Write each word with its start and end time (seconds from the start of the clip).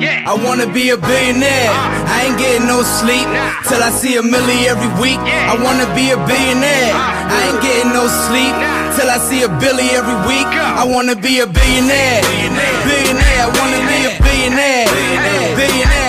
Yeah. 0.00 0.24
I 0.24 0.32
wanna 0.32 0.64
be 0.64 0.88
a 0.90 0.96
billionaire. 0.96 1.68
Uh, 1.68 2.16
I 2.16 2.24
ain't 2.24 2.38
getting 2.40 2.66
no 2.66 2.80
sleep 2.80 3.28
nah. 3.28 3.52
till 3.68 3.82
I 3.84 3.92
see 3.92 4.16
a 4.16 4.22
milli 4.24 4.64
every 4.64 4.88
week. 4.96 5.20
Yeah. 5.20 5.52
I 5.52 5.60
wanna 5.60 5.84
be 5.92 6.08
a 6.10 6.18
billionaire. 6.24 6.96
Uh, 6.96 7.36
I 7.36 7.52
ain't 7.52 7.60
getting 7.60 7.92
no 7.92 8.08
sleep 8.08 8.54
nah. 8.56 8.96
till 8.96 9.12
I 9.12 9.20
see 9.20 9.44
a 9.44 9.50
billy 9.60 9.92
every 9.92 10.16
week. 10.24 10.48
Go. 10.48 10.64
I 10.64 10.88
wanna 10.88 11.14
be 11.14 11.44
a 11.44 11.46
billionaire. 11.46 12.24
Billionaire. 12.24 12.80
billionaire. 12.88 13.40
I 13.44 13.48
wanna 13.60 13.80
be 13.92 13.98
a 14.08 14.12
billionaire. 14.24 14.88
Billionaire. 14.88 15.56
billionaire. 15.60 15.99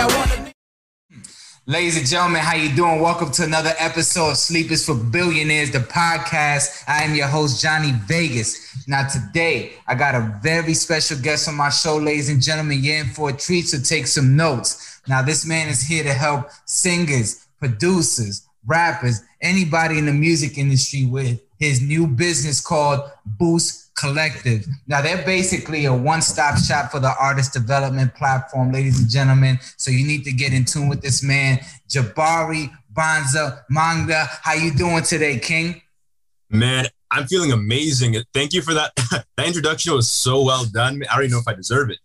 Ladies 1.71 1.95
and 1.95 2.05
gentlemen, 2.05 2.41
how 2.41 2.53
you 2.53 2.75
doing? 2.75 2.99
Welcome 2.99 3.31
to 3.31 3.45
another 3.45 3.71
episode 3.77 4.31
of 4.31 4.37
Sleep 4.37 4.71
is 4.71 4.85
for 4.85 4.93
Billionaires, 4.93 5.71
the 5.71 5.79
podcast. 5.79 6.83
I 6.85 7.03
am 7.03 7.15
your 7.15 7.27
host, 7.27 7.61
Johnny 7.61 7.93
Vegas. 8.07 8.85
Now, 8.89 9.07
today, 9.07 9.71
I 9.87 9.95
got 9.95 10.13
a 10.13 10.37
very 10.43 10.73
special 10.73 11.17
guest 11.17 11.47
on 11.47 11.55
my 11.55 11.69
show, 11.69 11.95
ladies 11.95 12.27
and 12.27 12.41
gentlemen. 12.41 12.83
You're 12.83 12.97
in 12.97 13.05
for 13.11 13.29
a 13.29 13.33
treat, 13.33 13.69
so 13.69 13.79
take 13.79 14.07
some 14.07 14.35
notes. 14.35 14.99
Now, 15.07 15.21
this 15.21 15.45
man 15.45 15.69
is 15.69 15.81
here 15.81 16.03
to 16.03 16.13
help 16.13 16.49
singers, 16.65 17.47
producers, 17.57 18.45
rappers, 18.65 19.21
anybody 19.41 19.97
in 19.97 20.05
the 20.05 20.13
music 20.13 20.57
industry 20.57 21.05
with 21.05 21.41
his 21.59 21.81
new 21.81 22.07
business 22.07 22.59
called 22.59 23.01
Boost 23.25 23.93
Collective. 23.95 24.65
Now, 24.87 25.01
they're 25.01 25.23
basically 25.23 25.85
a 25.85 25.93
one 25.93 26.21
stop 26.21 26.57
shop 26.57 26.91
for 26.91 26.99
the 26.99 27.13
artist 27.19 27.53
development 27.53 28.15
platform, 28.15 28.71
ladies 28.71 28.99
and 28.99 29.09
gentlemen. 29.09 29.59
So 29.77 29.91
you 29.91 30.05
need 30.05 30.23
to 30.23 30.31
get 30.31 30.53
in 30.53 30.65
tune 30.65 30.89
with 30.89 31.01
this 31.01 31.21
man, 31.21 31.59
Jabari 31.87 32.71
Banza 32.93 33.63
Manga. 33.69 34.27
How 34.41 34.53
you 34.53 34.71
doing 34.73 35.03
today, 35.03 35.37
King? 35.37 35.81
Man, 36.49 36.87
I'm 37.11 37.27
feeling 37.27 37.51
amazing. 37.51 38.15
Thank 38.33 38.53
you 38.53 38.61
for 38.61 38.73
that. 38.73 38.91
that 39.37 39.47
introduction 39.47 39.93
was 39.93 40.09
so 40.09 40.43
well 40.43 40.65
done. 40.65 41.01
I 41.09 41.15
don't 41.15 41.25
even 41.25 41.31
know 41.33 41.39
if 41.39 41.47
I 41.47 41.53
deserve 41.53 41.91
it. 41.91 41.99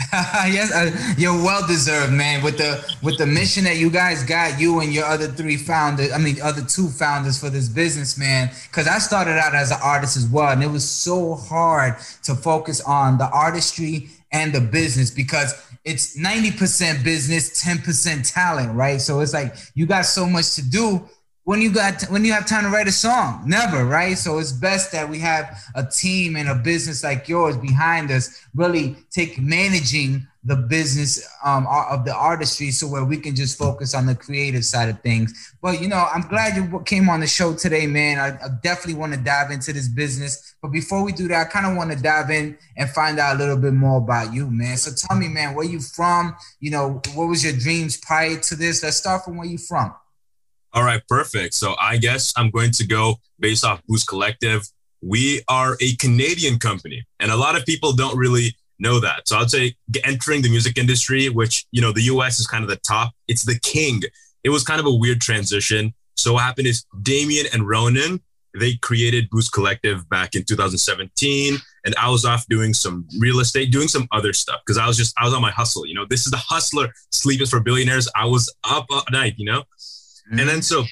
yes, 0.12 0.72
uh, 0.72 1.14
you're 1.18 1.34
well 1.34 1.66
deserved, 1.66 2.12
man. 2.12 2.42
With 2.42 2.56
the 2.56 2.84
with 3.02 3.18
the 3.18 3.26
mission 3.26 3.64
that 3.64 3.78
you 3.78 3.90
guys 3.90 4.22
got, 4.22 4.58
you 4.58 4.78
and 4.80 4.94
your 4.94 5.04
other 5.04 5.26
three 5.26 5.56
founders, 5.56 6.12
I 6.12 6.18
mean, 6.18 6.40
other 6.40 6.62
two 6.62 6.88
founders 6.88 7.38
for 7.38 7.50
this 7.50 7.68
business, 7.68 8.16
man. 8.16 8.50
Because 8.70 8.86
I 8.86 8.98
started 8.98 9.38
out 9.38 9.56
as 9.56 9.72
an 9.72 9.78
artist 9.82 10.16
as 10.16 10.26
well, 10.26 10.52
and 10.52 10.62
it 10.62 10.70
was 10.70 10.88
so 10.88 11.34
hard 11.34 11.96
to 12.22 12.36
focus 12.36 12.80
on 12.82 13.18
the 13.18 13.28
artistry 13.30 14.08
and 14.30 14.52
the 14.52 14.60
business 14.60 15.10
because 15.10 15.54
it's 15.84 16.18
90% 16.18 17.02
business, 17.02 17.64
10% 17.64 18.32
talent, 18.32 18.74
right? 18.74 19.00
So 19.00 19.20
it's 19.20 19.32
like 19.32 19.54
you 19.74 19.86
got 19.86 20.04
so 20.04 20.26
much 20.26 20.54
to 20.56 20.68
do 20.68 21.08
when 21.48 21.62
you 21.62 21.72
got 21.72 22.02
when 22.10 22.26
you 22.26 22.32
have 22.34 22.44
time 22.44 22.64
to 22.64 22.68
write 22.68 22.86
a 22.88 22.92
song. 22.92 23.42
Never 23.46 23.86
right? 23.86 24.18
So 24.18 24.36
it's 24.36 24.52
best 24.52 24.92
that 24.92 25.08
we 25.08 25.18
have 25.20 25.58
a 25.74 25.82
team 25.82 26.36
and 26.36 26.46
a 26.46 26.54
business 26.54 27.02
like 27.02 27.26
yours 27.26 27.56
behind 27.56 28.10
us 28.10 28.46
really 28.54 28.96
take 29.10 29.40
managing 29.40 30.26
the 30.44 30.56
business 30.56 31.26
um, 31.42 31.66
of 31.66 32.04
the 32.04 32.14
artistry 32.14 32.70
so 32.70 32.86
where 32.86 33.06
we 33.06 33.16
can 33.16 33.34
just 33.34 33.56
focus 33.56 33.94
on 33.94 34.04
the 34.04 34.14
creative 34.14 34.62
side 34.62 34.90
of 34.90 35.00
things. 35.00 35.54
But 35.62 35.80
you 35.80 35.88
know 35.88 36.06
i'm 36.12 36.28
glad 36.28 36.54
you 36.54 36.82
came 36.84 37.08
on 37.08 37.20
the 37.20 37.26
show 37.26 37.54
today 37.54 37.86
man. 37.86 38.18
I, 38.18 38.28
I 38.44 38.48
definitely 38.62 39.00
want 39.00 39.14
to 39.14 39.18
dive 39.18 39.50
into 39.50 39.72
this 39.72 39.88
business. 39.88 40.54
But 40.60 40.68
before 40.68 41.02
we 41.02 41.12
do 41.12 41.28
that 41.28 41.46
i 41.46 41.50
kind 41.50 41.64
of 41.64 41.78
want 41.78 41.90
to 41.92 41.96
dive 41.96 42.28
in 42.28 42.58
and 42.76 42.90
find 42.90 43.18
out 43.18 43.36
a 43.36 43.38
little 43.38 43.56
bit 43.56 43.72
more 43.72 43.96
about 43.96 44.34
you 44.34 44.50
man. 44.50 44.76
So 44.76 44.90
tell 44.94 45.16
me 45.16 45.28
man 45.28 45.54
where 45.54 45.64
you 45.64 45.80
from? 45.80 46.36
You 46.60 46.72
know 46.72 47.00
what 47.14 47.24
was 47.24 47.42
your 47.42 47.54
dreams 47.54 47.96
prior 47.96 48.36
to 48.36 48.54
this? 48.54 48.82
Let's 48.82 48.98
start 48.98 49.24
from 49.24 49.38
where 49.38 49.48
you 49.48 49.56
from 49.56 49.94
all 50.72 50.84
right, 50.84 51.02
perfect. 51.08 51.54
So 51.54 51.74
I 51.80 51.96
guess 51.96 52.32
I'm 52.36 52.50
going 52.50 52.72
to 52.72 52.86
go 52.86 53.16
based 53.40 53.64
off 53.64 53.82
Boost 53.86 54.08
Collective. 54.08 54.62
We 55.02 55.42
are 55.48 55.76
a 55.80 55.94
Canadian 55.96 56.58
company, 56.58 57.04
and 57.20 57.30
a 57.30 57.36
lot 57.36 57.56
of 57.56 57.64
people 57.64 57.92
don't 57.92 58.16
really 58.16 58.54
know 58.78 59.00
that. 59.00 59.28
So 59.28 59.38
I'd 59.38 59.50
say 59.50 59.74
entering 60.04 60.42
the 60.42 60.50
music 60.50 60.78
industry, 60.78 61.28
which, 61.28 61.66
you 61.72 61.80
know, 61.80 61.92
the 61.92 62.02
US 62.02 62.38
is 62.38 62.46
kind 62.46 62.62
of 62.62 62.70
the 62.70 62.76
top, 62.76 63.12
it's 63.26 63.44
the 63.44 63.58
king. 63.60 64.02
It 64.44 64.50
was 64.50 64.64
kind 64.64 64.80
of 64.80 64.86
a 64.86 64.94
weird 64.94 65.20
transition. 65.20 65.94
So 66.16 66.34
what 66.34 66.42
happened 66.42 66.66
is 66.66 66.84
Damien 67.02 67.46
and 67.52 67.68
Ronan, 67.68 68.20
they 68.58 68.76
created 68.76 69.28
Boost 69.30 69.52
Collective 69.52 70.08
back 70.08 70.34
in 70.34 70.44
2017. 70.44 71.56
And 71.84 71.94
I 71.96 72.10
was 72.10 72.24
off 72.24 72.46
doing 72.46 72.74
some 72.74 73.06
real 73.18 73.40
estate, 73.40 73.70
doing 73.70 73.88
some 73.88 74.08
other 74.12 74.32
stuff 74.32 74.60
because 74.64 74.78
I 74.78 74.86
was 74.86 74.96
just, 74.96 75.14
I 75.18 75.24
was 75.24 75.34
on 75.34 75.42
my 75.42 75.50
hustle. 75.50 75.86
You 75.86 75.94
know, 75.94 76.06
this 76.08 76.26
is 76.26 76.30
the 76.30 76.38
hustler, 76.38 76.92
sleep 77.10 77.40
is 77.40 77.50
for 77.50 77.60
billionaires. 77.60 78.08
I 78.14 78.26
was 78.26 78.52
up 78.64 78.86
at 78.90 79.12
night, 79.12 79.34
you 79.36 79.44
know? 79.44 79.64
And 80.30 80.48
then 80.48 80.62
so 80.62 80.84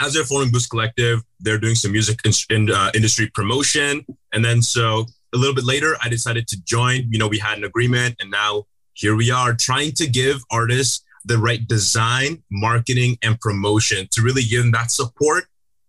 as 0.00 0.12
they're 0.12 0.24
forming 0.24 0.50
Boost 0.50 0.70
Collective, 0.70 1.22
they're 1.40 1.58
doing 1.58 1.74
some 1.74 1.92
music 1.92 2.20
in 2.50 2.70
uh, 2.70 2.90
industry 2.94 3.30
promotion. 3.34 4.04
And 4.32 4.44
then 4.44 4.60
so 4.62 5.06
a 5.34 5.38
little 5.38 5.54
bit 5.54 5.64
later, 5.64 5.96
I 6.02 6.08
decided 6.08 6.46
to 6.48 6.62
join. 6.64 7.10
You 7.10 7.18
know, 7.18 7.28
we 7.28 7.38
had 7.38 7.58
an 7.58 7.64
agreement, 7.64 8.16
and 8.20 8.30
now 8.30 8.64
here 8.94 9.16
we 9.16 9.30
are 9.30 9.54
trying 9.54 9.92
to 9.92 10.06
give 10.06 10.42
artists 10.50 11.02
the 11.24 11.38
right 11.38 11.66
design, 11.66 12.42
marketing, 12.50 13.18
and 13.22 13.40
promotion 13.40 14.06
to 14.12 14.22
really 14.22 14.42
give 14.42 14.62
them 14.62 14.72
that 14.72 14.90
support 14.90 15.44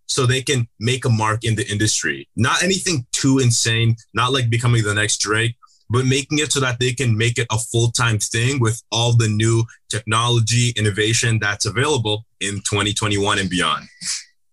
so 0.06 0.26
they 0.26 0.42
can 0.42 0.66
make 0.80 1.04
a 1.04 1.10
mark 1.10 1.44
in 1.44 1.54
the 1.54 1.70
industry. 1.70 2.28
Not 2.34 2.62
anything 2.62 3.06
too 3.12 3.38
insane, 3.38 3.96
not 4.14 4.32
like 4.32 4.50
becoming 4.50 4.82
the 4.82 4.94
next 4.94 5.18
Drake, 5.18 5.54
but 5.90 6.06
making 6.06 6.38
it 6.38 6.50
so 6.50 6.60
that 6.60 6.80
they 6.80 6.92
can 6.92 7.16
make 7.16 7.38
it 7.38 7.46
a 7.50 7.58
full 7.58 7.90
time 7.92 8.18
thing 8.18 8.58
with 8.58 8.82
all 8.90 9.12
the 9.12 9.28
new 9.28 9.64
technology, 9.88 10.72
innovation 10.76 11.38
that's 11.38 11.66
available 11.66 12.24
in 12.40 12.56
2021 12.56 13.38
and 13.38 13.50
beyond. 13.50 13.88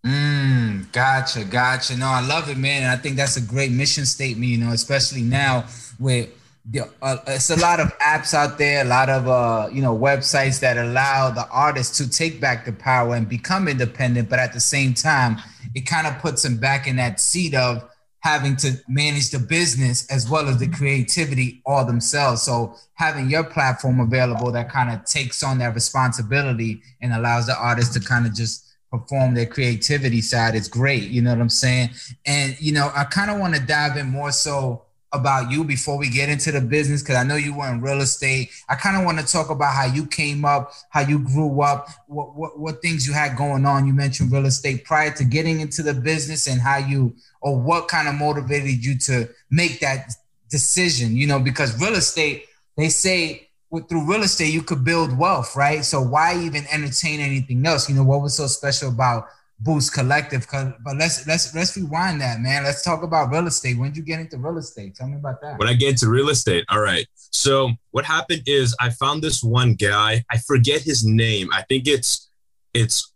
Mm, 0.05 0.91
gotcha, 0.91 1.43
gotcha. 1.43 1.97
No, 1.97 2.07
I 2.07 2.25
love 2.25 2.49
it, 2.49 2.57
man. 2.57 2.89
I 2.89 2.95
think 2.95 3.15
that's 3.15 3.37
a 3.37 3.41
great 3.41 3.71
mission 3.71 4.05
statement, 4.05 4.51
you 4.51 4.57
know, 4.57 4.71
especially 4.71 5.21
now 5.21 5.65
with 5.99 6.29
the, 6.69 6.89
uh, 7.01 7.17
it's 7.27 7.49
a 7.49 7.59
lot 7.59 7.79
of 7.79 7.87
apps 7.99 8.33
out 8.33 8.57
there, 8.57 8.81
a 8.81 8.87
lot 8.87 9.09
of 9.09 9.27
uh, 9.27 9.69
you 9.71 9.81
know 9.81 9.95
websites 9.97 10.59
that 10.61 10.77
allow 10.77 11.29
the 11.29 11.47
artist 11.49 11.95
to 11.97 12.09
take 12.09 12.41
back 12.41 12.65
the 12.65 12.71
power 12.71 13.15
and 13.15 13.29
become 13.29 13.67
independent, 13.67 14.29
but 14.29 14.39
at 14.39 14.53
the 14.53 14.59
same 14.59 14.93
time, 14.93 15.37
it 15.75 15.81
kind 15.81 16.07
of 16.07 16.17
puts 16.19 16.41
them 16.41 16.57
back 16.57 16.87
in 16.87 16.95
that 16.95 17.19
seat 17.19 17.53
of 17.53 17.87
having 18.25 18.55
to 18.55 18.75
manage 18.87 19.29
the 19.29 19.37
business 19.37 20.09
as 20.09 20.27
well 20.27 20.47
as 20.47 20.57
the 20.57 20.67
creativity 20.67 21.61
all 21.63 21.85
themselves. 21.85 22.41
So 22.41 22.75
having 22.95 23.29
your 23.29 23.43
platform 23.43 23.99
available 23.99 24.51
that 24.51 24.67
kind 24.67 24.91
of 24.91 25.05
takes 25.05 25.43
on 25.43 25.59
that 25.59 25.75
responsibility 25.75 26.81
and 27.03 27.13
allows 27.13 27.45
the 27.45 27.55
artist 27.55 27.93
to 27.93 27.99
kind 27.99 28.25
of 28.25 28.33
just 28.33 28.65
perform 28.89 29.35
their 29.35 29.45
creativity 29.45 30.21
side 30.21 30.55
is 30.55 30.67
great. 30.67 31.03
You 31.03 31.21
know 31.21 31.29
what 31.29 31.39
I'm 31.39 31.49
saying? 31.49 31.91
And 32.25 32.59
you 32.59 32.71
know, 32.71 32.91
I 32.95 33.03
kind 33.03 33.29
of 33.29 33.39
want 33.39 33.53
to 33.53 33.61
dive 33.61 33.95
in 33.95 34.07
more 34.07 34.31
so 34.31 34.84
about 35.15 35.51
you 35.51 35.63
before 35.63 35.97
we 35.97 36.09
get 36.09 36.29
into 36.29 36.51
the 36.51 36.61
business 36.61 37.01
because 37.01 37.15
I 37.15 37.23
know 37.23 37.35
you 37.35 37.57
were 37.57 37.67
in 37.67 37.81
real 37.81 38.01
estate. 38.01 38.51
I 38.69 38.75
kind 38.75 38.97
of 38.97 39.05
want 39.05 39.19
to 39.19 39.25
talk 39.25 39.49
about 39.49 39.73
how 39.73 39.85
you 39.85 40.05
came 40.05 40.45
up, 40.45 40.71
how 40.89 41.01
you 41.01 41.19
grew 41.19 41.61
up, 41.61 41.87
what, 42.07 42.35
what 42.35 42.59
what 42.59 42.81
things 42.81 43.07
you 43.07 43.13
had 43.13 43.37
going 43.37 43.65
on. 43.65 43.87
You 43.87 43.93
mentioned 43.93 44.31
real 44.31 44.45
estate 44.45 44.85
prior 44.85 45.11
to 45.11 45.23
getting 45.23 45.59
into 45.61 45.81
the 45.81 45.93
business 45.93 46.47
and 46.47 46.61
how 46.61 46.77
you 46.77 47.15
or 47.41 47.59
what 47.59 47.87
kind 47.87 48.07
of 48.07 48.15
motivated 48.15 48.83
you 48.83 48.97
to 48.99 49.29
make 49.49 49.79
that 49.79 50.11
decision, 50.49 51.15
you 51.15 51.27
know, 51.27 51.39
because 51.39 51.79
real 51.81 51.95
estate, 51.95 52.45
they 52.77 52.89
say 52.89 53.49
with, 53.69 53.89
through 53.89 54.09
real 54.09 54.23
estate 54.23 54.53
you 54.53 54.61
could 54.61 54.83
build 54.83 55.17
wealth, 55.17 55.55
right? 55.55 55.83
So 55.83 56.01
why 56.01 56.39
even 56.39 56.65
entertain 56.71 57.19
anything 57.19 57.65
else? 57.65 57.89
You 57.89 57.95
know, 57.95 58.03
what 58.03 58.21
was 58.21 58.35
so 58.35 58.47
special 58.47 58.89
about 58.89 59.27
Boost 59.59 59.93
Collective. 59.93 60.45
But 60.51 60.97
let's 60.97 61.25
let's 61.27 61.55
let's 61.55 61.75
rewind 61.77 62.21
that, 62.21 62.39
man. 62.39 62.63
Let's 62.63 62.83
talk 62.83 63.03
about 63.03 63.31
real 63.31 63.47
estate. 63.47 63.77
When 63.77 63.89
did 63.89 63.97
you 63.97 64.03
get 64.03 64.19
into 64.19 64.37
real 64.37 64.57
estate? 64.57 64.95
Tell 64.95 65.07
me 65.07 65.15
about 65.15 65.41
that. 65.41 65.57
When 65.59 65.67
I 65.67 65.73
get 65.73 65.91
into 65.91 66.09
real 66.09 66.29
estate, 66.29 66.65
all 66.69 66.81
right. 66.81 67.07
So 67.31 67.71
what 67.91 68.05
happened 68.05 68.43
is 68.45 68.75
I 68.79 68.89
found 68.89 69.23
this 69.23 69.43
one 69.43 69.75
guy. 69.75 70.23
I 70.31 70.37
forget 70.39 70.81
his 70.81 71.05
name. 71.05 71.49
I 71.53 71.63
think 71.63 71.87
it's 71.87 72.29
it's 72.73 73.11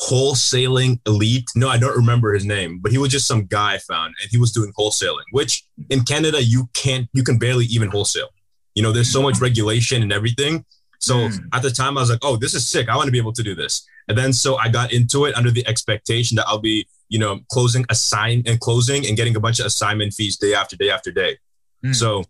wholesaling 0.00 1.00
elite. 1.06 1.48
No, 1.54 1.68
I 1.68 1.78
don't 1.78 1.96
remember 1.96 2.32
his 2.32 2.44
name, 2.44 2.80
but 2.80 2.92
he 2.92 2.98
was 2.98 3.10
just 3.10 3.26
some 3.26 3.46
guy 3.46 3.74
I 3.74 3.78
found, 3.78 4.14
and 4.20 4.30
he 4.30 4.38
was 4.38 4.52
doing 4.52 4.72
wholesaling. 4.78 5.24
Which 5.32 5.64
in 5.90 6.04
Canada 6.04 6.42
you 6.42 6.68
can't, 6.74 7.08
you 7.12 7.22
can 7.22 7.38
barely 7.38 7.66
even 7.66 7.88
wholesale. 7.88 8.28
You 8.74 8.82
know, 8.82 8.92
there's 8.92 9.10
so 9.10 9.22
much 9.22 9.40
regulation 9.40 10.02
and 10.02 10.12
everything. 10.12 10.64
So 11.00 11.14
mm. 11.16 11.38
at 11.52 11.62
the 11.62 11.70
time, 11.70 11.98
I 11.98 12.02
was 12.02 12.10
like, 12.10 12.20
oh, 12.22 12.36
this 12.36 12.54
is 12.54 12.66
sick. 12.66 12.88
I 12.88 12.96
want 12.96 13.06
to 13.06 13.12
be 13.12 13.18
able 13.18 13.32
to 13.32 13.42
do 13.42 13.54
this. 13.54 13.86
And 14.08 14.16
then 14.16 14.32
so 14.32 14.56
I 14.56 14.68
got 14.68 14.92
into 14.92 15.24
it 15.24 15.34
under 15.34 15.50
the 15.50 15.66
expectation 15.66 16.36
that 16.36 16.46
I'll 16.46 16.60
be, 16.60 16.86
you 17.08 17.18
know, 17.18 17.40
closing 17.50 17.84
assign 17.88 18.42
and 18.46 18.60
closing 18.60 19.06
and 19.06 19.16
getting 19.16 19.34
a 19.34 19.40
bunch 19.40 19.60
of 19.60 19.66
assignment 19.66 20.14
fees 20.14 20.36
day 20.36 20.54
after 20.54 20.76
day 20.76 20.90
after 20.90 21.10
day. 21.10 21.38
Mm. 21.84 21.94
So 21.94 22.24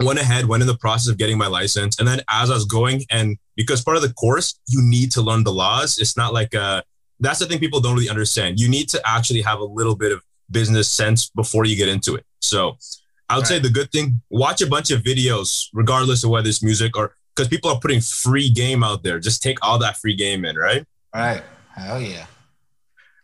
went 0.00 0.18
ahead, 0.18 0.46
went 0.46 0.62
in 0.62 0.66
the 0.66 0.76
process 0.76 1.08
of 1.08 1.18
getting 1.18 1.36
my 1.36 1.46
license. 1.46 1.98
And 1.98 2.06
then 2.06 2.20
as 2.30 2.50
I 2.50 2.54
was 2.54 2.64
going, 2.64 3.04
and 3.10 3.38
because 3.56 3.82
part 3.82 3.96
of 3.96 4.02
the 4.02 4.12
course, 4.12 4.60
you 4.68 4.80
need 4.82 5.10
to 5.12 5.22
learn 5.22 5.42
the 5.42 5.52
laws. 5.52 5.98
It's 5.98 6.16
not 6.16 6.32
like 6.32 6.54
a, 6.54 6.84
that's 7.18 7.38
the 7.38 7.46
thing 7.46 7.58
people 7.58 7.80
don't 7.80 7.94
really 7.94 8.10
understand. 8.10 8.60
You 8.60 8.68
need 8.68 8.88
to 8.90 9.00
actually 9.06 9.40
have 9.40 9.58
a 9.58 9.64
little 9.64 9.96
bit 9.96 10.12
of 10.12 10.22
business 10.50 10.88
sense 10.88 11.30
before 11.30 11.64
you 11.64 11.74
get 11.74 11.88
into 11.88 12.14
it. 12.14 12.24
So 12.40 12.76
I 13.28 13.36
would 13.36 13.42
right. 13.42 13.48
say 13.48 13.58
the 13.58 13.70
good 13.70 13.90
thing, 13.90 14.20
watch 14.30 14.60
a 14.60 14.66
bunch 14.66 14.90
of 14.90 15.02
videos, 15.02 15.66
regardless 15.72 16.22
of 16.24 16.30
whether 16.30 16.48
it's 16.48 16.62
music 16.62 16.96
or 16.96 17.16
because 17.36 17.48
people 17.48 17.70
are 17.70 17.78
putting 17.78 18.00
free 18.00 18.48
game 18.48 18.82
out 18.82 19.02
there. 19.02 19.18
Just 19.20 19.42
take 19.42 19.58
all 19.64 19.78
that 19.78 19.98
free 19.98 20.16
game 20.16 20.44
in, 20.44 20.56
right? 20.56 20.84
Right. 21.14 21.42
Hell 21.74 22.00
yeah. 22.00 22.26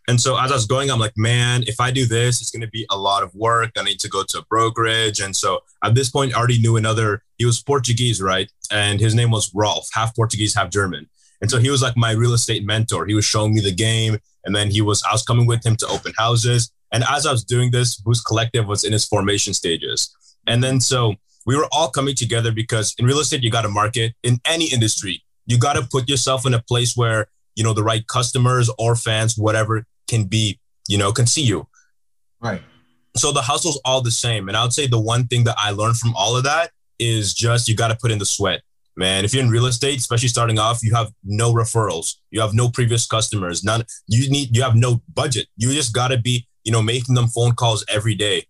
And 0.08 0.20
so 0.20 0.38
as 0.38 0.50
I 0.50 0.54
was 0.54 0.66
going, 0.66 0.90
I'm 0.90 0.98
like, 0.98 1.16
man, 1.16 1.62
if 1.66 1.80
I 1.80 1.90
do 1.90 2.04
this, 2.04 2.40
it's 2.40 2.50
going 2.50 2.62
to 2.62 2.68
be 2.68 2.84
a 2.90 2.98
lot 2.98 3.22
of 3.22 3.34
work. 3.34 3.70
I 3.78 3.84
need 3.84 4.00
to 4.00 4.08
go 4.08 4.24
to 4.24 4.38
a 4.38 4.44
brokerage. 4.50 5.20
And 5.20 5.34
so 5.34 5.60
at 5.82 5.94
this 5.94 6.10
point, 6.10 6.34
I 6.34 6.38
already 6.38 6.60
knew 6.60 6.76
another, 6.76 7.22
he 7.38 7.44
was 7.44 7.62
Portuguese, 7.62 8.20
right? 8.20 8.50
And 8.70 9.00
his 9.00 9.14
name 9.14 9.30
was 9.30 9.52
Rolf, 9.54 9.88
half 9.92 10.14
Portuguese, 10.14 10.54
half 10.54 10.70
German. 10.70 11.08
And 11.40 11.50
so 11.50 11.58
he 11.58 11.70
was 11.70 11.82
like 11.82 11.96
my 11.96 12.12
real 12.12 12.34
estate 12.34 12.64
mentor. 12.64 13.06
He 13.06 13.14
was 13.14 13.24
showing 13.24 13.54
me 13.54 13.60
the 13.60 13.72
game. 13.72 14.18
And 14.44 14.54
then 14.54 14.70
he 14.70 14.80
was, 14.80 15.02
I 15.08 15.12
was 15.12 15.22
coming 15.22 15.46
with 15.46 15.64
him 15.64 15.76
to 15.76 15.86
open 15.86 16.12
houses. 16.18 16.72
And 16.92 17.04
as 17.08 17.24
I 17.24 17.32
was 17.32 17.44
doing 17.44 17.70
this, 17.70 17.96
Boost 17.96 18.26
Collective 18.26 18.66
was 18.66 18.84
in 18.84 18.92
its 18.92 19.06
formation 19.06 19.54
stages. 19.54 20.14
And 20.46 20.62
then 20.62 20.80
so 20.80 21.14
we 21.46 21.56
were 21.56 21.66
all 21.72 21.88
coming 21.88 22.14
together 22.14 22.52
because 22.52 22.94
in 22.98 23.06
real 23.06 23.18
estate, 23.18 23.42
you 23.42 23.50
got 23.50 23.62
to 23.62 23.68
market 23.68 24.14
in 24.22 24.40
any 24.44 24.66
industry. 24.66 25.22
You 25.46 25.58
got 25.58 25.74
to 25.74 25.86
put 25.90 26.08
yourself 26.08 26.46
in 26.46 26.54
a 26.54 26.62
place 26.62 26.96
where, 26.96 27.26
you 27.56 27.64
know, 27.64 27.72
the 27.72 27.82
right 27.82 28.06
customers 28.06 28.70
or 28.78 28.94
fans, 28.94 29.36
whatever, 29.36 29.84
can 30.08 30.24
be, 30.24 30.60
you 30.88 30.98
know, 30.98 31.12
can 31.12 31.26
see 31.26 31.42
you. 31.42 31.66
Right. 32.40 32.62
So 33.16 33.32
the 33.32 33.42
hustle's 33.42 33.80
all 33.84 34.00
the 34.00 34.10
same. 34.10 34.48
And 34.48 34.56
I 34.56 34.62
would 34.62 34.72
say 34.72 34.86
the 34.86 35.00
one 35.00 35.26
thing 35.26 35.44
that 35.44 35.56
I 35.58 35.70
learned 35.70 35.96
from 35.96 36.14
all 36.16 36.36
of 36.36 36.44
that 36.44 36.70
is 36.98 37.34
just 37.34 37.68
you 37.68 37.74
got 37.74 37.88
to 37.88 37.96
put 37.96 38.10
in 38.10 38.18
the 38.18 38.26
sweat. 38.26 38.62
Man, 38.94 39.24
if 39.24 39.32
you're 39.32 39.42
in 39.42 39.50
real 39.50 39.66
estate, 39.66 39.98
especially 39.98 40.28
starting 40.28 40.58
off, 40.58 40.82
you 40.82 40.94
have 40.94 41.12
no 41.24 41.52
referrals, 41.52 42.16
you 42.30 42.42
have 42.42 42.52
no 42.52 42.68
previous 42.68 43.06
customers, 43.06 43.64
none. 43.64 43.84
You 44.06 44.30
need, 44.30 44.54
you 44.54 44.62
have 44.62 44.76
no 44.76 45.00
budget. 45.14 45.46
You 45.56 45.72
just 45.72 45.94
got 45.94 46.08
to 46.08 46.18
be, 46.18 46.46
you 46.62 46.72
know, 46.72 46.82
making 46.82 47.14
them 47.14 47.28
phone 47.28 47.54
calls 47.54 47.86
every 47.88 48.14
day 48.14 48.44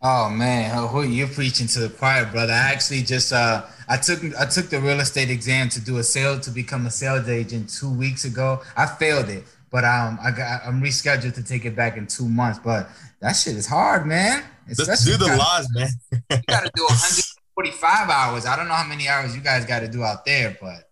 Oh 0.00 0.30
man, 0.30 0.86
who 0.88 1.02
you're 1.02 1.26
preaching 1.28 1.66
to 1.68 1.80
the 1.80 1.88
choir, 1.88 2.24
brother. 2.26 2.52
I 2.52 2.72
actually 2.72 3.02
just 3.02 3.32
uh 3.32 3.64
I 3.88 3.96
took 3.96 4.20
I 4.38 4.46
took 4.46 4.70
the 4.70 4.80
real 4.80 5.00
estate 5.00 5.30
exam 5.30 5.68
to 5.70 5.80
do 5.80 5.98
a 5.98 6.04
sale 6.04 6.38
to 6.38 6.50
become 6.50 6.86
a 6.86 6.90
sales 6.90 7.28
agent 7.28 7.70
two 7.70 7.92
weeks 7.92 8.24
ago. 8.24 8.62
I 8.76 8.86
failed 8.86 9.28
it, 9.28 9.44
but 9.70 9.84
um 9.84 10.18
I 10.22 10.30
got 10.30 10.62
I'm 10.64 10.80
rescheduled 10.80 11.34
to 11.34 11.42
take 11.42 11.64
it 11.64 11.74
back 11.74 11.96
in 11.96 12.06
two 12.06 12.28
months. 12.28 12.60
But 12.62 12.88
that 13.20 13.32
shit 13.32 13.56
is 13.56 13.66
hard, 13.66 14.06
man. 14.06 14.44
Let's 14.68 15.04
do 15.04 15.16
the 15.16 15.26
gotta, 15.26 15.38
laws, 15.38 15.68
man. 15.74 15.88
you 16.30 16.38
gotta 16.46 16.70
do 16.74 16.82
145 16.84 18.10
hours. 18.10 18.46
I 18.46 18.54
don't 18.54 18.68
know 18.68 18.74
how 18.74 18.86
many 18.86 19.08
hours 19.08 19.34
you 19.34 19.40
guys 19.40 19.64
got 19.64 19.80
to 19.80 19.88
do 19.88 20.04
out 20.04 20.24
there, 20.26 20.56
but 20.60 20.90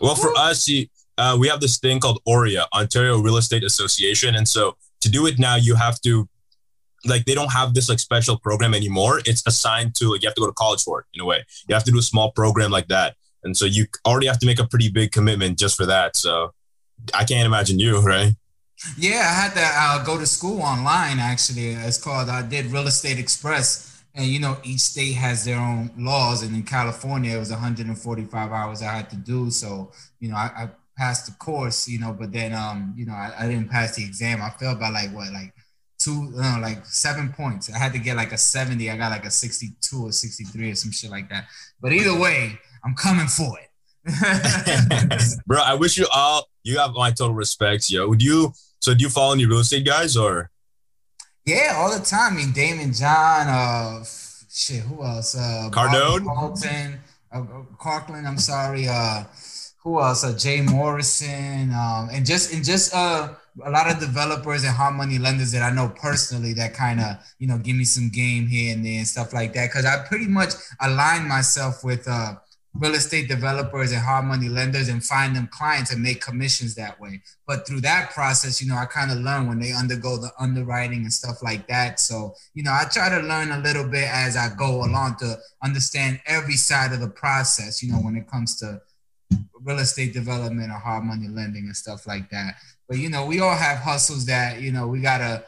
well, 0.00 0.14
for 0.14 0.32
us, 0.36 0.62
see, 0.62 0.90
uh, 1.18 1.36
we 1.38 1.48
have 1.48 1.60
this 1.60 1.78
thing 1.78 2.00
called 2.00 2.20
OREA, 2.26 2.66
Ontario 2.74 3.18
Real 3.18 3.36
Estate 3.36 3.64
Association, 3.64 4.36
and 4.36 4.46
so 4.48 4.76
to 5.00 5.10
do 5.10 5.26
it 5.26 5.38
now, 5.38 5.56
you 5.56 5.74
have 5.74 6.00
to 6.02 6.28
like 7.08 7.24
they 7.24 7.34
don't 7.34 7.52
have 7.52 7.74
this 7.74 7.88
like 7.88 7.98
special 7.98 8.38
program 8.38 8.74
anymore. 8.74 9.20
It's 9.24 9.42
assigned 9.46 9.94
to 9.96 10.12
like 10.12 10.22
you 10.22 10.28
have 10.28 10.34
to 10.34 10.40
go 10.40 10.46
to 10.46 10.52
college 10.52 10.82
for 10.82 11.00
it 11.00 11.06
in 11.14 11.20
a 11.20 11.24
way. 11.24 11.44
You 11.68 11.74
have 11.74 11.84
to 11.84 11.90
do 11.92 11.98
a 11.98 12.02
small 12.02 12.30
program 12.32 12.70
like 12.70 12.88
that, 12.88 13.16
and 13.42 13.56
so 13.56 13.64
you 13.64 13.86
already 14.06 14.26
have 14.26 14.38
to 14.40 14.46
make 14.46 14.58
a 14.58 14.66
pretty 14.66 14.90
big 14.90 15.12
commitment 15.12 15.58
just 15.58 15.76
for 15.76 15.86
that. 15.86 16.16
So 16.16 16.52
I 17.14 17.24
can't 17.24 17.46
imagine 17.46 17.78
you, 17.78 18.00
right? 18.00 18.34
Yeah, 18.98 19.20
I 19.20 19.40
had 19.40 19.54
to 19.54 19.62
uh, 19.62 20.04
go 20.04 20.18
to 20.18 20.26
school 20.26 20.60
online. 20.60 21.18
Actually, 21.18 21.70
it's 21.70 21.98
called 21.98 22.28
I 22.28 22.42
did 22.42 22.66
Real 22.66 22.86
Estate 22.86 23.18
Express, 23.18 24.02
and 24.14 24.26
you 24.26 24.38
know 24.38 24.58
each 24.64 24.80
state 24.80 25.14
has 25.14 25.44
their 25.44 25.58
own 25.58 25.90
laws. 25.96 26.42
And 26.42 26.54
in 26.54 26.62
California, 26.62 27.36
it 27.36 27.38
was 27.38 27.50
145 27.50 28.52
hours 28.52 28.82
I 28.82 28.92
had 28.92 29.10
to 29.10 29.16
do. 29.16 29.50
So 29.50 29.92
you 30.20 30.28
know 30.28 30.36
I, 30.36 30.50
I 30.56 30.70
passed 30.96 31.26
the 31.26 31.32
course, 31.32 31.88
you 31.88 31.98
know, 31.98 32.12
but 32.18 32.32
then 32.32 32.52
um 32.52 32.94
you 32.96 33.06
know 33.06 33.14
I, 33.14 33.32
I 33.38 33.48
didn't 33.48 33.70
pass 33.70 33.96
the 33.96 34.04
exam. 34.04 34.42
I 34.42 34.50
failed 34.50 34.80
by 34.80 34.90
like 34.90 35.14
what 35.14 35.32
like 35.32 35.54
two, 36.06 36.32
uh, 36.38 36.58
like 36.60 36.86
seven 36.86 37.32
points. 37.32 37.72
I 37.72 37.78
had 37.78 37.92
to 37.92 37.98
get 37.98 38.16
like 38.16 38.32
a 38.32 38.38
70. 38.38 38.90
I 38.90 38.96
got 38.96 39.10
like 39.10 39.24
a 39.24 39.30
62 39.30 40.06
or 40.06 40.12
63 40.12 40.70
or 40.70 40.74
some 40.76 40.92
shit 40.92 41.10
like 41.10 41.28
that. 41.30 41.46
But 41.80 41.92
either 41.92 42.16
way, 42.16 42.58
I'm 42.84 42.94
coming 42.94 43.26
for 43.26 43.58
it. 43.58 45.40
Bro, 45.46 45.62
I 45.62 45.74
wish 45.74 45.98
you 45.98 46.06
all, 46.14 46.48
you 46.62 46.78
have 46.78 46.92
my 46.92 47.10
total 47.10 47.34
respect, 47.34 47.90
yo. 47.90 48.08
Would 48.08 48.22
you, 48.22 48.52
so 48.78 48.94
do 48.94 49.02
you 49.02 49.10
follow 49.10 49.34
any 49.34 49.46
real 49.46 49.58
estate 49.58 49.84
guys 49.84 50.16
or? 50.16 50.50
Yeah, 51.44 51.74
all 51.76 51.90
the 51.96 52.04
time. 52.04 52.34
I 52.34 52.36
mean, 52.36 52.52
Daymond 52.52 52.98
John, 52.98 53.48
uh, 53.48 54.04
shit, 54.48 54.82
who 54.82 55.02
else? 55.02 55.36
Uh, 55.36 55.68
Cardone? 55.72 56.24
Carlton, 56.24 57.00
uh, 57.32 57.42
Carkland, 57.80 58.26
I'm 58.26 58.38
sorry. 58.38 58.86
Uh, 58.86 59.24
who 59.86 60.00
else? 60.00 60.24
Uh, 60.24 60.36
Jay 60.36 60.62
Morrison, 60.62 61.72
um, 61.72 62.08
and 62.10 62.26
just, 62.26 62.52
and 62.52 62.64
just, 62.64 62.92
uh, 62.92 63.28
a 63.64 63.70
lot 63.70 63.88
of 63.88 64.00
developers 64.00 64.64
and 64.64 64.74
hard 64.74 64.96
money 64.96 65.16
lenders 65.16 65.52
that 65.52 65.62
I 65.62 65.72
know 65.72 65.88
personally 65.88 66.52
that 66.54 66.74
kind 66.74 67.00
of 67.00 67.16
you 67.38 67.46
know 67.46 67.56
give 67.56 67.76
me 67.76 67.84
some 67.84 68.10
game 68.10 68.46
here 68.46 68.74
and 68.74 68.84
there 68.84 68.98
and 68.98 69.06
stuff 69.06 69.32
like 69.32 69.54
that 69.54 69.68
because 69.68 69.86
I 69.86 70.04
pretty 70.06 70.26
much 70.26 70.52
align 70.82 71.26
myself 71.26 71.82
with 71.82 72.06
uh, 72.06 72.34
real 72.74 72.94
estate 72.94 73.28
developers 73.28 73.92
and 73.92 74.02
hard 74.02 74.26
money 74.26 74.48
lenders 74.50 74.88
and 74.88 75.02
find 75.02 75.34
them 75.34 75.48
clients 75.50 75.90
and 75.90 76.02
make 76.02 76.20
commissions 76.20 76.74
that 76.74 77.00
way. 77.00 77.22
But 77.46 77.66
through 77.66 77.80
that 77.82 78.10
process, 78.10 78.60
you 78.60 78.68
know, 78.68 78.76
I 78.76 78.84
kind 78.84 79.10
of 79.10 79.18
learn 79.18 79.48
when 79.48 79.60
they 79.60 79.72
undergo 79.72 80.18
the 80.18 80.32
underwriting 80.38 81.02
and 81.02 81.12
stuff 81.12 81.42
like 81.42 81.66
that. 81.68 81.98
So 81.98 82.34
you 82.54 82.62
know, 82.62 82.72
I 82.72 82.84
try 82.90 83.08
to 83.08 83.20
learn 83.20 83.52
a 83.52 83.60
little 83.60 83.88
bit 83.88 84.08
as 84.12 84.36
I 84.36 84.50
go 84.54 84.84
along 84.84 85.16
to 85.20 85.38
understand 85.62 86.20
every 86.26 86.56
side 86.56 86.92
of 86.92 87.00
the 87.00 87.08
process. 87.08 87.82
You 87.82 87.92
know, 87.92 87.98
when 87.98 88.16
it 88.16 88.28
comes 88.28 88.58
to 88.58 88.82
real 89.62 89.78
estate 89.78 90.12
development 90.12 90.70
or 90.70 90.78
hard 90.78 91.04
money 91.04 91.28
lending 91.28 91.64
and 91.64 91.76
stuff 91.76 92.06
like 92.06 92.30
that. 92.30 92.54
But 92.88 92.98
you 92.98 93.10
know, 93.10 93.26
we 93.26 93.40
all 93.40 93.54
have 93.54 93.78
hustles 93.78 94.26
that 94.26 94.60
you 94.60 94.72
know 94.72 94.86
we 94.86 95.00
gotta 95.00 95.44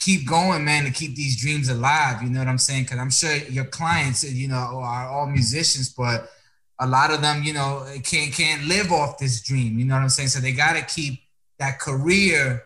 keep 0.00 0.26
going, 0.26 0.64
man, 0.64 0.84
to 0.84 0.90
keep 0.90 1.14
these 1.14 1.40
dreams 1.40 1.68
alive. 1.68 2.22
You 2.22 2.30
know 2.30 2.38
what 2.38 2.48
I'm 2.48 2.58
saying? 2.58 2.84
Because 2.84 2.98
I'm 2.98 3.10
sure 3.10 3.36
your 3.50 3.66
clients, 3.66 4.24
you 4.24 4.48
know, 4.48 4.80
are 4.82 5.08
all 5.08 5.26
musicians, 5.26 5.90
but 5.90 6.30
a 6.78 6.86
lot 6.86 7.12
of 7.12 7.20
them, 7.20 7.42
you 7.42 7.52
know, 7.52 7.86
can't 8.02 8.32
can't 8.32 8.64
live 8.64 8.90
off 8.90 9.18
this 9.18 9.42
dream. 9.42 9.78
You 9.78 9.84
know 9.84 9.94
what 9.94 10.02
I'm 10.02 10.08
saying? 10.08 10.30
So 10.30 10.40
they 10.40 10.52
gotta 10.52 10.82
keep 10.82 11.20
that 11.58 11.78
career 11.78 12.64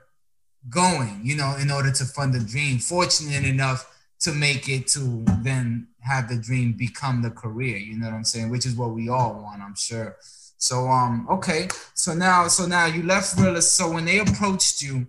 going, 0.70 1.20
you 1.22 1.36
know, 1.36 1.56
in 1.60 1.70
order 1.70 1.90
to 1.90 2.04
fund 2.04 2.32
the 2.32 2.40
dream. 2.40 2.78
Fortunate 2.78 3.44
enough 3.44 3.90
to 4.20 4.32
make 4.32 4.68
it 4.68 4.86
to 4.88 5.24
then 5.42 5.88
have 6.00 6.28
the 6.28 6.36
dream 6.36 6.72
become 6.72 7.22
the 7.22 7.30
career. 7.30 7.76
You 7.76 7.98
know 7.98 8.06
what 8.06 8.14
I'm 8.14 8.24
saying? 8.24 8.50
Which 8.50 8.64
is 8.64 8.76
what 8.76 8.90
we 8.90 9.08
all 9.08 9.34
want, 9.34 9.60
I'm 9.60 9.74
sure. 9.74 10.16
So 10.64 10.88
um 10.88 11.26
okay, 11.30 11.68
so 11.92 12.14
now 12.14 12.48
so 12.48 12.64
now 12.64 12.86
you 12.86 13.02
left 13.02 13.38
Realist. 13.38 13.74
So 13.74 13.92
when 13.92 14.06
they 14.06 14.20
approached 14.20 14.80
you 14.80 15.06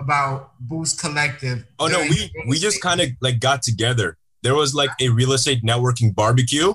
about 0.00 0.50
Boost 0.58 1.00
Collective, 1.00 1.64
oh 1.78 1.86
no, 1.86 2.00
we 2.00 2.28
we 2.48 2.58
just 2.58 2.82
kind 2.82 3.00
of 3.00 3.10
like 3.20 3.38
got 3.38 3.62
together. 3.62 4.18
There 4.42 4.56
was 4.56 4.74
like 4.74 4.90
a 5.00 5.10
real 5.10 5.32
estate 5.32 5.62
networking 5.62 6.12
barbecue. 6.12 6.74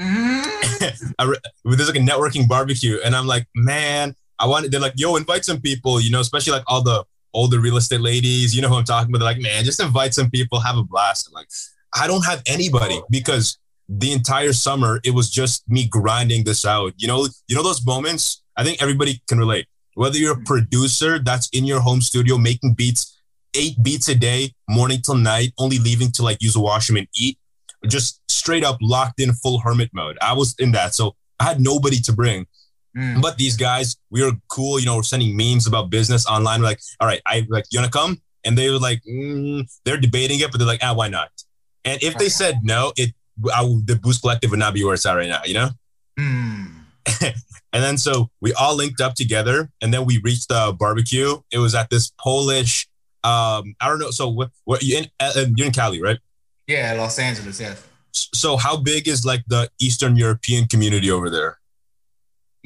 Mm-hmm. 0.00 1.32
There's 1.70 1.86
like 1.86 1.98
a 1.98 2.06
networking 2.10 2.48
barbecue, 2.48 2.98
and 3.04 3.14
I'm 3.14 3.26
like, 3.26 3.46
man, 3.54 4.16
I 4.38 4.46
want. 4.46 4.70
They're 4.70 4.80
like, 4.80 4.94
yo, 4.96 5.16
invite 5.16 5.44
some 5.44 5.60
people, 5.60 6.00
you 6.00 6.10
know, 6.10 6.20
especially 6.20 6.54
like 6.54 6.64
all 6.66 6.80
the 6.80 7.04
older 7.34 7.60
real 7.60 7.76
estate 7.76 8.00
ladies. 8.00 8.56
You 8.56 8.62
know 8.62 8.68
who 8.68 8.76
I'm 8.76 8.84
talking 8.84 9.10
about? 9.10 9.18
They're 9.18 9.34
like, 9.34 9.42
man, 9.42 9.64
just 9.64 9.80
invite 9.80 10.14
some 10.14 10.30
people, 10.30 10.60
have 10.60 10.78
a 10.78 10.82
blast. 10.82 11.28
I'm 11.28 11.34
like, 11.34 11.48
I 11.94 12.06
don't 12.06 12.24
have 12.24 12.42
anybody 12.46 13.02
because 13.10 13.58
the 13.88 14.12
entire 14.12 14.52
summer 14.52 15.00
it 15.04 15.10
was 15.10 15.30
just 15.30 15.68
me 15.68 15.86
grinding 15.86 16.44
this 16.44 16.64
out. 16.64 16.94
You 16.96 17.08
know 17.08 17.26
you 17.48 17.56
know 17.56 17.62
those 17.62 17.84
moments? 17.84 18.42
I 18.56 18.64
think 18.64 18.80
everybody 18.82 19.22
can 19.28 19.38
relate. 19.38 19.66
Whether 19.94 20.18
you're 20.18 20.38
a 20.38 20.44
producer 20.44 21.18
that's 21.18 21.48
in 21.50 21.64
your 21.64 21.80
home 21.80 22.00
studio 22.00 22.38
making 22.38 22.74
beats 22.74 23.20
eight 23.54 23.80
beats 23.82 24.08
a 24.08 24.14
day 24.14 24.52
morning 24.68 25.00
till 25.00 25.14
night 25.14 25.52
only 25.58 25.78
leaving 25.78 26.10
to 26.12 26.22
like 26.22 26.42
use 26.42 26.56
a 26.56 26.60
washroom 26.60 26.98
and 26.98 27.08
eat 27.14 27.38
just 27.86 28.20
straight 28.28 28.64
up 28.64 28.78
locked 28.80 29.20
in 29.20 29.32
full 29.32 29.60
hermit 29.60 29.90
mode. 29.92 30.18
I 30.20 30.32
was 30.32 30.54
in 30.58 30.72
that. 30.72 30.94
So 30.94 31.14
i 31.40 31.44
had 31.44 31.60
nobody 31.60 32.00
to 32.00 32.12
bring. 32.12 32.46
Mm. 32.96 33.20
but 33.20 33.36
these 33.38 33.56
guys 33.56 33.96
we 34.10 34.22
were 34.22 34.30
cool 34.46 34.78
you 34.78 34.86
know 34.86 34.94
we're 34.94 35.02
sending 35.02 35.36
memes 35.36 35.66
about 35.66 35.90
business 35.90 36.26
online. 36.26 36.60
We're 36.60 36.68
like 36.68 36.80
all 37.00 37.08
right 37.08 37.20
i 37.26 37.46
like 37.48 37.64
you 37.70 37.80
wanna 37.80 37.90
come? 37.90 38.20
And 38.44 38.56
they 38.56 38.70
were 38.70 38.78
like 38.78 39.02
mm, 39.08 39.68
they're 39.84 39.96
debating 39.96 40.40
it 40.40 40.50
but 40.50 40.58
they're 40.58 40.66
like 40.66 40.82
ah 40.82 40.94
why 40.94 41.08
not? 41.08 41.30
And 41.84 42.02
if 42.02 42.16
they 42.16 42.28
said 42.28 42.60
no 42.62 42.92
it 42.96 43.12
I, 43.52 43.62
the 43.84 43.98
Boost 44.00 44.22
Collective 44.22 44.50
would 44.50 44.58
not 44.58 44.74
be 44.74 44.84
where 44.84 44.94
it's 44.94 45.06
at 45.06 45.14
right 45.14 45.28
now, 45.28 45.42
you 45.44 45.54
know? 45.54 45.70
Mm. 46.18 46.70
and 47.20 47.82
then 47.82 47.98
so 47.98 48.30
we 48.40 48.52
all 48.54 48.76
linked 48.76 49.00
up 49.00 49.14
together 49.14 49.70
and 49.80 49.92
then 49.92 50.04
we 50.04 50.18
reached 50.18 50.48
the 50.48 50.74
barbecue. 50.78 51.38
It 51.50 51.58
was 51.58 51.74
at 51.74 51.90
this 51.90 52.12
Polish, 52.18 52.88
um, 53.24 53.74
I 53.80 53.88
don't 53.88 53.98
know. 53.98 54.10
So 54.10 54.28
what, 54.28 54.50
what 54.64 54.82
you 54.82 54.98
in, 54.98 55.06
uh, 55.20 55.46
you're 55.56 55.66
in 55.66 55.72
Cali, 55.72 56.00
right? 56.00 56.18
Yeah, 56.66 56.94
Los 56.94 57.18
Angeles, 57.18 57.60
yeah. 57.60 57.74
So 58.12 58.56
how 58.56 58.76
big 58.76 59.08
is 59.08 59.24
like 59.24 59.44
the 59.48 59.68
Eastern 59.80 60.16
European 60.16 60.66
community 60.66 61.10
over 61.10 61.28
there? 61.28 61.58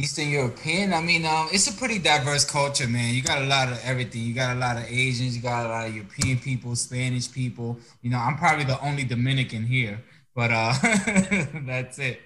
Eastern 0.00 0.28
European. 0.28 0.92
I 0.92 1.00
mean, 1.00 1.26
um, 1.26 1.48
it's 1.50 1.66
a 1.68 1.72
pretty 1.72 1.98
diverse 1.98 2.44
culture, 2.44 2.86
man. 2.86 3.14
You 3.14 3.22
got 3.22 3.42
a 3.42 3.46
lot 3.46 3.68
of 3.68 3.80
everything. 3.84 4.22
You 4.22 4.32
got 4.32 4.56
a 4.56 4.58
lot 4.58 4.76
of 4.76 4.84
Asians. 4.84 5.34
You 5.34 5.42
got 5.42 5.66
a 5.66 5.68
lot 5.68 5.88
of 5.88 5.94
European 5.94 6.38
people, 6.38 6.76
Spanish 6.76 7.30
people. 7.30 7.76
You 8.00 8.10
know, 8.10 8.18
I'm 8.18 8.36
probably 8.36 8.64
the 8.64 8.80
only 8.80 9.02
Dominican 9.02 9.64
here. 9.64 10.00
But 10.38 10.52
uh, 10.52 10.72
that's 11.66 11.98
it. 11.98 12.20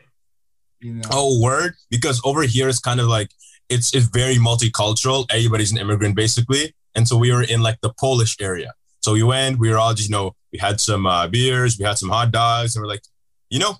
You 0.80 0.96
know. 0.96 1.08
Oh, 1.10 1.40
word! 1.40 1.72
Because 1.88 2.20
over 2.26 2.42
here 2.42 2.68
it's 2.68 2.78
kind 2.78 3.00
of 3.00 3.06
like 3.06 3.30
it's 3.70 3.94
it's 3.94 4.04
very 4.04 4.34
multicultural. 4.34 5.24
Everybody's 5.30 5.72
an 5.72 5.78
immigrant 5.78 6.14
basically, 6.14 6.74
and 6.94 7.08
so 7.08 7.16
we 7.16 7.32
were 7.32 7.42
in 7.42 7.62
like 7.62 7.78
the 7.80 7.90
Polish 7.98 8.36
area. 8.38 8.74
So 9.00 9.14
we 9.14 9.22
went. 9.22 9.58
We 9.58 9.70
were 9.70 9.78
all 9.78 9.94
just 9.94 10.10
you 10.10 10.12
know 10.12 10.36
we 10.52 10.58
had 10.58 10.78
some 10.78 11.06
uh, 11.06 11.26
beers, 11.26 11.78
we 11.78 11.86
had 11.86 11.96
some 11.96 12.10
hot 12.10 12.32
dogs, 12.32 12.76
and 12.76 12.82
we're 12.82 12.88
like, 12.90 13.02
you 13.48 13.58
know, 13.58 13.76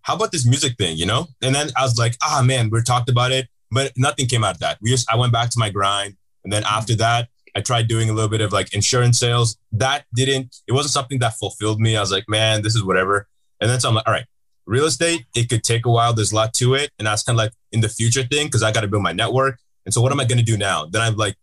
how 0.00 0.14
about 0.16 0.32
this 0.32 0.46
music 0.46 0.78
thing, 0.78 0.96
you 0.96 1.04
know? 1.04 1.26
And 1.42 1.54
then 1.54 1.68
I 1.76 1.82
was 1.82 1.98
like, 1.98 2.16
ah 2.22 2.42
man, 2.42 2.70
we 2.70 2.80
talked 2.80 3.10
about 3.10 3.32
it, 3.32 3.48
but 3.70 3.92
nothing 3.98 4.28
came 4.28 4.44
out 4.44 4.54
of 4.54 4.60
that. 4.60 4.78
We 4.80 4.88
just 4.88 5.12
I 5.12 5.16
went 5.16 5.34
back 5.34 5.50
to 5.50 5.58
my 5.58 5.68
grind. 5.68 6.16
And 6.42 6.50
then 6.50 6.64
after 6.64 6.94
that, 6.94 7.28
I 7.56 7.62
tried 7.62 7.88
doing 7.88 8.10
a 8.10 8.12
little 8.12 8.28
bit 8.28 8.42
of 8.42 8.52
like 8.52 8.74
insurance 8.74 9.18
sales. 9.18 9.56
That 9.72 10.04
didn't, 10.14 10.56
it 10.68 10.72
wasn't 10.72 10.92
something 10.92 11.18
that 11.20 11.38
fulfilled 11.38 11.80
me. 11.80 11.96
I 11.96 12.00
was 12.00 12.12
like, 12.12 12.28
man, 12.28 12.60
this 12.60 12.76
is 12.76 12.84
whatever. 12.84 13.26
And 13.62 13.70
then 13.70 13.80
so 13.80 13.88
I'm 13.88 13.94
like, 13.94 14.06
all 14.06 14.12
right, 14.12 14.26
real 14.66 14.84
estate, 14.84 15.24
it 15.34 15.48
could 15.48 15.64
take 15.64 15.86
a 15.86 15.90
while. 15.90 16.12
There's 16.12 16.32
a 16.32 16.34
lot 16.34 16.52
to 16.54 16.74
it. 16.74 16.90
And 16.98 17.06
that's 17.06 17.22
kind 17.22 17.34
of 17.34 17.38
like 17.38 17.52
in 17.72 17.80
the 17.80 17.88
future 17.88 18.24
thing 18.24 18.48
because 18.48 18.62
I 18.62 18.72
got 18.72 18.82
to 18.82 18.88
build 18.88 19.02
my 19.02 19.12
network. 19.12 19.58
And 19.86 19.94
so 19.94 20.02
what 20.02 20.12
am 20.12 20.20
I 20.20 20.26
going 20.26 20.36
to 20.36 20.44
do 20.44 20.58
now? 20.58 20.84
Then 20.84 21.00
I'm 21.00 21.16
like, 21.16 21.34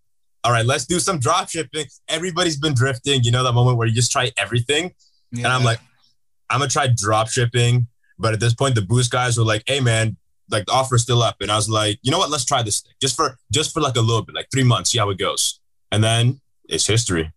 all 0.44 0.52
right, 0.52 0.66
let's 0.66 0.86
do 0.86 1.00
some 1.00 1.18
drop 1.18 1.50
shipping. 1.50 1.88
Everybody's 2.08 2.58
been 2.58 2.76
drifting. 2.76 3.24
You 3.24 3.32
know, 3.32 3.44
that 3.44 3.54
moment 3.54 3.80
where 3.80 3.88
you 3.88 3.96
just 3.96 4.12
try 4.12 4.32
everything. 4.38 4.94
Yeah. 5.32 5.46
And 5.46 5.48
I'm 5.48 5.64
like, 5.64 5.80
I'm 6.52 6.60
going 6.60 6.70
to 6.70 6.74
try 6.74 6.88
drop 6.96 7.30
shipping. 7.30 7.88
But 8.20 8.34
at 8.34 8.40
this 8.40 8.54
point, 8.54 8.76
the 8.76 8.84
boost 8.84 9.10
guys 9.10 9.36
were 9.36 9.46
like, 9.46 9.64
hey, 9.66 9.80
man, 9.80 10.16
like 10.52 10.68
the 10.68 10.74
offer's 10.74 11.02
still 11.02 11.24
up. 11.24 11.38
And 11.42 11.52
I 11.52 11.56
was 11.56 11.70
like, 11.70 11.98
you 12.04 12.12
know 12.12 12.20
what? 12.20 12.30
Let's 12.30 12.46
try 12.46 12.62
this 12.62 12.82
thing 12.82 12.92
just 13.02 13.16
for, 13.16 13.36
just 13.52 13.74
for 13.74 13.82
like 13.82 13.96
a 13.96 14.02
little 14.02 14.22
bit, 14.22 14.36
like 14.36 14.50
three 14.52 14.64
months, 14.64 14.92
see 14.92 15.00
how 15.00 15.10
it 15.10 15.18
goes. 15.18 15.60
And 15.94 16.04
then 16.04 16.42
it's 16.68 16.88
history. 16.88 17.32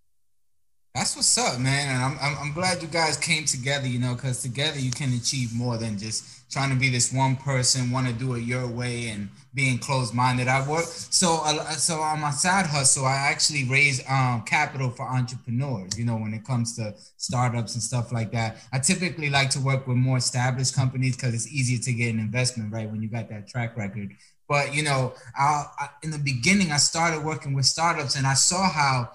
That's 0.94 1.14
what's 1.14 1.36
up, 1.36 1.60
man. 1.60 1.94
And 1.94 2.02
I'm, 2.02 2.18
I'm, 2.22 2.38
I'm 2.40 2.52
glad 2.54 2.80
you 2.80 2.88
guys 2.88 3.18
came 3.18 3.44
together, 3.44 3.86
you 3.86 3.98
know, 3.98 4.14
because 4.14 4.40
together 4.40 4.78
you 4.78 4.90
can 4.90 5.12
achieve 5.12 5.54
more 5.54 5.76
than 5.76 5.98
just 5.98 6.50
trying 6.50 6.70
to 6.70 6.76
be 6.76 6.88
this 6.88 7.12
one 7.12 7.36
person, 7.36 7.90
want 7.90 8.06
to 8.06 8.14
do 8.14 8.32
it 8.32 8.44
your 8.44 8.66
way 8.66 9.08
and 9.08 9.28
being 9.52 9.76
closed 9.78 10.14
minded. 10.14 10.48
I 10.48 10.66
work 10.66 10.86
so 10.86 11.42
uh, 11.44 11.68
so 11.72 11.96
on 11.96 12.20
my 12.20 12.30
side 12.30 12.64
hustle, 12.64 13.04
I 13.04 13.16
actually 13.16 13.64
raise 13.64 14.02
um, 14.08 14.42
capital 14.46 14.88
for 14.88 15.02
entrepreneurs. 15.06 15.98
You 15.98 16.06
know, 16.06 16.16
when 16.16 16.32
it 16.32 16.46
comes 16.46 16.76
to 16.76 16.94
startups 17.18 17.74
and 17.74 17.82
stuff 17.82 18.10
like 18.10 18.32
that. 18.32 18.56
I 18.72 18.78
typically 18.78 19.28
like 19.28 19.50
to 19.50 19.60
work 19.60 19.86
with 19.86 19.98
more 19.98 20.16
established 20.16 20.74
companies 20.74 21.14
because 21.14 21.34
it's 21.34 21.52
easier 21.52 21.78
to 21.78 21.92
get 21.92 22.14
an 22.14 22.20
investment, 22.20 22.72
right? 22.72 22.90
When 22.90 23.02
you 23.02 23.10
got 23.10 23.28
that 23.28 23.48
track 23.48 23.76
record. 23.76 24.12
But 24.48 24.74
you 24.74 24.82
know, 24.82 25.14
I, 25.36 25.64
I, 25.78 25.88
in 26.02 26.10
the 26.10 26.18
beginning, 26.18 26.70
I 26.72 26.76
started 26.76 27.24
working 27.24 27.54
with 27.54 27.66
startups, 27.66 28.16
and 28.16 28.26
I 28.26 28.34
saw 28.34 28.70
how 28.70 29.10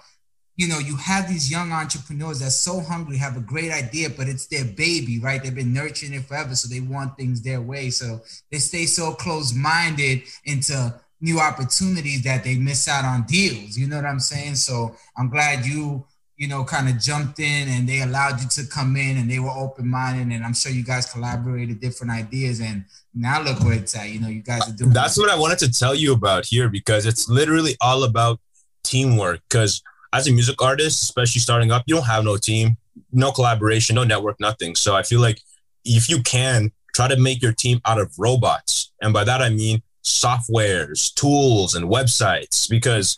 you 0.58 0.68
know, 0.68 0.78
you 0.78 0.96
have 0.98 1.28
these 1.28 1.50
young 1.50 1.72
entrepreneurs 1.72 2.40
that's 2.40 2.60
so 2.60 2.82
hungry, 2.82 3.18
have 3.18 3.38
a 3.38 3.42
great 3.42 3.72
idea, 3.72 4.10
but 4.10 4.28
it's 4.28 4.46
their 4.46 4.66
baby, 4.66 5.18
right? 5.18 5.42
They've 5.42 5.56
been 5.56 5.74
nurturing 5.74 6.14
it 6.14 6.26
forever, 6.26 6.56
so 6.56 6.68
they 6.68 6.82
want 6.82 7.18
things 7.18 7.42
their 7.42 7.62
way. 7.62 7.90
So 7.90 8.22
they 8.52 8.60
stay 8.60 8.86
so 8.86 9.14
close-minded 9.14 10.22
into 10.46 10.94
new 11.20 11.40
opportunities 11.40 12.24
that 12.26 12.44
they 12.44 12.58
miss 12.58 12.88
out 12.88 13.06
on 13.06 13.24
deals. 13.24 13.76
You 13.76 13.88
know 13.88 13.96
what 13.96 14.06
I'm 14.06 14.20
saying? 14.20 14.56
So 14.56 14.96
I'm 15.18 15.30
glad 15.30 15.66
you, 15.66 16.06
you 16.42 16.48
know, 16.48 16.64
kind 16.64 16.90
of 16.90 16.98
jumped 16.98 17.38
in 17.38 17.70
and 17.70 17.88
they 17.88 18.02
allowed 18.02 18.42
you 18.42 18.48
to 18.50 18.66
come 18.66 18.96
in 18.96 19.18
and 19.18 19.30
they 19.30 19.38
were 19.38 19.52
open-minded. 19.52 20.34
And 20.36 20.44
I'm 20.44 20.56
sure 20.56 20.72
you 20.72 20.84
guys 20.84 21.06
collaborated 21.06 21.80
different 21.80 22.12
ideas. 22.12 22.62
And 22.62 22.84
now 23.14 23.44
look 23.44 23.60
where 23.60 23.74
it's 23.74 23.96
at. 23.96 24.10
You 24.10 24.22
know, 24.22 24.28
you 24.28 24.42
guys 24.42 24.68
are 24.68 24.72
doing. 24.72 24.90
That's 24.90 25.20
what 25.20 25.30
I 25.30 25.38
wanted 25.38 25.60
to 25.60 25.72
tell 25.72 25.94
you 25.94 26.14
about 26.14 26.48
here 26.48 26.68
because 26.68 27.06
it's 27.06 27.30
literally 27.30 27.78
all 27.80 28.06
about 28.06 28.40
teamwork. 28.84 29.42
Because 29.48 29.84
as 30.14 30.28
a 30.28 30.32
music 30.32 30.60
artist, 30.64 31.04
especially 31.04 31.42
starting 31.42 31.72
up, 31.72 31.84
you 31.86 31.94
don't 31.94 32.08
have 32.08 32.24
no 32.24 32.38
team, 32.38 32.76
no 33.12 33.32
collaboration, 33.32 33.94
no 33.94 34.04
network, 34.04 34.40
nothing. 34.40 34.74
So 34.74 34.96
I 34.96 35.04
feel 35.04 35.22
like 35.22 35.40
if 35.86 36.10
you 36.10 36.24
can 36.24 36.72
try 36.96 37.08
to 37.08 37.18
make 37.18 37.44
your 37.44 37.54
team 37.54 37.82
out 37.86 38.00
of 38.00 38.18
robots, 38.18 38.92
and 39.00 39.14
by 39.14 39.24
that 39.26 39.44
I 39.44 39.50
mean 39.50 39.84
softwares, 40.04 41.14
tools, 41.14 41.76
and 41.76 41.86
websites, 41.88 42.68
because 42.68 43.16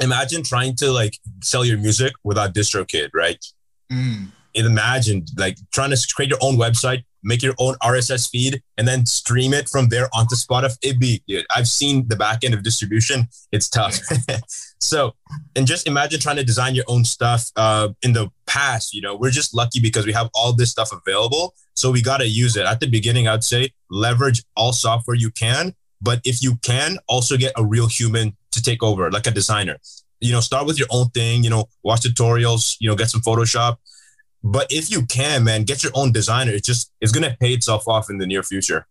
imagine 0.00 0.42
trying 0.42 0.76
to 0.76 0.90
like 0.90 1.18
sell 1.42 1.64
your 1.64 1.78
music 1.78 2.12
without 2.24 2.54
DistroKid, 2.54 3.10
right? 3.14 3.44
Mm. 3.92 4.28
Imagine 4.54 5.24
like 5.36 5.56
trying 5.72 5.90
to 5.90 6.08
create 6.14 6.30
your 6.30 6.38
own 6.42 6.56
website, 6.56 7.04
make 7.22 7.42
your 7.42 7.54
own 7.58 7.74
RSS 7.82 8.28
feed, 8.28 8.62
and 8.76 8.88
then 8.88 9.06
stream 9.06 9.52
it 9.52 9.68
from 9.68 9.88
there 9.88 10.08
onto 10.12 10.34
Spotify. 10.34 10.76
It'd 10.82 11.00
be, 11.00 11.22
dude, 11.28 11.46
I've 11.54 11.68
seen 11.68 12.08
the 12.08 12.16
back 12.16 12.42
end 12.42 12.54
of 12.54 12.62
distribution. 12.62 13.28
It's 13.52 13.68
tough. 13.68 14.00
So, 14.80 15.14
and 15.54 15.66
just 15.66 15.86
imagine 15.86 16.20
trying 16.20 16.36
to 16.36 16.44
design 16.44 16.74
your 16.74 16.86
own 16.88 17.04
stuff. 17.04 17.50
Uh, 17.54 17.90
in 18.02 18.14
the 18.14 18.30
past, 18.46 18.94
you 18.94 19.02
know, 19.02 19.14
we're 19.14 19.30
just 19.30 19.54
lucky 19.54 19.78
because 19.78 20.06
we 20.06 20.12
have 20.14 20.30
all 20.34 20.54
this 20.54 20.70
stuff 20.70 20.90
available. 20.90 21.54
So 21.76 21.90
we 21.90 22.02
got 22.02 22.18
to 22.18 22.26
use 22.26 22.56
it. 22.56 22.64
At 22.64 22.80
the 22.80 22.88
beginning, 22.88 23.28
I'd 23.28 23.44
say 23.44 23.70
leverage 23.90 24.42
all 24.56 24.72
software 24.72 25.16
you 25.16 25.30
can. 25.30 25.74
But 26.02 26.20
if 26.24 26.42
you 26.42 26.56
can, 26.56 26.98
also 27.06 27.36
get 27.36 27.52
a 27.56 27.64
real 27.64 27.86
human 27.86 28.36
to 28.52 28.62
take 28.62 28.82
over, 28.82 29.10
like 29.10 29.26
a 29.26 29.30
designer. 29.30 29.78
You 30.20 30.32
know, 30.32 30.40
start 30.40 30.66
with 30.66 30.78
your 30.78 30.88
own 30.90 31.10
thing. 31.10 31.44
You 31.44 31.50
know, 31.50 31.68
watch 31.82 32.00
tutorials. 32.00 32.76
You 32.80 32.88
know, 32.88 32.96
get 32.96 33.10
some 33.10 33.20
Photoshop. 33.20 33.76
But 34.42 34.66
if 34.70 34.90
you 34.90 35.04
can, 35.06 35.44
man, 35.44 35.64
get 35.64 35.82
your 35.82 35.92
own 35.94 36.12
designer. 36.12 36.52
It's 36.52 36.66
just 36.66 36.92
it's 37.00 37.12
gonna 37.12 37.36
pay 37.40 37.52
itself 37.52 37.86
off 37.88 38.10
in 38.10 38.18
the 38.18 38.26
near 38.26 38.42
future. 38.42 38.86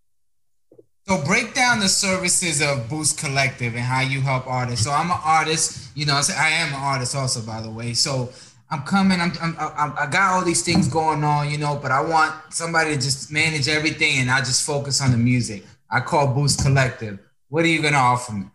So 1.10 1.24
break 1.26 1.56
down 1.56 1.80
the 1.80 1.90
services 1.90 2.62
of 2.62 2.88
Boost 2.88 3.18
Collective 3.18 3.74
and 3.74 3.82
how 3.82 4.02
you 4.02 4.22
help 4.22 4.46
artists. 4.46 4.86
So 4.86 4.92
I'm 4.92 5.10
an 5.10 5.18
artist, 5.26 5.90
you 5.96 6.06
know, 6.06 6.22
I 6.38 6.50
am 6.50 6.68
an 6.68 6.80
artist 6.80 7.16
also, 7.16 7.42
by 7.42 7.62
the 7.62 7.72
way. 7.72 7.96
So 7.96 8.30
I'm 8.70 8.84
coming, 8.84 9.20
I'm, 9.20 9.32
I'm, 9.42 9.56
I'm, 9.58 9.94
i 9.98 10.06
got 10.06 10.34
all 10.34 10.46
these 10.46 10.62
things 10.62 10.88
going 10.88 11.24
on, 11.24 11.50
you 11.50 11.58
know, 11.58 11.80
but 11.82 11.90
I 11.90 12.02
want 12.02 12.36
somebody 12.54 12.94
to 12.94 13.02
just 13.02 13.32
manage 13.32 13.68
everything 13.68 14.20
and 14.20 14.30
I 14.30 14.40
just 14.42 14.64
focus 14.64 15.02
on 15.02 15.10
the 15.10 15.18
music. 15.18 15.66
I 15.92 16.00
call 16.02 16.28
Boost 16.34 16.62
Collective. 16.62 17.20
What 17.50 17.64
are 17.66 17.68
you 17.68 17.82
going 17.82 17.94
to 17.94 18.00
offer 18.00 18.34
me? 18.34 18.46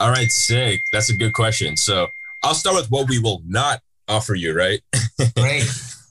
All 0.00 0.10
right, 0.10 0.30
sick. 0.30 0.82
That's 0.92 1.10
a 1.10 1.16
good 1.16 1.32
question. 1.32 1.76
So 1.76 2.06
I'll 2.42 2.54
start 2.54 2.76
with 2.76 2.90
what 2.90 3.08
we 3.08 3.18
will 3.18 3.42
not 3.46 3.80
offer 4.06 4.34
you, 4.34 4.56
right? 4.56 4.80
Great. 5.36 5.64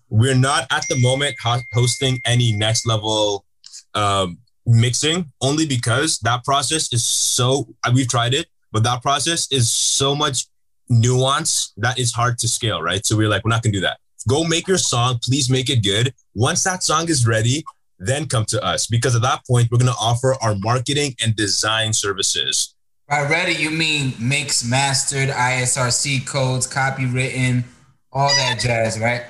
We're 0.10 0.36
not 0.36 0.68
at 0.72 0.86
the 0.90 1.00
moment 1.00 1.36
hosting 1.74 2.20
any 2.26 2.52
next 2.52 2.86
level 2.86 3.46
um, 3.94 4.40
mixing 4.68 5.32
only 5.42 5.66
because 5.66 6.20
that 6.20 6.44
process 6.44 6.92
is 6.92 7.06
so 7.06 7.68
we've 7.94 8.08
tried 8.08 8.34
it 8.34 8.48
but 8.74 8.84
that 8.84 9.02
process 9.02 9.50
is 9.50 9.72
so 9.72 10.14
much 10.14 10.46
nuance 10.90 11.74
that 11.78 11.98
is 11.98 12.14
hard 12.14 12.38
to 12.38 12.50
scale 12.50 12.82
right 12.82 13.06
so 13.06 13.16
we're 13.16 13.30
like 13.30 13.44
we're 13.46 13.50
not 13.50 13.64
gonna 13.64 13.72
do 13.72 13.80
that 13.80 13.98
go 14.28 14.44
make 14.44 14.68
your 14.68 14.78
song 14.78 15.18
please 15.24 15.50
make 15.50 15.70
it 15.70 15.78
good 15.78 16.14
once 16.36 16.66
that 16.66 16.84
song 16.84 17.08
is 17.08 17.26
ready 17.26 17.64
then 18.00 18.27
come 18.27 18.46
to 18.46 18.63
us 18.63 18.88
because 18.88 19.16
at 19.16 19.22
that 19.22 19.42
point 19.46 19.70
we're 19.72 19.77
gonna 19.77 19.92
offer 20.00 20.36
our 20.42 20.56
marketing 20.56 21.16
and 21.24 21.36
design 21.36 21.94
services 21.94 22.75
by 23.10 23.22
ready 23.27 23.54
you 23.54 23.70
mean 23.70 24.13
mix 24.20 24.63
mastered 24.63 25.30
isrc 25.30 26.25
codes 26.25 26.68
copywritten 26.68 27.63
all 28.12 28.30
that 28.30 28.60
jazz 28.60 29.00
right 29.00 29.24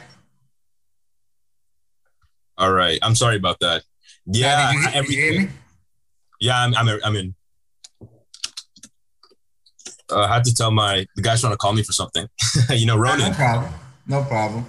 all 2.57 2.71
right 2.71 2.99
i'm 3.01 3.15
sorry 3.15 3.37
about 3.37 3.59
that 3.59 3.83
yeah, 4.27 4.71
you, 4.73 4.87
everything. 4.93 5.49
Yeah, 6.41 6.59
I'm, 6.59 6.75
I'm, 6.75 6.99
I'm 7.03 7.15
in. 7.15 7.35
Uh, 10.09 10.21
I 10.21 10.33
had 10.35 10.43
to 10.45 10.53
tell 10.53 10.71
my 10.71 11.05
the 11.15 11.21
guy's 11.21 11.41
trying 11.41 11.53
to 11.53 11.57
call 11.57 11.73
me 11.73 11.83
for 11.83 11.93
something. 11.93 12.27
you 12.69 12.85
know, 12.85 12.97
Ronan. 12.97 13.31
No 13.31 13.35
problem. 13.35 13.73
No 14.07 14.23
problem. 14.23 14.65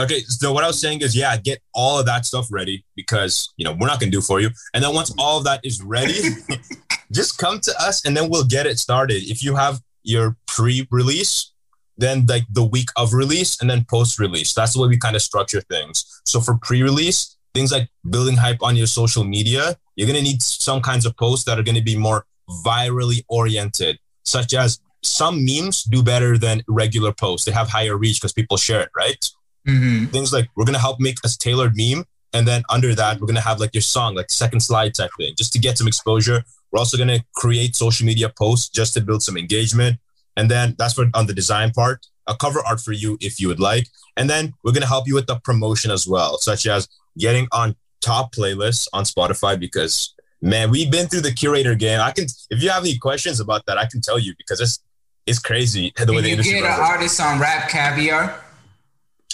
Okay, 0.00 0.20
so 0.20 0.52
what 0.52 0.64
I 0.64 0.66
was 0.66 0.80
saying 0.80 1.02
is, 1.02 1.16
yeah, 1.16 1.36
get 1.36 1.60
all 1.72 1.98
of 2.00 2.06
that 2.06 2.26
stuff 2.26 2.48
ready 2.50 2.84
because 2.96 3.52
you 3.56 3.64
know 3.64 3.76
we're 3.78 3.86
not 3.86 4.00
gonna 4.00 4.10
do 4.10 4.20
for 4.20 4.40
you. 4.40 4.50
And 4.72 4.82
then 4.82 4.94
once 4.94 5.14
all 5.18 5.38
of 5.38 5.44
that 5.44 5.60
is 5.64 5.82
ready, 5.82 6.20
just 7.12 7.38
come 7.38 7.60
to 7.60 7.72
us 7.80 8.04
and 8.04 8.16
then 8.16 8.28
we'll 8.28 8.44
get 8.44 8.66
it 8.66 8.78
started. 8.78 9.22
If 9.22 9.42
you 9.42 9.54
have 9.54 9.80
your 10.02 10.36
pre-release, 10.46 11.52
then 11.96 12.26
like 12.26 12.44
the 12.50 12.64
week 12.64 12.88
of 12.96 13.12
release, 13.12 13.60
and 13.60 13.70
then 13.70 13.84
post-release. 13.88 14.52
That's 14.52 14.74
the 14.74 14.80
way 14.80 14.88
we 14.88 14.98
kind 14.98 15.16
of 15.16 15.22
structure 15.22 15.60
things. 15.60 16.04
So 16.24 16.40
for 16.40 16.58
pre-release, 16.58 17.36
things 17.54 17.72
like 17.72 17.88
building 18.10 18.36
hype 18.36 18.62
on 18.62 18.76
your 18.76 18.86
social 18.86 19.24
media, 19.24 19.76
you're 19.96 20.08
going 20.08 20.18
to 20.18 20.22
need 20.22 20.42
some 20.42 20.82
kinds 20.82 21.06
of 21.06 21.16
posts 21.16 21.44
that 21.46 21.58
are 21.58 21.62
going 21.62 21.76
to 21.76 21.82
be 21.82 21.96
more 21.96 22.26
virally 22.64 23.24
oriented, 23.28 23.98
such 24.24 24.54
as 24.54 24.80
some 25.02 25.44
memes 25.44 25.84
do 25.84 26.02
better 26.02 26.36
than 26.36 26.62
regular 26.68 27.12
posts. 27.12 27.46
They 27.46 27.52
have 27.52 27.68
higher 27.68 27.96
reach 27.96 28.20
because 28.20 28.32
people 28.32 28.56
share 28.56 28.80
it, 28.80 28.90
right? 28.96 29.24
Mm-hmm. 29.66 30.06
Things 30.06 30.32
like 30.32 30.48
we're 30.56 30.64
going 30.64 30.74
to 30.74 30.80
help 30.80 31.00
make 31.00 31.18
a 31.24 31.28
tailored 31.28 31.74
meme. 31.76 32.04
And 32.32 32.48
then 32.48 32.64
under 32.68 32.94
that, 32.94 33.20
we're 33.20 33.26
going 33.26 33.36
to 33.36 33.42
have 33.42 33.60
like 33.60 33.74
your 33.74 33.82
song, 33.82 34.14
like 34.14 34.30
second 34.30 34.60
slide 34.60 34.94
type 34.94 35.10
thing, 35.16 35.34
just 35.38 35.52
to 35.52 35.58
get 35.58 35.78
some 35.78 35.86
exposure. 35.86 36.44
We're 36.72 36.80
also 36.80 36.96
going 36.96 37.08
to 37.08 37.24
create 37.36 37.76
social 37.76 38.04
media 38.04 38.28
posts 38.28 38.68
just 38.68 38.94
to 38.94 39.00
build 39.00 39.22
some 39.22 39.36
engagement. 39.36 39.98
And 40.36 40.50
then 40.50 40.74
that's 40.78 40.94
for 40.94 41.06
on 41.14 41.26
the 41.26 41.34
design 41.34 41.70
part, 41.70 42.06
a 42.26 42.34
cover 42.34 42.60
art 42.66 42.80
for 42.80 42.92
you 42.92 43.16
if 43.20 43.38
you 43.38 43.46
would 43.48 43.60
like. 43.60 43.86
And 44.16 44.28
then 44.28 44.54
we're 44.64 44.72
going 44.72 44.82
to 44.82 44.88
help 44.88 45.06
you 45.06 45.14
with 45.14 45.26
the 45.26 45.38
promotion 45.40 45.92
as 45.92 46.08
well, 46.08 46.38
such 46.38 46.66
as 46.66 46.88
getting 47.16 47.46
on 47.52 47.76
top 48.00 48.34
playlists 48.34 48.88
on 48.92 49.04
Spotify 49.04 49.58
because 49.58 50.14
man, 50.42 50.70
we've 50.70 50.90
been 50.90 51.06
through 51.06 51.22
the 51.22 51.32
curator 51.32 51.74
game. 51.74 52.00
I 52.00 52.12
can 52.12 52.26
if 52.50 52.62
you 52.62 52.70
have 52.70 52.82
any 52.82 52.98
questions 52.98 53.40
about 53.40 53.64
that, 53.66 53.78
I 53.78 53.86
can 53.86 54.00
tell 54.00 54.18
you 54.18 54.34
because 54.36 54.60
it's 54.60 54.80
it's 55.26 55.38
crazy 55.38 55.92
the 55.96 56.12
way 56.12 56.16
can 56.16 56.24
the 56.24 56.30
industry. 56.32 56.56
You 56.56 56.62
get 56.62 56.78
an 56.78 56.84
artist 56.84 57.20
on 57.20 57.40
RapCaviar. 57.40 58.43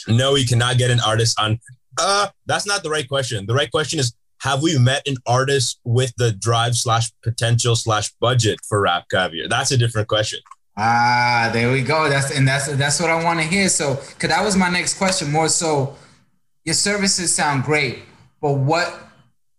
No, 0.09 0.35
you 0.35 0.47
cannot 0.47 0.78
get 0.78 0.90
an 0.90 1.00
artist 1.00 1.38
on. 1.40 1.59
Uh, 1.99 2.28
that's 2.47 2.66
not 2.66 2.83
the 2.83 2.90
right 2.90 3.09
question. 3.09 3.47
The 3.47 3.54
right 3.54 3.71
question 3.71 3.99
is: 3.99 4.14
Have 4.42 4.62
we 4.62 4.78
met 4.78 5.07
an 5.07 5.16
artist 5.26 5.80
with 5.85 6.12
the 6.16 6.33
drive 6.33 6.76
slash 6.76 7.11
potential 7.23 7.76
slash 7.76 8.12
budget 8.21 8.59
for 8.69 8.85
RapCaviar? 8.85 9.49
That's 9.49 9.71
a 9.71 9.76
different 9.76 10.09
question. 10.09 10.40
Ah, 10.76 11.50
there 11.52 11.71
we 11.71 11.83
go. 11.83 12.09
That's 12.09 12.30
and 12.30 12.47
that's 12.47 12.66
that's 12.76 13.00
what 13.00 13.11
I 13.11 13.23
want 13.23 13.40
to 13.40 13.47
hear. 13.47 13.69
So, 13.69 13.97
cause 13.97 14.30
that 14.30 14.42
was 14.45 14.57
my 14.57 14.71
next 14.71 14.97
question. 14.99 15.30
More 15.30 15.49
so, 15.49 15.97
your 16.64 16.75
services 16.75 17.35
sound 17.35 17.64
great, 17.64 18.00
but 18.40 18.54
what 18.54 18.95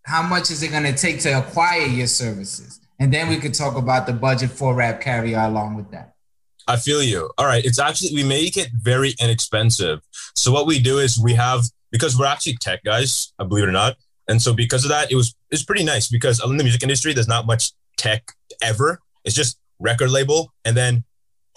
how 0.03 0.21
much 0.21 0.49
is 0.49 0.63
it 0.63 0.69
going 0.69 0.83
to 0.83 0.93
take 0.93 1.19
to 1.21 1.37
acquire 1.37 1.85
your 1.85 2.07
services? 2.07 2.79
And 2.99 3.13
then 3.13 3.29
we 3.29 3.37
could 3.37 3.53
talk 3.53 3.75
about 3.75 4.07
the 4.07 4.13
budget 4.13 4.51
for 4.51 4.73
RapCaviar 4.75 5.47
along 5.47 5.75
with 5.75 5.91
that. 5.91 6.10
I 6.71 6.77
feel 6.77 7.03
you. 7.03 7.29
All 7.37 7.45
right. 7.45 7.63
It's 7.65 7.79
actually, 7.79 8.15
we 8.15 8.23
make 8.23 8.55
it 8.55 8.69
very 8.73 9.13
inexpensive. 9.19 9.99
So 10.35 10.51
what 10.51 10.65
we 10.65 10.79
do 10.79 10.99
is 10.99 11.19
we 11.19 11.33
have, 11.33 11.65
because 11.91 12.17
we're 12.17 12.25
actually 12.25 12.55
tech 12.61 12.81
guys, 12.83 13.33
I 13.37 13.43
believe 13.43 13.65
it 13.65 13.67
or 13.67 13.73
not. 13.73 13.97
And 14.29 14.41
so 14.41 14.53
because 14.53 14.85
of 14.85 14.89
that, 14.89 15.11
it 15.11 15.15
was, 15.15 15.35
it's 15.49 15.63
pretty 15.63 15.83
nice 15.83 16.07
because 16.07 16.41
in 16.43 16.55
the 16.55 16.63
music 16.63 16.81
industry, 16.81 17.11
there's 17.13 17.27
not 17.27 17.45
much 17.45 17.73
tech 17.97 18.23
ever. 18.61 18.99
It's 19.25 19.35
just 19.35 19.59
record 19.79 20.11
label 20.11 20.53
and 20.63 20.77
then 20.77 21.03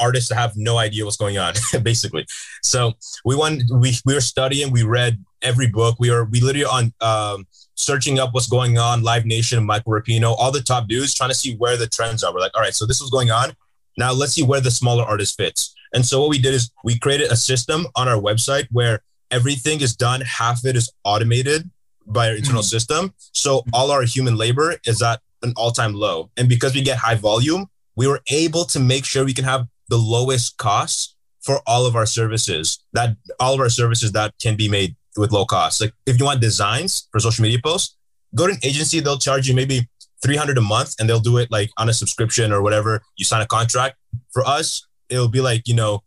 artists 0.00 0.32
have 0.32 0.54
no 0.56 0.78
idea 0.78 1.04
what's 1.04 1.16
going 1.16 1.38
on, 1.38 1.54
basically. 1.82 2.26
So 2.64 2.94
we 3.24 3.36
went, 3.36 3.62
we, 3.70 3.94
we 4.04 4.14
were 4.14 4.20
studying, 4.20 4.72
we 4.72 4.82
read 4.82 5.24
every 5.42 5.68
book. 5.68 5.96
We 6.00 6.10
were, 6.10 6.24
we 6.24 6.40
literally 6.40 6.64
on, 6.64 6.92
um, 7.00 7.46
searching 7.76 8.18
up 8.18 8.34
what's 8.34 8.48
going 8.48 8.78
on, 8.78 9.02
Live 9.02 9.26
Nation, 9.26 9.64
Michael 9.64 9.92
Rapino, 9.92 10.34
all 10.36 10.50
the 10.50 10.60
top 10.60 10.88
dudes, 10.88 11.14
trying 11.14 11.30
to 11.30 11.36
see 11.36 11.54
where 11.56 11.76
the 11.76 11.86
trends 11.86 12.24
are. 12.24 12.34
We're 12.34 12.40
like, 12.40 12.56
all 12.56 12.62
right, 12.62 12.74
so 12.74 12.86
this 12.86 13.00
was 13.00 13.10
going 13.10 13.30
on. 13.30 13.54
Now 13.96 14.12
let's 14.12 14.32
see 14.32 14.42
where 14.42 14.60
the 14.60 14.70
smaller 14.70 15.04
artist 15.04 15.36
fits. 15.36 15.74
And 15.92 16.04
so 16.04 16.20
what 16.20 16.30
we 16.30 16.38
did 16.38 16.54
is 16.54 16.70
we 16.82 16.98
created 16.98 17.30
a 17.30 17.36
system 17.36 17.86
on 17.94 18.08
our 18.08 18.20
website 18.20 18.66
where 18.72 19.00
everything 19.30 19.80
is 19.80 19.94
done, 19.94 20.20
half 20.22 20.58
of 20.58 20.66
it 20.66 20.76
is 20.76 20.92
automated 21.04 21.70
by 22.06 22.28
our 22.28 22.34
internal 22.34 22.62
mm-hmm. 22.62 22.66
system. 22.66 23.14
So 23.32 23.62
all 23.72 23.90
our 23.90 24.02
human 24.02 24.36
labor 24.36 24.76
is 24.84 25.02
at 25.02 25.20
an 25.42 25.54
all-time 25.56 25.94
low. 25.94 26.30
And 26.36 26.48
because 26.48 26.74
we 26.74 26.82
get 26.82 26.98
high 26.98 27.14
volume, 27.14 27.66
we 27.96 28.06
were 28.06 28.20
able 28.30 28.64
to 28.66 28.80
make 28.80 29.04
sure 29.04 29.24
we 29.24 29.34
can 29.34 29.44
have 29.44 29.66
the 29.88 29.96
lowest 29.96 30.56
costs 30.56 31.14
for 31.42 31.60
all 31.66 31.86
of 31.86 31.94
our 31.94 32.06
services 32.06 32.78
that 32.94 33.16
all 33.38 33.54
of 33.54 33.60
our 33.60 33.68
services 33.68 34.12
that 34.12 34.34
can 34.40 34.56
be 34.56 34.68
made 34.68 34.96
with 35.16 35.30
low 35.30 35.44
cost. 35.44 35.80
Like 35.80 35.92
if 36.06 36.18
you 36.18 36.24
want 36.24 36.40
designs 36.40 37.06
for 37.12 37.20
social 37.20 37.42
media 37.42 37.58
posts, 37.62 37.96
go 38.34 38.46
to 38.46 38.54
an 38.54 38.58
agency, 38.64 39.00
they'll 39.00 39.18
charge 39.18 39.46
you 39.46 39.54
maybe 39.54 39.88
300 40.24 40.56
a 40.56 40.62
month 40.62 40.94
and 40.98 41.08
they'll 41.08 41.20
do 41.20 41.36
it 41.36 41.50
like 41.50 41.70
on 41.76 41.88
a 41.88 41.92
subscription 41.92 42.50
or 42.50 42.62
whatever. 42.62 43.02
You 43.16 43.24
sign 43.24 43.42
a 43.42 43.46
contract. 43.46 43.96
For 44.32 44.44
us, 44.44 44.86
it'll 45.10 45.28
be 45.28 45.42
like, 45.42 45.68
you 45.68 45.74
know, 45.74 46.02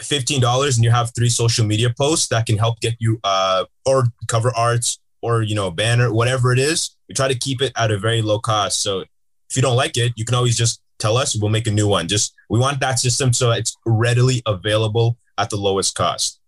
$15 0.00 0.74
and 0.74 0.84
you 0.84 0.90
have 0.90 1.12
three 1.14 1.28
social 1.28 1.64
media 1.64 1.94
posts 1.96 2.28
that 2.28 2.46
can 2.46 2.58
help 2.58 2.80
get 2.80 2.94
you 2.98 3.20
uh 3.24 3.64
or 3.86 4.06
cover 4.26 4.52
arts 4.56 4.98
or 5.20 5.42
you 5.42 5.54
know, 5.54 5.70
banner, 5.70 6.12
whatever 6.12 6.52
it 6.52 6.58
is. 6.58 6.96
We 7.08 7.14
try 7.14 7.28
to 7.28 7.38
keep 7.38 7.62
it 7.62 7.72
at 7.76 7.92
a 7.92 7.98
very 7.98 8.20
low 8.20 8.40
cost. 8.40 8.82
So 8.82 9.00
if 9.00 9.56
you 9.56 9.62
don't 9.62 9.76
like 9.76 9.96
it, 9.96 10.12
you 10.16 10.24
can 10.24 10.34
always 10.34 10.56
just 10.56 10.82
tell 10.98 11.16
us, 11.16 11.36
we'll 11.36 11.50
make 11.50 11.66
a 11.66 11.70
new 11.70 11.86
one. 11.86 12.08
Just 12.08 12.34
we 12.50 12.58
want 12.58 12.80
that 12.80 12.98
system 12.98 13.32
so 13.32 13.52
it's 13.52 13.76
readily 13.86 14.42
available 14.44 15.18
at 15.38 15.50
the 15.50 15.56
lowest 15.56 15.94
cost. 15.94 16.40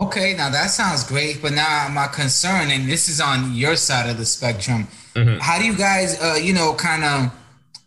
Okay, 0.00 0.34
now 0.34 0.48
that 0.48 0.70
sounds 0.70 1.04
great, 1.04 1.42
but 1.42 1.52
now 1.52 1.88
my 1.90 2.06
concern, 2.06 2.70
and 2.70 2.88
this 2.88 3.08
is 3.08 3.20
on 3.20 3.52
your 3.54 3.74
side 3.74 4.08
of 4.08 4.16
the 4.16 4.24
spectrum, 4.24 4.86
mm-hmm. 5.24 5.38
how 5.40 5.58
do 5.58 5.64
you 5.64 5.76
guys, 5.76 6.20
uh, 6.20 6.38
you 6.40 6.52
know, 6.52 6.74
kind 6.74 7.04
of 7.04 7.32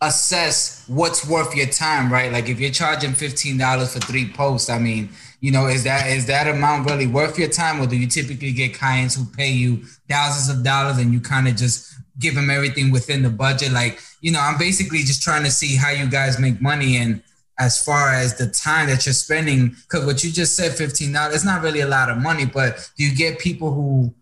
assess 0.02 0.84
what's 0.88 1.26
worth 1.26 1.54
your 1.54 1.66
time, 1.66 2.12
right? 2.12 2.32
Like 2.32 2.48
if 2.48 2.58
you're 2.60 2.72
charging 2.72 3.12
fifteen 3.12 3.58
dollars 3.58 3.94
for 3.94 4.00
three 4.00 4.30
posts, 4.30 4.68
I 4.68 4.78
mean, 4.78 5.10
you 5.40 5.50
know, 5.50 5.66
is 5.66 5.84
that 5.84 6.08
is 6.08 6.26
that 6.26 6.48
amount 6.48 6.88
really 6.88 7.06
worth 7.06 7.38
your 7.38 7.48
time, 7.48 7.80
or 7.80 7.86
do 7.86 7.96
you 7.96 8.06
typically 8.06 8.52
get 8.52 8.74
clients 8.74 9.14
who 9.14 9.24
pay 9.24 9.50
you 9.50 9.84
thousands 10.08 10.56
of 10.56 10.64
dollars 10.64 10.98
and 10.98 11.12
you 11.12 11.20
kind 11.20 11.48
of 11.48 11.56
just 11.56 11.94
give 12.18 12.34
them 12.34 12.50
everything 12.50 12.90
within 12.90 13.22
the 13.22 13.30
budget? 13.30 13.72
Like, 13.72 14.00
you 14.20 14.32
know, 14.32 14.40
I'm 14.40 14.58
basically 14.58 14.98
just 14.98 15.22
trying 15.22 15.44
to 15.44 15.50
see 15.50 15.76
how 15.76 15.90
you 15.90 16.08
guys 16.08 16.38
make 16.38 16.60
money 16.60 16.96
and 16.96 17.22
as 17.58 17.82
far 17.84 18.12
as 18.12 18.36
the 18.38 18.48
time 18.48 18.88
that 18.88 19.06
you're 19.06 19.12
spending 19.12 19.68
because 19.68 20.06
what 20.06 20.24
you 20.24 20.32
just 20.32 20.56
said 20.56 20.72
15 20.72 21.12
dollars 21.12 21.34
it's 21.34 21.44
not 21.44 21.62
really 21.62 21.80
a 21.80 21.86
lot 21.86 22.08
of 22.08 22.16
money 22.16 22.46
but 22.46 22.90
do 22.96 23.04
you 23.04 23.14
get 23.14 23.38
people 23.38 23.72
who 23.72 24.12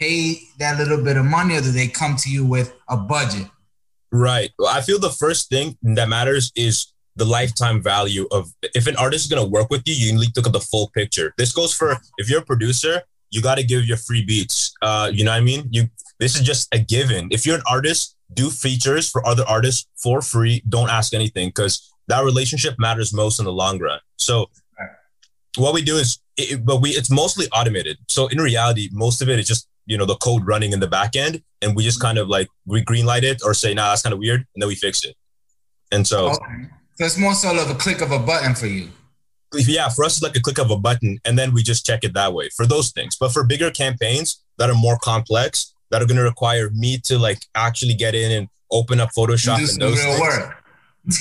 pay 0.00 0.40
that 0.58 0.78
little 0.78 1.02
bit 1.02 1.16
of 1.16 1.24
money 1.24 1.56
or 1.56 1.60
do 1.60 1.70
they 1.70 1.86
come 1.86 2.16
to 2.16 2.30
you 2.30 2.44
with 2.44 2.74
a 2.88 2.96
budget? 2.96 3.46
Right. 4.12 4.50
Well, 4.58 4.68
i 4.68 4.80
feel 4.80 4.98
the 4.98 5.10
first 5.10 5.48
thing 5.48 5.76
that 5.82 6.08
matters 6.08 6.52
is 6.56 6.92
the 7.16 7.24
lifetime 7.24 7.82
value 7.82 8.26
of 8.32 8.52
if 8.74 8.86
an 8.86 8.96
artist 8.96 9.26
is 9.26 9.30
going 9.30 9.44
to 9.44 9.50
work 9.50 9.68
with 9.70 9.82
you 9.86 9.94
you 9.94 10.12
need 10.12 10.34
to 10.34 10.40
look 10.40 10.46
at 10.46 10.52
the 10.52 10.60
full 10.60 10.88
picture. 10.88 11.32
This 11.36 11.52
goes 11.52 11.72
for 11.72 11.96
if 12.18 12.28
you're 12.28 12.40
a 12.40 12.44
producer 12.44 13.02
you 13.30 13.40
got 13.40 13.58
to 13.58 13.62
give 13.62 13.84
your 13.84 13.96
free 13.96 14.24
beats. 14.24 14.74
Uh 14.82 15.10
you 15.12 15.24
know 15.24 15.30
what 15.30 15.36
i 15.36 15.40
mean? 15.40 15.68
You 15.70 15.88
this 16.18 16.34
is 16.34 16.42
just 16.42 16.74
a 16.74 16.78
given. 16.78 17.28
If 17.30 17.46
you're 17.46 17.56
an 17.56 17.62
artist 17.70 18.16
do 18.34 18.50
features 18.50 19.10
for 19.10 19.26
other 19.26 19.44
artists 19.46 19.86
for 19.96 20.22
free. 20.22 20.62
Don't 20.68 20.88
ask 20.88 21.14
anything 21.14 21.48
because 21.48 21.92
that 22.08 22.24
relationship 22.24 22.74
matters 22.78 23.12
most 23.12 23.38
in 23.38 23.44
the 23.44 23.52
long 23.52 23.78
run. 23.78 24.00
So 24.16 24.50
what 25.56 25.74
we 25.74 25.82
do 25.82 25.96
is, 25.96 26.18
it, 26.36 26.64
but 26.64 26.80
we 26.80 26.90
it's 26.90 27.10
mostly 27.10 27.46
automated. 27.52 27.98
So 28.08 28.28
in 28.28 28.38
reality, 28.38 28.88
most 28.92 29.20
of 29.20 29.28
it 29.28 29.38
is 29.38 29.48
just 29.48 29.68
you 29.90 29.98
know 29.98 30.06
the 30.06 30.16
code 30.16 30.46
running 30.46 30.72
in 30.72 30.78
the 30.78 30.86
back 30.86 31.16
end, 31.16 31.42
and 31.60 31.74
we 31.74 31.82
just 31.82 32.00
kind 32.00 32.16
of 32.16 32.28
like 32.28 32.48
we 32.64 32.84
greenlight 32.84 33.24
it 33.24 33.42
or 33.44 33.52
say, 33.52 33.74
nah, 33.74 33.90
that's 33.90 34.02
kind 34.02 34.12
of 34.12 34.20
weird, 34.20 34.46
and 34.54 34.62
then 34.62 34.68
we 34.68 34.76
fix 34.76 35.04
it. 35.04 35.16
And 35.90 36.06
so, 36.06 36.28
okay. 36.28 36.68
so 36.94 37.04
it's 37.04 37.18
more 37.18 37.34
so 37.34 37.50
of 37.60 37.68
a 37.68 37.74
click 37.74 38.00
of 38.00 38.12
a 38.12 38.18
button 38.20 38.54
for 38.54 38.66
you. 38.66 38.88
Yeah, 39.52 39.88
for 39.88 40.04
us, 40.04 40.16
it's 40.16 40.22
like 40.22 40.36
a 40.36 40.40
click 40.40 40.58
of 40.58 40.70
a 40.70 40.76
button, 40.76 41.18
and 41.24 41.36
then 41.36 41.52
we 41.52 41.64
just 41.64 41.84
check 41.84 42.04
it 42.04 42.14
that 42.14 42.32
way 42.32 42.50
for 42.50 42.66
those 42.66 42.92
things. 42.92 43.16
But 43.18 43.32
for 43.32 43.42
bigger 43.42 43.72
campaigns 43.72 44.40
that 44.58 44.70
are 44.70 44.76
more 44.76 44.96
complex, 45.02 45.74
that 45.90 46.00
are 46.00 46.06
going 46.06 46.18
to 46.18 46.22
require 46.22 46.70
me 46.70 46.98
to 47.06 47.18
like 47.18 47.44
actually 47.56 47.94
get 47.94 48.14
in 48.14 48.30
and 48.30 48.48
open 48.70 49.00
up 49.00 49.10
Photoshop 49.10 49.58
and 49.58 49.82
those 49.82 50.00
things, 50.00 50.20
work 50.20 50.60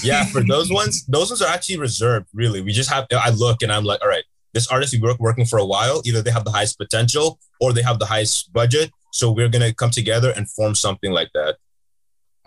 yeah, 0.03 0.25
for 0.25 0.43
those 0.43 0.71
ones, 0.71 1.05
those 1.05 1.29
ones 1.29 1.41
are 1.41 1.49
actually 1.49 1.77
reserved. 1.77 2.27
Really, 2.33 2.61
we 2.61 2.71
just 2.71 2.89
have. 2.91 3.07
I 3.11 3.29
look 3.29 3.61
and 3.61 3.71
I'm 3.71 3.85
like, 3.85 4.01
all 4.01 4.09
right, 4.09 4.23
this 4.53 4.67
artist 4.67 4.93
we 4.93 4.99
work 4.99 5.19
working 5.19 5.45
for 5.45 5.59
a 5.59 5.65
while. 5.65 6.01
Either 6.05 6.21
they 6.21 6.31
have 6.31 6.45
the 6.45 6.51
highest 6.51 6.77
potential 6.77 7.39
or 7.59 7.73
they 7.73 7.81
have 7.81 7.99
the 7.99 8.05
highest 8.05 8.51
budget. 8.53 8.91
So 9.11 9.31
we're 9.31 9.49
gonna 9.49 9.73
come 9.73 9.91
together 9.91 10.31
and 10.35 10.49
form 10.49 10.75
something 10.75 11.11
like 11.11 11.29
that. 11.33 11.57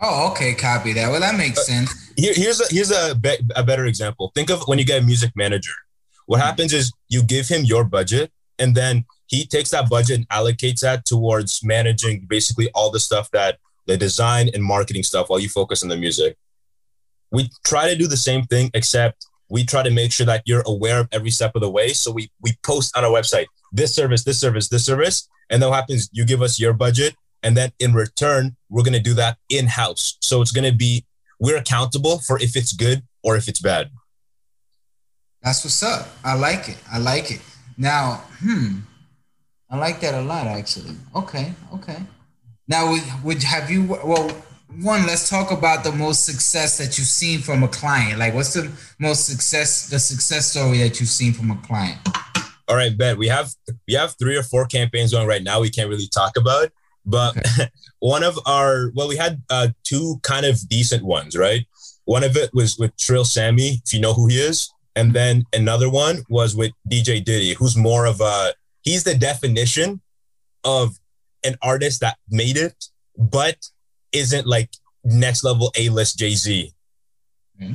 Oh, 0.01 0.31
okay, 0.31 0.53
copy 0.53 0.93
that. 0.93 1.09
Well, 1.09 1.21
that 1.21 1.35
makes 1.35 1.59
uh, 1.59 1.63
sense. 1.63 2.13
Here, 2.17 2.33
here's 2.35 2.59
a 2.59 2.65
here's 2.73 2.91
a, 2.91 3.15
be, 3.15 3.35
a 3.55 3.63
better 3.63 3.85
example. 3.85 4.31
Think 4.35 4.49
of 4.49 4.67
when 4.67 4.79
you 4.79 4.85
get 4.85 5.01
a 5.01 5.05
music 5.05 5.31
manager. 5.35 5.73
What 6.25 6.37
mm-hmm. 6.37 6.45
happens 6.45 6.73
is 6.73 6.91
you 7.09 7.23
give 7.23 7.47
him 7.47 7.63
your 7.63 7.83
budget, 7.83 8.31
and 8.59 8.75
then 8.75 9.05
he 9.27 9.45
takes 9.45 9.71
that 9.71 9.89
budget 9.89 10.17
and 10.17 10.29
allocates 10.29 10.81
that 10.81 11.05
towards 11.05 11.63
managing 11.63 12.25
basically 12.27 12.69
all 12.73 12.91
the 12.91 12.99
stuff 12.99 13.29
that 13.31 13.59
the 13.85 13.97
design 13.97 14.49
and 14.53 14.63
marketing 14.63 15.03
stuff 15.03 15.29
while 15.29 15.39
you 15.39 15.49
focus 15.49 15.83
on 15.83 15.89
the 15.89 15.97
music 15.97 16.37
we 17.33 17.49
try 17.65 17.89
to 17.89 17.97
do 17.97 18.07
the 18.07 18.15
same 18.15 18.43
thing, 18.43 18.69
except 18.73 19.25
we 19.53 19.63
try 19.63 19.83
to 19.83 19.91
make 19.91 20.11
sure 20.11 20.25
that 20.25 20.41
you're 20.45 20.63
aware 20.65 20.99
of 20.99 21.07
every 21.11 21.29
step 21.29 21.51
of 21.53 21.61
the 21.61 21.69
way. 21.69 21.89
So 21.93 22.11
we 22.11 22.31
we 22.41 22.57
post 22.63 22.97
on 22.97 23.05
our 23.05 23.11
website 23.11 23.45
this 23.71 23.93
service, 23.93 24.23
this 24.23 24.39
service, 24.39 24.67
this 24.67 24.83
service, 24.83 25.29
and 25.51 25.61
then 25.61 25.69
what 25.69 25.75
happens? 25.75 26.09
You 26.11 26.25
give 26.25 26.41
us 26.41 26.59
your 26.59 26.73
budget, 26.73 27.15
and 27.43 27.55
then 27.55 27.71
in 27.79 27.93
return, 27.93 28.55
we're 28.69 28.81
gonna 28.81 28.99
do 28.99 29.13
that 29.13 29.37
in 29.49 29.67
house. 29.67 30.17
So 30.21 30.41
it's 30.41 30.51
gonna 30.51 30.71
be 30.71 31.05
we're 31.39 31.57
accountable 31.57 32.17
for 32.17 32.41
if 32.41 32.55
it's 32.55 32.73
good 32.73 33.03
or 33.21 33.37
if 33.37 33.47
it's 33.47 33.61
bad. 33.61 33.91
That's 35.43 35.63
what's 35.63 35.83
up. 35.83 36.07
I 36.23 36.33
like 36.33 36.69
it. 36.69 36.77
I 36.91 36.97
like 36.97 37.29
it. 37.29 37.41
Now, 37.77 38.23
hmm, 38.39 38.79
I 39.69 39.77
like 39.77 39.99
that 40.01 40.15
a 40.15 40.21
lot 40.21 40.47
actually. 40.47 40.95
Okay, 41.15 41.53
okay. 41.75 41.99
Now, 42.67 42.89
would, 42.89 43.03
would 43.23 43.43
have 43.43 43.69
you? 43.69 43.83
Well, 43.83 44.31
one, 44.81 45.05
let's 45.05 45.29
talk 45.29 45.51
about 45.51 45.83
the 45.83 45.91
most 45.91 46.25
success 46.25 46.77
that 46.77 46.97
you've 46.97 47.07
seen 47.07 47.39
from 47.39 47.63
a 47.63 47.67
client. 47.67 48.19
Like, 48.19 48.33
what's 48.33 48.53
the 48.53 48.71
most 48.99 49.25
success, 49.25 49.87
the 49.87 49.99
success 49.99 50.51
story 50.51 50.79
that 50.79 50.99
you've 50.99 51.09
seen 51.09 51.33
from 51.33 51.51
a 51.51 51.57
client? 51.57 51.99
All 52.67 52.75
right, 52.75 52.97
Ben. 52.97 53.17
We 53.17 53.27
have 53.27 53.51
we 53.87 53.93
have 53.93 54.15
three 54.17 54.37
or 54.37 54.43
four 54.43 54.65
campaigns 54.65 55.11
going 55.11 55.27
right 55.27 55.43
now. 55.43 55.59
We 55.59 55.69
can't 55.69 55.89
really 55.89 56.07
talk 56.07 56.37
about, 56.37 56.71
but 57.05 57.37
okay. 57.37 57.69
one 57.99 58.23
of 58.23 58.39
our 58.45 58.91
well, 58.95 59.07
we 59.07 59.17
had 59.17 59.41
uh, 59.49 59.69
two 59.83 60.19
kind 60.23 60.45
of 60.45 60.57
decent 60.69 61.03
ones, 61.03 61.37
right? 61.37 61.65
One 62.05 62.23
of 62.23 62.35
it 62.35 62.51
was 62.53 62.77
with 62.77 62.95
Trill 62.97 63.25
Sammy, 63.25 63.81
if 63.85 63.93
you 63.93 63.99
know 63.99 64.13
who 64.13 64.27
he 64.27 64.37
is, 64.37 64.73
and 64.95 65.13
then 65.13 65.43
another 65.53 65.89
one 65.89 66.23
was 66.29 66.55
with 66.55 66.71
DJ 66.89 67.23
Diddy, 67.23 67.53
who's 67.53 67.75
more 67.75 68.05
of 68.05 68.21
a 68.21 68.53
he's 68.81 69.03
the 69.03 69.15
definition 69.15 70.01
of 70.63 70.97
an 71.43 71.57
artist 71.61 71.99
that 71.99 72.17
made 72.29 72.57
it, 72.57 72.85
but 73.17 73.57
isn't 74.13 74.47
like 74.47 74.69
next 75.03 75.43
level 75.43 75.71
A 75.77 75.89
list 75.89 76.17
Jay 76.17 76.35
Z. 76.35 76.71
Mm-hmm. 77.61 77.73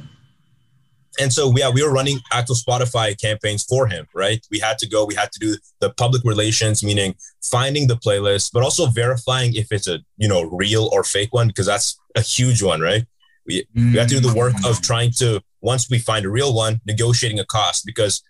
And 1.20 1.32
so, 1.32 1.52
yeah, 1.56 1.68
we 1.68 1.82
were 1.82 1.92
running 1.92 2.20
actual 2.32 2.54
Spotify 2.54 3.20
campaigns 3.20 3.64
for 3.64 3.88
him, 3.88 4.06
right? 4.14 4.44
We 4.52 4.60
had 4.60 4.78
to 4.78 4.88
go, 4.88 5.04
we 5.04 5.16
had 5.16 5.32
to 5.32 5.38
do 5.40 5.56
the 5.80 5.90
public 5.90 6.22
relations, 6.24 6.84
meaning 6.84 7.16
finding 7.42 7.88
the 7.88 7.96
playlist, 7.96 8.52
but 8.52 8.62
also 8.62 8.86
verifying 8.86 9.54
if 9.54 9.72
it's 9.72 9.88
a, 9.88 9.98
you 10.16 10.28
know, 10.28 10.42
real 10.42 10.88
or 10.92 11.02
fake 11.02 11.34
one, 11.34 11.48
because 11.48 11.66
that's 11.66 11.98
a 12.14 12.20
huge 12.20 12.62
one, 12.62 12.80
right? 12.80 13.04
We, 13.46 13.62
mm-hmm. 13.62 13.92
we 13.92 13.98
have 13.98 14.08
to 14.08 14.20
do 14.20 14.28
the 14.28 14.34
work 14.34 14.54
of 14.64 14.80
trying 14.80 15.10
to, 15.18 15.40
once 15.60 15.90
we 15.90 15.98
find 15.98 16.24
a 16.24 16.30
real 16.30 16.54
one, 16.54 16.80
negotiating 16.86 17.40
a 17.40 17.44
cost 17.46 17.84
because 17.84 18.22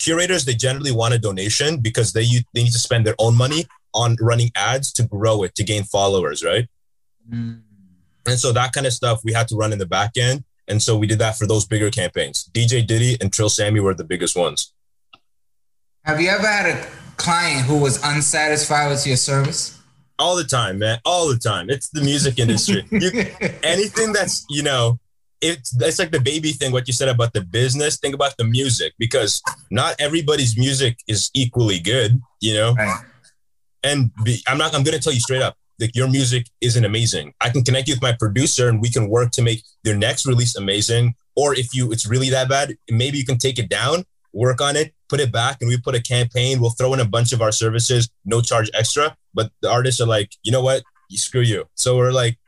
curators, 0.00 0.44
they 0.44 0.54
generally 0.54 0.90
want 0.90 1.14
a 1.14 1.18
donation 1.18 1.78
because 1.78 2.12
they, 2.12 2.24
they 2.54 2.64
need 2.64 2.72
to 2.72 2.78
spend 2.78 3.06
their 3.06 3.14
own 3.20 3.36
money 3.36 3.66
on 3.94 4.16
running 4.20 4.50
ads 4.56 4.90
to 4.94 5.04
grow 5.04 5.44
it, 5.44 5.54
to 5.54 5.62
gain 5.62 5.84
followers, 5.84 6.42
right? 6.42 6.66
Mm. 7.30 7.62
And 8.26 8.38
so 8.38 8.52
that 8.52 8.72
kind 8.72 8.86
of 8.86 8.92
stuff 8.92 9.20
we 9.24 9.32
had 9.32 9.48
to 9.48 9.56
run 9.56 9.72
in 9.72 9.78
the 9.78 9.86
back 9.86 10.12
end. 10.16 10.44
And 10.68 10.80
so 10.82 10.96
we 10.96 11.06
did 11.06 11.18
that 11.18 11.36
for 11.36 11.46
those 11.46 11.66
bigger 11.66 11.90
campaigns. 11.90 12.48
DJ 12.52 12.86
Diddy 12.86 13.16
and 13.20 13.32
Trill 13.32 13.48
Sammy 13.48 13.80
were 13.80 13.94
the 13.94 14.04
biggest 14.04 14.36
ones. 14.36 14.72
Have 16.04 16.20
you 16.20 16.30
ever 16.30 16.46
had 16.46 16.66
a 16.66 16.88
client 17.16 17.66
who 17.66 17.78
was 17.78 18.02
unsatisfied 18.04 18.90
with 18.90 19.06
your 19.06 19.16
service? 19.16 19.78
All 20.18 20.36
the 20.36 20.44
time, 20.44 20.78
man. 20.78 20.98
All 21.04 21.28
the 21.28 21.38
time. 21.38 21.68
It's 21.68 21.88
the 21.90 22.02
music 22.02 22.38
industry. 22.38 22.84
You, 22.90 23.10
anything 23.62 24.12
that's, 24.12 24.44
you 24.48 24.62
know, 24.62 24.98
it's 25.42 25.74
it's 25.82 25.98
like 25.98 26.12
the 26.12 26.20
baby 26.20 26.52
thing. 26.52 26.72
What 26.72 26.86
you 26.86 26.94
said 26.94 27.08
about 27.08 27.32
the 27.32 27.40
business, 27.42 27.98
think 27.98 28.14
about 28.14 28.36
the 28.36 28.44
music 28.44 28.94
because 28.98 29.42
not 29.70 29.96
everybody's 29.98 30.56
music 30.56 30.98
is 31.08 31.30
equally 31.34 31.80
good. 31.80 32.22
You 32.40 32.54
know, 32.54 32.74
right. 32.74 33.04
and 33.82 34.12
be, 34.24 34.40
I'm 34.46 34.56
not. 34.56 34.74
I'm 34.74 34.84
gonna 34.84 35.00
tell 35.00 35.12
you 35.12 35.20
straight 35.20 35.42
up. 35.42 35.56
Like 35.82 35.96
your 35.96 36.08
music 36.08 36.46
isn't 36.60 36.84
amazing. 36.84 37.34
I 37.40 37.50
can 37.50 37.64
connect 37.64 37.88
you 37.88 37.94
with 37.94 38.02
my 38.02 38.12
producer, 38.12 38.68
and 38.68 38.80
we 38.80 38.88
can 38.88 39.08
work 39.08 39.32
to 39.32 39.42
make 39.42 39.62
their 39.82 39.96
next 39.96 40.26
release 40.26 40.56
amazing. 40.56 41.14
Or 41.36 41.54
if 41.54 41.74
you 41.74 41.90
it's 41.90 42.06
really 42.06 42.30
that 42.30 42.48
bad, 42.48 42.76
maybe 42.88 43.18
you 43.18 43.24
can 43.24 43.36
take 43.36 43.58
it 43.58 43.68
down, 43.68 44.04
work 44.32 44.60
on 44.60 44.76
it, 44.76 44.94
put 45.08 45.18
it 45.20 45.32
back, 45.32 45.58
and 45.60 45.68
we 45.68 45.76
put 45.76 45.96
a 45.96 46.00
campaign. 46.00 46.60
We'll 46.60 46.70
throw 46.70 46.94
in 46.94 47.00
a 47.00 47.04
bunch 47.04 47.32
of 47.32 47.42
our 47.42 47.52
services, 47.52 48.08
no 48.24 48.40
charge 48.40 48.70
extra. 48.74 49.16
But 49.34 49.50
the 49.60 49.70
artists 49.70 50.00
are 50.00 50.06
like, 50.06 50.30
you 50.44 50.52
know 50.52 50.62
what? 50.62 50.84
Screw 51.10 51.42
you. 51.42 51.66
So 51.74 51.96
we're 51.96 52.12
like, 52.12 52.38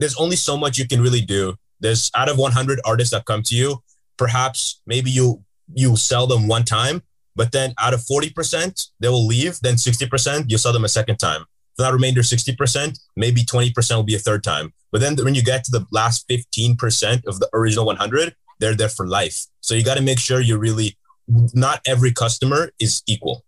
there's 0.00 0.16
only 0.16 0.36
so 0.36 0.56
much 0.56 0.76
you 0.76 0.86
can 0.86 1.00
really 1.00 1.22
do. 1.22 1.54
There's 1.78 2.10
out 2.16 2.28
of 2.28 2.36
100 2.38 2.80
artists 2.84 3.12
that 3.12 3.24
come 3.24 3.42
to 3.44 3.54
you, 3.54 3.82
perhaps 4.18 4.82
maybe 4.86 5.10
you 5.10 5.44
you 5.74 5.96
sell 5.96 6.26
them 6.26 6.48
one 6.48 6.64
time, 6.64 7.02
but 7.36 7.52
then 7.52 7.72
out 7.78 7.94
of 7.94 8.00
40%, 8.00 8.88
they 8.98 9.08
will 9.08 9.26
leave. 9.26 9.60
Then 9.60 9.76
60%, 9.76 10.46
you'll 10.48 10.58
sell 10.58 10.72
them 10.72 10.84
a 10.84 10.88
second 10.88 11.18
time. 11.18 11.44
That 11.80 11.92
remainder 11.92 12.22
60%, 12.22 12.98
maybe 13.16 13.42
20% 13.42 13.96
will 13.96 14.02
be 14.02 14.14
a 14.14 14.18
third 14.18 14.44
time. 14.44 14.72
But 14.92 15.00
then 15.00 15.16
when 15.16 15.34
you 15.34 15.42
get 15.42 15.64
to 15.64 15.70
the 15.70 15.86
last 15.90 16.28
15% 16.28 17.26
of 17.26 17.40
the 17.40 17.48
original 17.52 17.86
100, 17.86 18.34
they're 18.58 18.74
there 18.74 18.88
for 18.88 19.06
life. 19.06 19.46
So 19.60 19.74
you 19.74 19.84
got 19.84 19.96
to 19.96 20.02
make 20.02 20.18
sure 20.18 20.40
you 20.40 20.58
really, 20.58 20.96
not 21.26 21.80
every 21.86 22.12
customer 22.12 22.70
is 22.78 23.02
equal. 23.06 23.44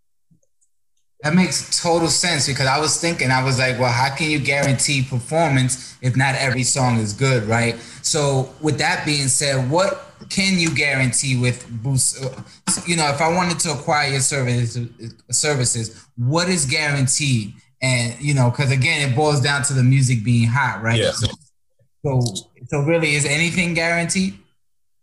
That 1.22 1.34
makes 1.34 1.80
total 1.80 2.08
sense 2.08 2.48
because 2.48 2.66
I 2.66 2.80
was 2.80 3.00
thinking, 3.00 3.30
I 3.30 3.44
was 3.44 3.58
like, 3.58 3.78
well, 3.78 3.92
how 3.92 4.12
can 4.12 4.28
you 4.28 4.40
guarantee 4.40 5.04
performance 5.04 5.96
if 6.02 6.16
not 6.16 6.34
every 6.34 6.64
song 6.64 6.98
is 6.98 7.12
good, 7.12 7.44
right? 7.44 7.76
So, 8.02 8.52
with 8.60 8.78
that 8.78 9.06
being 9.06 9.28
said, 9.28 9.70
what 9.70 10.12
can 10.30 10.58
you 10.58 10.74
guarantee 10.74 11.38
with 11.38 11.68
Boost? 11.70 12.20
You 12.88 12.96
know, 12.96 13.08
if 13.10 13.20
I 13.20 13.32
wanted 13.32 13.60
to 13.60 13.70
acquire 13.70 14.10
your 14.10 14.20
services, 14.20 15.14
services, 15.30 16.04
what 16.16 16.48
is 16.48 16.64
guaranteed? 16.64 17.54
And 17.82 18.18
you 18.20 18.32
know, 18.34 18.50
because 18.50 18.70
again, 18.70 19.10
it 19.10 19.16
boils 19.16 19.40
down 19.40 19.64
to 19.64 19.72
the 19.72 19.82
music 19.82 20.24
being 20.24 20.48
hot, 20.48 20.82
right? 20.82 20.98
Yeah. 20.98 21.10
So, 21.10 21.26
so, 22.04 22.20
so 22.68 22.80
really, 22.80 23.14
is 23.14 23.24
anything 23.24 23.74
guaranteed? 23.74 24.38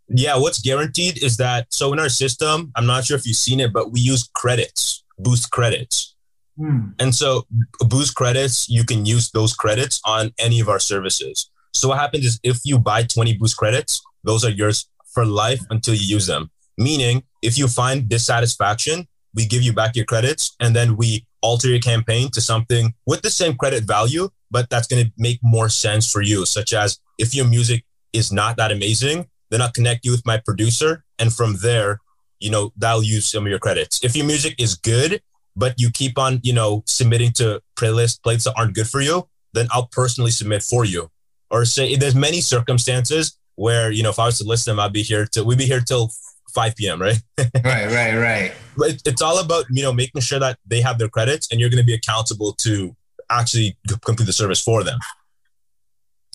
Yeah, 0.08 0.36
what's 0.36 0.60
guaranteed 0.60 1.22
is 1.22 1.36
that 1.36 1.66
so 1.70 1.92
in 1.92 1.98
our 1.98 2.08
system, 2.08 2.72
I'm 2.74 2.86
not 2.86 3.04
sure 3.04 3.16
if 3.16 3.26
you've 3.26 3.36
seen 3.36 3.60
it, 3.60 3.72
but 3.72 3.92
we 3.92 4.00
use 4.00 4.28
credits, 4.34 5.04
boost 5.18 5.50
credits. 5.50 6.16
Hmm. 6.58 6.88
And 6.98 7.14
so 7.14 7.46
boost 7.80 8.16
credits, 8.16 8.68
you 8.68 8.84
can 8.84 9.06
use 9.06 9.30
those 9.30 9.54
credits 9.54 10.00
on 10.04 10.32
any 10.38 10.60
of 10.60 10.68
our 10.68 10.80
services. 10.80 11.50
So 11.72 11.88
what 11.88 11.98
happens 11.98 12.24
is 12.24 12.40
if 12.42 12.60
you 12.64 12.78
buy 12.78 13.04
20 13.04 13.36
boost 13.36 13.56
credits, 13.56 14.02
those 14.24 14.44
are 14.44 14.50
yours 14.50 14.88
for 15.14 15.24
life 15.24 15.60
until 15.70 15.94
you 15.94 16.04
use 16.04 16.26
them. 16.26 16.50
Meaning, 16.76 17.22
if 17.42 17.56
you 17.56 17.68
find 17.68 18.08
dissatisfaction, 18.08 19.06
we 19.34 19.46
give 19.46 19.62
you 19.62 19.72
back 19.72 19.96
your 19.96 20.04
credits 20.04 20.56
and 20.60 20.74
then 20.74 20.96
we 20.96 21.26
alter 21.42 21.68
your 21.68 21.80
campaign 21.80 22.30
to 22.30 22.40
something 22.40 22.94
with 23.06 23.22
the 23.22 23.30
same 23.30 23.56
credit 23.56 23.84
value, 23.84 24.28
but 24.50 24.68
that's 24.70 24.86
going 24.86 25.04
to 25.04 25.12
make 25.16 25.38
more 25.42 25.68
sense 25.68 26.10
for 26.10 26.22
you. 26.22 26.44
Such 26.44 26.72
as 26.72 26.98
if 27.18 27.34
your 27.34 27.46
music 27.46 27.84
is 28.12 28.32
not 28.32 28.56
that 28.56 28.72
amazing, 28.72 29.28
then 29.50 29.62
I'll 29.62 29.70
connect 29.70 30.04
you 30.04 30.10
with 30.10 30.26
my 30.26 30.38
producer. 30.38 31.04
And 31.18 31.32
from 31.32 31.56
there, 31.62 32.00
you 32.38 32.50
know, 32.50 32.72
that'll 32.76 33.02
use 33.02 33.30
some 33.30 33.44
of 33.44 33.50
your 33.50 33.58
credits. 33.58 34.02
If 34.02 34.16
your 34.16 34.26
music 34.26 34.54
is 34.58 34.74
good, 34.74 35.22
but 35.56 35.74
you 35.78 35.90
keep 35.90 36.18
on, 36.18 36.40
you 36.42 36.52
know, 36.52 36.82
submitting 36.86 37.32
to 37.32 37.60
playlist 37.76 38.22
plates 38.22 38.44
that 38.44 38.54
aren't 38.56 38.74
good 38.74 38.88
for 38.88 39.00
you, 39.00 39.28
then 39.52 39.68
I'll 39.70 39.86
personally 39.86 40.30
submit 40.30 40.62
for 40.62 40.84
you. 40.84 41.10
Or 41.50 41.64
say 41.64 41.96
there's 41.96 42.14
many 42.14 42.40
circumstances 42.40 43.36
where, 43.56 43.90
you 43.90 44.02
know, 44.02 44.10
if 44.10 44.18
I 44.18 44.26
was 44.26 44.38
to 44.38 44.44
list 44.44 44.64
them, 44.64 44.78
I'd 44.78 44.92
be 44.92 45.02
here 45.02 45.26
till 45.26 45.44
we'd 45.44 45.58
be 45.58 45.66
here 45.66 45.80
till 45.80 46.10
5 46.50 46.76
p.m. 46.76 47.00
Right. 47.00 47.18
right, 47.38 47.86
right, 47.86 48.16
right. 48.16 48.52
But 48.76 49.02
it's 49.04 49.22
all 49.22 49.38
about, 49.38 49.64
you 49.70 49.82
know, 49.82 49.92
making 49.92 50.20
sure 50.22 50.38
that 50.38 50.58
they 50.66 50.80
have 50.80 50.98
their 50.98 51.08
credits 51.08 51.50
and 51.50 51.60
you're 51.60 51.70
going 51.70 51.82
to 51.82 51.86
be 51.86 51.94
accountable 51.94 52.52
to 52.60 52.94
actually 53.30 53.76
complete 54.04 54.26
the 54.26 54.32
service 54.32 54.60
for 54.60 54.82
them. 54.84 54.98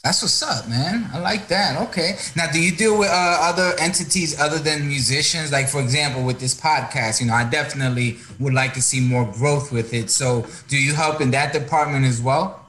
That's 0.05 0.21
what's 0.21 0.43
up, 0.43 0.69
man. 0.69 1.09
I 1.13 1.17
like 1.17 1.47
that. 1.47 1.81
Okay. 1.89 2.11
Now, 2.35 2.51
do 2.51 2.61
you 2.61 2.75
deal 2.75 2.95
with 2.99 3.09
uh, 3.09 3.37
other 3.41 3.73
entities 3.79 4.39
other 4.39 4.59
than 4.59 4.87
musicians? 4.87 5.51
Like, 5.51 5.67
for 5.67 5.81
example, 5.81 6.23
with 6.23 6.39
this 6.39 6.53
podcast, 6.53 7.21
you 7.21 7.25
know, 7.25 7.33
I 7.33 7.43
definitely 7.49 8.17
would 8.39 8.53
like 8.53 8.75
to 8.75 8.83
see 8.83 9.01
more 9.01 9.25
growth 9.25 9.71
with 9.71 9.95
it. 9.95 10.11
So, 10.11 10.45
do 10.67 10.77
you 10.77 10.93
help 10.93 11.21
in 11.21 11.31
that 11.31 11.53
department 11.53 12.05
as 12.05 12.21
well? 12.21 12.64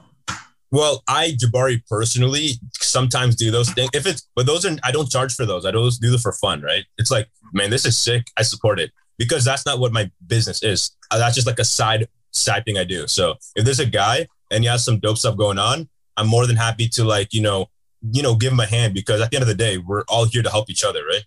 Well, 0.77 1.03
I 1.09 1.35
Jabari 1.43 1.81
personally 1.89 2.51
sometimes 2.75 3.35
do 3.35 3.51
those 3.51 3.71
things. 3.71 3.89
If 3.95 4.05
it's, 4.05 4.29
but 4.37 4.45
those 4.45 4.67
are 4.67 4.77
I 4.85 4.93
don't 4.93 5.09
charge 5.09 5.33
for 5.33 5.47
those. 5.47 5.65
I 5.65 5.71
don't 5.71 5.91
do 6.03 6.11
them 6.11 6.21
for 6.21 6.33
fun, 6.33 6.61
right? 6.61 6.85
It's 6.99 7.11
like, 7.11 7.31
man, 7.55 7.71
this 7.71 7.87
is 7.87 7.97
sick. 7.97 8.27
I 8.37 8.43
support 8.43 8.79
it 8.79 8.93
because 9.17 9.43
that's 9.43 9.65
not 9.65 9.79
what 9.79 9.95
my 9.95 10.11
business 10.27 10.63
is. 10.63 10.91
Uh, 11.11 11.17
that's 11.17 11.35
just 11.35 11.47
like 11.47 11.59
a 11.59 11.65
side 11.65 12.09
side 12.33 12.67
thing 12.67 12.77
I 12.77 12.85
do. 12.85 13.07
So 13.07 13.37
if 13.55 13.65
there's 13.65 13.81
a 13.81 13.87
guy 13.87 14.27
and 14.51 14.65
he 14.65 14.69
has 14.69 14.85
some 14.85 14.99
dope 14.99 15.17
stuff 15.17 15.39
going 15.39 15.59
on, 15.59 15.89
I'm 16.19 16.27
more 16.29 16.47
than 16.47 16.57
happy 16.57 16.89
to 16.89 17.05
like, 17.05 17.33
you 17.33 17.41
know, 17.41 17.71
you 18.13 18.23
know, 18.23 18.35
give 18.35 18.53
him 18.53 18.61
a 18.61 18.67
hand 18.67 18.93
because 18.93 19.23
at 19.23 19.31
the 19.31 19.39
end 19.39 19.45
of 19.45 19.49
the 19.49 19.55
day, 19.55 19.79
we're 19.79 20.05
all 20.11 20.27
here 20.27 20.43
to 20.43 20.51
help 20.51 20.69
each 20.69 20.85
other, 20.85 21.07
right? 21.07 21.25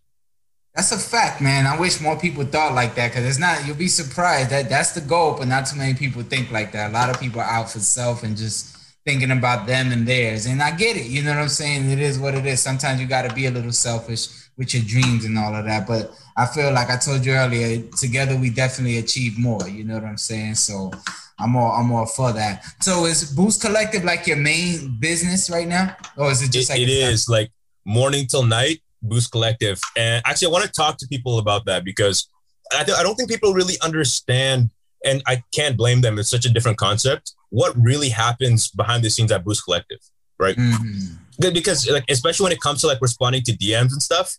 That's 0.75 0.91
a 0.91 0.99
fact, 0.99 1.41
man. 1.41 1.65
I 1.65 1.75
wish 1.79 1.99
more 1.99 2.19
people 2.19 2.45
thought 2.45 2.75
like 2.75 2.93
that 2.93 3.07
because 3.07 3.25
it's 3.25 3.39
not. 3.39 3.65
You'll 3.65 3.75
be 3.75 3.87
surprised 3.87 4.51
that 4.51 4.69
that's 4.69 4.91
the 4.91 5.01
goal, 5.01 5.37
but 5.39 5.47
not 5.47 5.65
too 5.65 5.79
many 5.79 5.95
people 5.95 6.21
think 6.21 6.51
like 6.51 6.71
that. 6.73 6.91
A 6.91 6.93
lot 6.93 7.09
of 7.09 7.19
people 7.19 7.41
are 7.41 7.49
out 7.49 7.71
for 7.71 7.79
self 7.79 8.21
and 8.21 8.37
just 8.37 8.75
thinking 9.09 9.31
about 9.31 9.65
them 9.65 9.91
and 9.91 10.07
theirs. 10.07 10.45
And 10.45 10.61
I 10.61 10.69
get 10.69 10.95
it. 10.95 11.07
You 11.07 11.23
know 11.23 11.31
what 11.31 11.41
I'm 11.41 11.49
saying? 11.49 11.89
It 11.89 11.97
is 11.97 12.19
what 12.19 12.35
it 12.35 12.45
is. 12.45 12.61
Sometimes 12.61 13.01
you 13.01 13.07
got 13.07 13.27
to 13.27 13.33
be 13.33 13.47
a 13.47 13.51
little 13.51 13.71
selfish 13.71 14.27
with 14.55 14.71
your 14.75 14.83
dreams 14.83 15.25
and 15.25 15.35
all 15.35 15.55
of 15.55 15.65
that. 15.65 15.87
But 15.87 16.11
I 16.37 16.45
feel 16.45 16.71
like 16.71 16.91
I 16.91 16.97
told 16.97 17.25
you 17.25 17.33
earlier, 17.33 17.81
together 17.97 18.37
we 18.37 18.51
definitely 18.51 18.99
achieve 18.99 19.39
more. 19.39 19.67
You 19.67 19.83
know 19.83 19.95
what 19.95 20.03
I'm 20.03 20.17
saying? 20.17 20.55
So 20.55 20.91
I'm 21.39 21.55
all 21.55 21.71
I'm 21.71 21.91
all 21.91 22.05
for 22.05 22.31
that. 22.33 22.63
So 22.81 23.05
is 23.05 23.33
Boost 23.33 23.61
Collective 23.61 24.03
like 24.03 24.27
your 24.27 24.37
main 24.37 24.97
business 24.99 25.49
right 25.49 25.67
now, 25.67 25.97
or 26.15 26.29
is 26.29 26.43
it 26.43 26.51
just 26.51 26.69
it, 26.69 26.73
like 26.73 26.81
it 26.81 26.89
is 26.89 27.27
like 27.27 27.49
morning 27.85 28.27
till 28.27 28.43
night 28.43 28.79
Boost 29.01 29.31
Collective? 29.31 29.79
And 29.97 30.21
actually, 30.27 30.49
I 30.49 30.51
want 30.51 30.65
to 30.65 30.71
talk 30.71 30.97
to 30.99 31.07
people 31.07 31.39
about 31.39 31.65
that 31.65 31.83
because 31.83 32.29
I, 32.71 32.83
th- 32.83 32.95
I 32.95 33.01
don't 33.01 33.15
think 33.15 33.29
people 33.31 33.53
really 33.53 33.77
understand, 33.81 34.69
and 35.03 35.23
I 35.25 35.41
can't 35.51 35.75
blame 35.75 36.01
them. 36.01 36.19
It's 36.19 36.29
such 36.29 36.45
a 36.45 36.49
different 36.49 36.77
concept. 36.77 37.33
What 37.49 37.73
really 37.77 38.09
happens 38.09 38.69
behind 38.69 39.03
the 39.03 39.09
scenes 39.09 39.31
at 39.31 39.43
Boost 39.43 39.63
Collective, 39.63 39.99
right? 40.37 40.55
Mm-hmm. 40.55 41.51
Because 41.53 41.89
like 41.89 42.05
especially 42.09 42.43
when 42.45 42.51
it 42.51 42.61
comes 42.61 42.81
to 42.81 42.87
like 42.87 43.01
responding 43.01 43.43
to 43.43 43.53
DMs 43.53 43.91
and 43.91 44.01
stuff, 44.01 44.37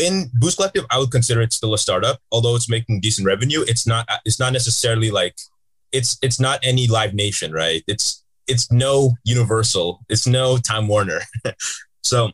in 0.00 0.30
Boost 0.34 0.56
Collective, 0.56 0.86
I 0.90 0.98
would 0.98 1.10
consider 1.10 1.40
it 1.42 1.52
still 1.52 1.74
a 1.74 1.78
startup, 1.78 2.20
although 2.32 2.56
it's 2.56 2.68
making 2.68 3.00
decent 3.00 3.26
revenue. 3.26 3.64
It's 3.66 3.86
not. 3.86 4.08
It's 4.24 4.38
not 4.38 4.52
necessarily 4.52 5.10
like 5.10 5.36
it's 5.92 6.18
it's 6.22 6.40
not 6.40 6.60
any 6.62 6.86
Live 6.86 7.14
Nation, 7.14 7.52
right? 7.52 7.82
It's 7.86 8.24
it's 8.46 8.70
no 8.72 9.14
Universal, 9.24 10.00
it's 10.08 10.26
no 10.26 10.58
Time 10.58 10.88
Warner. 10.88 11.20
so 12.02 12.28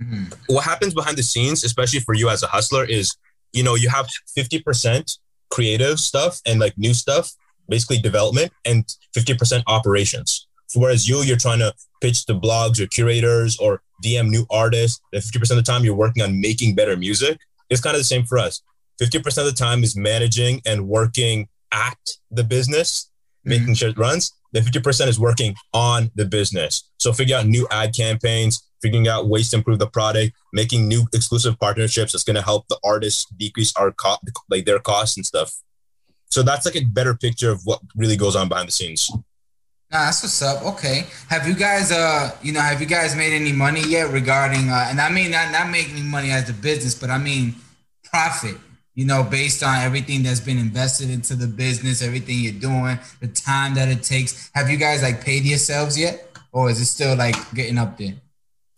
mm-hmm. 0.00 0.24
what 0.46 0.64
happens 0.64 0.94
behind 0.94 1.16
the 1.16 1.22
scenes, 1.22 1.64
especially 1.64 2.00
for 2.00 2.14
you 2.14 2.28
as 2.28 2.42
a 2.42 2.46
hustler, 2.46 2.84
is 2.84 3.16
you 3.52 3.62
know 3.62 3.74
you 3.74 3.88
have 3.88 4.08
fifty 4.34 4.60
percent 4.60 5.18
creative 5.50 6.00
stuff 6.00 6.40
and 6.46 6.60
like 6.60 6.76
new 6.76 6.94
stuff, 6.94 7.30
basically 7.68 7.98
development, 7.98 8.52
and 8.64 8.84
fifty 9.14 9.34
percent 9.34 9.64
operations. 9.66 10.46
Whereas 10.74 11.08
you, 11.08 11.22
you're 11.22 11.36
trying 11.36 11.60
to 11.60 11.72
pitch 12.00 12.26
to 12.26 12.34
blogs 12.34 12.80
or 12.80 12.86
curators 12.86 13.56
or 13.58 13.82
DM 14.04 14.28
new 14.28 14.46
artists. 14.50 15.00
Then 15.12 15.22
50% 15.22 15.50
of 15.50 15.56
the 15.56 15.62
time 15.62 15.84
you're 15.84 15.94
working 15.94 16.22
on 16.22 16.40
making 16.40 16.74
better 16.74 16.96
music. 16.96 17.38
It's 17.70 17.80
kind 17.80 17.94
of 17.94 18.00
the 18.00 18.04
same 18.04 18.24
for 18.24 18.38
us. 18.38 18.62
50% 19.00 19.24
of 19.38 19.44
the 19.44 19.52
time 19.52 19.82
is 19.84 19.96
managing 19.96 20.60
and 20.66 20.88
working 20.88 21.48
at 21.72 21.98
the 22.30 22.44
business, 22.44 23.10
making 23.44 23.66
mm-hmm. 23.66 23.72
sure 23.74 23.88
it 23.90 23.98
runs, 23.98 24.32
then 24.52 24.62
50% 24.62 25.08
is 25.08 25.20
working 25.20 25.54
on 25.74 26.10
the 26.14 26.24
business. 26.24 26.88
So 26.98 27.12
figure 27.12 27.36
out 27.36 27.46
new 27.46 27.66
ad 27.70 27.94
campaigns, 27.94 28.62
figuring 28.80 29.08
out 29.08 29.28
ways 29.28 29.50
to 29.50 29.56
improve 29.56 29.78
the 29.78 29.88
product, 29.88 30.32
making 30.52 30.88
new 30.88 31.04
exclusive 31.12 31.58
partnerships 31.58 32.12
that's 32.12 32.24
going 32.24 32.36
to 32.36 32.42
help 32.42 32.66
the 32.68 32.78
artists 32.84 33.26
decrease 33.36 33.74
our 33.76 33.92
cost, 33.92 34.22
like 34.48 34.64
their 34.64 34.78
costs 34.78 35.16
and 35.16 35.26
stuff. 35.26 35.54
So 36.28 36.42
that's 36.42 36.66
like 36.66 36.76
a 36.76 36.84
better 36.84 37.14
picture 37.14 37.50
of 37.50 37.60
what 37.64 37.80
really 37.94 38.16
goes 38.16 38.36
on 38.36 38.48
behind 38.48 38.68
the 38.68 38.72
scenes. 38.72 39.10
Nah, 39.90 40.06
that's 40.06 40.22
what's 40.22 40.42
up. 40.42 40.64
Okay. 40.74 41.06
Have 41.28 41.46
you 41.46 41.54
guys 41.54 41.92
uh 41.92 42.36
you 42.42 42.52
know 42.52 42.60
have 42.60 42.80
you 42.80 42.86
guys 42.86 43.14
made 43.14 43.32
any 43.32 43.52
money 43.52 43.82
yet 43.86 44.10
regarding 44.10 44.68
uh 44.68 44.86
and 44.88 45.00
I 45.00 45.10
mean 45.10 45.30
not 45.30 45.52
not 45.52 45.70
making 45.70 46.04
money 46.06 46.30
as 46.30 46.50
a 46.50 46.52
business, 46.52 46.94
but 46.94 47.08
I 47.08 47.18
mean 47.18 47.54
profit 48.04 48.56
you 48.96 49.04
know, 49.04 49.22
based 49.22 49.62
on 49.62 49.82
everything 49.82 50.22
that's 50.22 50.40
been 50.40 50.56
invested 50.56 51.10
into 51.10 51.36
the 51.36 51.46
business, 51.46 52.02
everything 52.02 52.38
you're 52.40 52.52
doing, 52.54 52.98
the 53.20 53.28
time 53.28 53.74
that 53.74 53.88
it 53.90 54.02
takes. 54.02 54.50
Have 54.54 54.70
you 54.70 54.78
guys 54.78 55.02
like 55.02 55.22
paid 55.22 55.44
yourselves 55.44 55.98
yet? 55.98 56.26
Or 56.50 56.70
is 56.70 56.80
it 56.80 56.86
still 56.86 57.14
like 57.14 57.36
getting 57.54 57.76
up 57.76 57.98
there? 57.98 58.14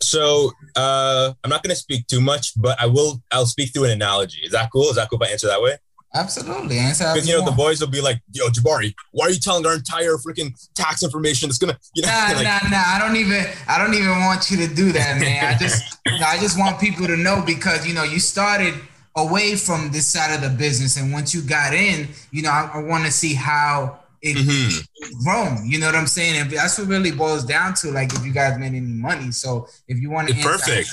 So 0.01 0.51
uh 0.75 1.33
I'm 1.43 1.49
not 1.49 1.63
gonna 1.63 1.75
speak 1.75 2.05
too 2.07 2.19
much, 2.19 2.51
but 2.61 2.79
I 2.79 2.85
will 2.85 3.23
I'll 3.31 3.45
speak 3.45 3.73
through 3.73 3.85
an 3.85 3.91
analogy. 3.91 4.41
Is 4.43 4.51
that 4.51 4.69
cool? 4.71 4.89
Is 4.89 4.97
that 4.97 5.09
cool 5.09 5.21
if 5.23 5.29
I 5.29 5.31
answer 5.31 5.47
that 5.47 5.61
way? 5.61 5.77
Absolutely. 6.15 6.77
Because 6.77 7.27
you 7.27 7.37
know 7.37 7.45
the 7.45 7.51
boys 7.51 7.79
will 7.79 7.87
be 7.87 8.01
like, 8.01 8.19
"Yo, 8.31 8.47
Jabari, 8.47 8.95
why 9.11 9.27
are 9.27 9.29
you 9.29 9.39
telling 9.39 9.65
our 9.65 9.75
entire 9.75 10.15
freaking 10.15 10.53
tax 10.73 11.03
information? 11.03 11.49
It's 11.49 11.59
gonna, 11.59 11.77
you 11.93 12.01
know." 12.01 12.07
Nah, 12.07 12.33
like, 12.35 12.43
nah, 12.43 12.69
nah. 12.69 12.83
I 12.87 12.99
don't 12.99 13.15
even, 13.15 13.45
I 13.67 13.77
don't 13.77 13.93
even 13.93 14.19
want 14.21 14.49
you 14.49 14.57
to 14.67 14.73
do 14.73 14.91
that, 14.93 15.19
man. 15.19 15.53
I 15.53 15.57
just, 15.57 15.99
I 16.07 16.39
just 16.39 16.57
want 16.57 16.79
people 16.79 17.05
to 17.05 17.15
know 17.15 17.43
because 17.45 17.87
you 17.87 17.93
know 17.93 18.03
you 18.03 18.19
started 18.19 18.73
away 19.15 19.55
from 19.55 19.91
this 19.91 20.07
side 20.07 20.33
of 20.33 20.41
the 20.41 20.49
business, 20.49 20.97
and 20.97 21.11
once 21.13 21.33
you 21.33 21.41
got 21.41 21.73
in, 21.73 22.07
you 22.31 22.41
know, 22.41 22.49
I, 22.49 22.71
I 22.73 22.83
want 22.83 23.05
to 23.05 23.11
see 23.11 23.35
how 23.35 23.99
it 24.21 24.35
mm-hmm. 24.35 25.23
grown. 25.23 25.69
You 25.69 25.79
know 25.79 25.85
what 25.85 25.95
I'm 25.95 26.07
saying? 26.07 26.41
And 26.41 26.49
that's 26.49 26.77
what 26.77 26.87
really 26.87 27.11
boils 27.11 27.45
down 27.45 27.73
to. 27.75 27.91
Like, 27.91 28.13
if 28.13 28.25
you 28.25 28.33
guys 28.33 28.57
made 28.57 28.73
any 28.73 28.81
money, 28.81 29.31
so 29.31 29.67
if 29.87 29.99
you 29.99 30.09
want 30.09 30.29
to, 30.29 30.33
perfect. 30.35 30.89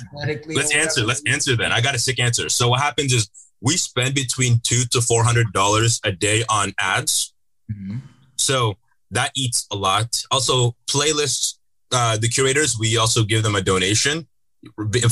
Let's 0.47 0.75
answer. 0.75 1.05
Let's 1.05 1.23
answer 1.27 1.57
then. 1.57 1.73
I 1.73 1.81
got 1.81 1.95
a 1.95 1.99
sick 1.99 2.21
answer. 2.21 2.49
So 2.49 2.69
what 2.69 2.81
happens 2.81 3.13
is 3.13 3.31
we 3.61 3.77
spend 3.77 4.15
between 4.15 4.61
two 4.63 4.83
to 4.91 5.01
four 5.01 5.25
hundred 5.25 5.53
dollars 5.53 6.01
a 6.05 6.13
day 6.13 6.45
on 6.49 6.73
ads. 6.79 7.35
Mm-hmm. 7.71 7.99
So 8.37 8.77
that 9.11 9.31
eats 9.35 9.67
a 9.71 9.77
lot. 9.77 10.23
Also, 10.31 10.77
playlists. 10.87 11.59
Uh, 11.93 12.17
the 12.17 12.29
curators, 12.29 12.77
we 12.77 12.97
also 12.97 13.23
give 13.23 13.45
them 13.45 13.55
a 13.55 13.61
donation 13.63 14.27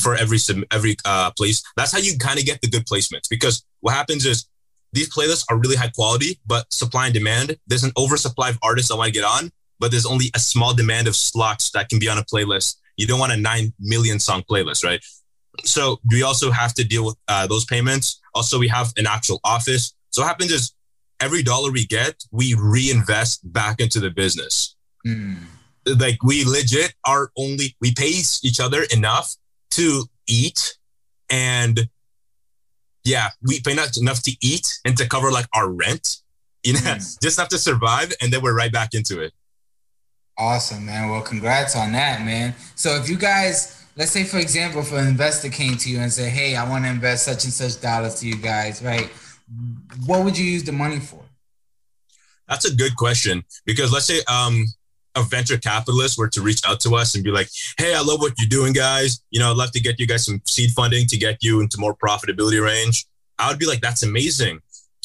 for 0.02 0.16
every 0.16 0.38
every 0.72 0.96
uh, 1.04 1.30
place. 1.30 1.62
That's 1.76 1.92
how 1.92 1.98
you 1.98 2.18
kind 2.18 2.36
of 2.36 2.44
get 2.44 2.60
the 2.62 2.68
good 2.68 2.84
placements. 2.84 3.28
Because 3.30 3.64
what 3.80 3.94
happens 3.94 4.26
is 4.26 4.46
these 4.92 5.08
playlists 5.08 5.44
are 5.48 5.56
really 5.56 5.76
high 5.76 5.90
quality, 5.94 6.40
but 6.44 6.70
supply 6.72 7.06
and 7.06 7.14
demand. 7.14 7.56
There's 7.68 7.84
an 7.84 7.92
oversupply 7.96 8.50
of 8.50 8.58
artists 8.60 8.90
that 8.90 8.96
want 8.96 9.06
to 9.06 9.12
get 9.12 9.24
on, 9.24 9.52
but 9.78 9.92
there's 9.92 10.04
only 10.04 10.32
a 10.34 10.40
small 10.40 10.74
demand 10.74 11.06
of 11.06 11.14
slots 11.14 11.70
that 11.70 11.88
can 11.88 12.00
be 12.00 12.08
on 12.08 12.18
a 12.18 12.24
playlist. 12.24 12.76
You 12.96 13.06
don't 13.06 13.20
want 13.20 13.32
a 13.32 13.36
nine 13.36 13.72
million 13.78 14.18
song 14.18 14.42
playlist, 14.50 14.84
right? 14.84 15.00
So 15.62 16.00
we 16.10 16.24
also 16.24 16.50
have 16.50 16.74
to 16.74 16.84
deal 16.84 17.04
with 17.04 17.16
uh, 17.28 17.46
those 17.46 17.64
payments. 17.64 18.20
Also, 18.34 18.58
we 18.58 18.68
have 18.68 18.92
an 18.96 19.06
actual 19.06 19.40
office. 19.44 19.94
So 20.10 20.22
what 20.22 20.28
happens 20.28 20.52
is 20.52 20.72
every 21.20 21.42
dollar 21.42 21.70
we 21.70 21.86
get, 21.86 22.22
we 22.30 22.54
reinvest 22.54 23.40
back 23.52 23.80
into 23.80 24.00
the 24.00 24.10
business. 24.10 24.76
Mm. 25.06 25.38
Like 25.86 26.22
we 26.22 26.44
legit 26.44 26.94
are 27.06 27.30
only 27.36 27.76
we 27.80 27.92
pay 27.92 28.22
each 28.42 28.60
other 28.60 28.84
enough 28.92 29.34
to 29.72 30.04
eat 30.26 30.78
and 31.30 31.88
yeah, 33.04 33.28
we 33.42 33.60
pay 33.60 33.74
not 33.74 33.96
enough 33.98 34.22
to 34.22 34.32
eat 34.40 34.66
and 34.84 34.96
to 34.96 35.06
cover 35.06 35.30
like 35.30 35.46
our 35.54 35.68
rent. 35.68 36.16
You 36.62 36.74
know, 36.74 36.80
mm. 36.80 37.18
just 37.22 37.38
have 37.38 37.48
to 37.48 37.58
survive 37.58 38.12
and 38.22 38.32
then 38.32 38.42
we're 38.42 38.56
right 38.56 38.72
back 38.72 38.94
into 38.94 39.20
it. 39.20 39.32
Awesome, 40.36 40.86
man. 40.86 41.10
Well, 41.10 41.22
congrats 41.22 41.76
on 41.76 41.92
that, 41.92 42.24
man. 42.24 42.54
So 42.74 42.96
if 42.96 43.08
you 43.08 43.16
guys 43.16 43.83
let's 43.96 44.10
say 44.10 44.24
for 44.24 44.38
example 44.38 44.80
if 44.80 44.92
an 44.92 45.06
investor 45.06 45.48
came 45.48 45.76
to 45.76 45.90
you 45.90 45.98
and 46.00 46.12
said 46.12 46.30
hey 46.30 46.56
i 46.56 46.68
want 46.68 46.84
to 46.84 46.90
invest 46.90 47.24
such 47.24 47.44
and 47.44 47.52
such 47.52 47.80
dollars 47.80 48.16
to 48.16 48.26
you 48.26 48.36
guys 48.36 48.82
right? 48.82 49.10
What 50.06 50.24
would 50.24 50.36
you 50.38 50.44
use 50.44 50.64
the 50.64 50.72
money 50.72 51.00
for? 51.00 51.20
That's 52.48 52.64
a 52.64 52.74
good 52.74 52.96
question 52.96 53.44
because 53.64 53.92
let's 53.92 54.06
say 54.06 54.20
um, 54.28 54.64
a 55.14 55.22
venture 55.22 55.56
capitalist 55.56 56.18
were 56.18 56.28
to 56.28 56.42
reach 56.42 56.60
out 56.66 56.80
to 56.80 56.94
us 56.96 57.14
and 57.14 57.24
be 57.24 57.30
like 57.30 57.48
hey 57.78 57.94
i 57.94 58.00
love 58.00 58.20
what 58.20 58.32
you're 58.38 58.48
doing 58.48 58.72
guys. 58.72 59.22
You 59.30 59.40
know 59.40 59.50
i'd 59.50 59.56
love 59.56 59.72
to 59.72 59.80
get 59.80 59.98
you 59.98 60.06
guys 60.06 60.24
some 60.24 60.42
seed 60.46 60.70
funding 60.70 61.06
to 61.06 61.16
get 61.16 61.42
you 61.42 61.60
into 61.60 61.78
more 61.78 61.96
profitability 61.96 62.62
range. 62.62 63.06
I 63.38 63.48
would 63.48 63.58
be 63.58 63.66
like 63.66 63.80
that's 63.80 64.02
amazing. 64.02 64.60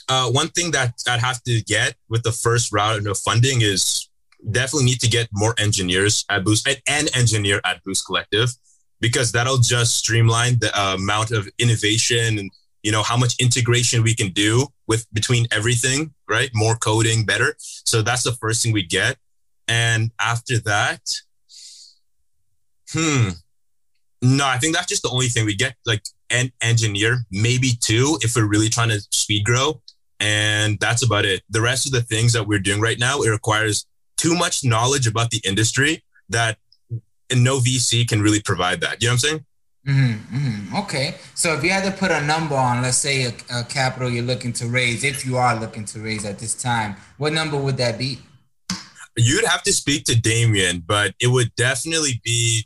Uh, 0.08 0.30
one 0.32 0.47
thing 0.49 0.71
that 0.71 0.93
i'd 1.08 1.19
have 1.19 1.41
to 1.43 1.62
get 1.62 1.95
with 2.10 2.23
the 2.23 2.32
first 2.32 2.73
round 2.73 3.08
of 3.08 3.17
funding 3.17 3.62
is 3.62 4.10
definitely 4.52 4.86
need 4.86 4.99
to 5.02 5.10
get 5.10 5.28
more 5.32 5.54
engineers 5.60 6.25
at 6.30 6.43
boost 6.43 6.67
and 6.67 6.82
an 6.88 7.08
engineer 7.13 7.62
at 7.65 7.84
boost 7.84 8.06
collective 8.06 8.49
because 9.02 9.32
that'll 9.32 9.58
just 9.58 9.98
streamline 9.98 10.60
the 10.60 10.72
uh, 10.80 10.96
amount 10.96 11.32
of 11.32 11.50
innovation 11.58 12.40
and 12.40 12.52
you 12.84 12.92
know 12.92 13.04
how 13.04 13.18
much 13.18 13.36
integration 13.40 14.04
we 14.04 14.16
can 14.16 14.30
do 14.30 14.68
with 14.88 15.06
between 15.14 15.48
everything 15.52 16.14
right? 16.30 16.52
More 16.54 16.76
coding 16.76 17.26
better. 17.26 17.56
So 17.60 18.02
that's 18.02 18.24
the 18.24 18.32
first 18.34 18.64
thing 18.64 18.72
we 18.72 18.84
get. 18.84 19.18
And 19.68 20.12
after 20.20 20.60
that 20.60 21.02
hmm. 22.92 23.30
No 24.24 24.48
i 24.48 24.58
think 24.58 24.76
that's 24.76 24.88
just 24.88 25.04
the 25.04 25.10
only 25.10 25.28
thing 25.28 25.46
we 25.46 25.56
get 25.56 25.76
like 25.86 26.04
an 26.32 26.52
engineer 26.60 27.20
maybe 27.30 27.70
two 27.80 28.18
if 28.22 28.36
we're 28.36 28.48
really 28.48 28.70
trying 28.70 28.90
to 28.90 29.00
speed 29.12 29.44
grow. 29.44 29.82
And 30.20 30.78
that's 30.80 31.04
about 31.04 31.24
it. 31.24 31.44
The 31.50 31.62
rest 31.62 31.86
of 31.86 31.94
the 31.94 32.02
things 32.02 32.34
that 32.34 32.46
we're 32.46 32.60
doing 32.60 32.82
right 32.82 33.00
now 33.00 33.22
it 33.22 33.30
requires 33.30 33.86
too 34.18 34.36
much 34.36 34.66
knowledge 34.66 35.08
about 35.08 35.30
the 35.30 35.42
industry 35.46 36.04
that 36.30 36.58
and 37.32 37.44
no 37.44 37.60
VC 37.60 38.08
can 38.08 38.22
really 38.22 38.42
provide 38.42 38.82
that. 38.82 39.02
You 39.02 39.08
know 39.08 39.13
what 39.13 39.24
I'm 39.24 39.30
saying? 39.30 39.46
Mm-hmm, 39.88 40.36
mm-hmm. 40.36 40.76
Okay. 40.78 41.15
So 41.36 41.54
if 41.54 41.63
you 41.63 41.70
had 41.70 41.84
to 41.86 41.92
put 41.92 42.12
a 42.12 42.22
number 42.22 42.56
on, 42.56 42.82
let's 42.82 42.98
say 42.98 43.26
a, 43.26 43.34
a, 43.52 43.63
capital 43.63 44.10
you're 44.10 44.24
looking 44.24 44.54
to 44.54 44.68
raise, 44.68 45.04
if 45.04 45.26
you 45.26 45.38
are 45.38 45.60
looking 45.60 45.86
to 45.86 46.00
raise 46.00 46.26
at 46.26 46.38
this 46.38 46.54
time, 46.54 46.96
what 47.18 47.34
number 47.34 47.58
would 47.58 47.78
that 47.78 47.98
be? 47.98 48.20
You'd 49.15 49.46
have 49.46 49.63
to 49.63 49.74
speak 49.74 50.04
to 50.06 50.20
Damien, 50.20 50.84
but 50.86 51.13
it 51.20 51.28
would 51.28 51.54
definitely 51.56 52.22
be. 52.24 52.65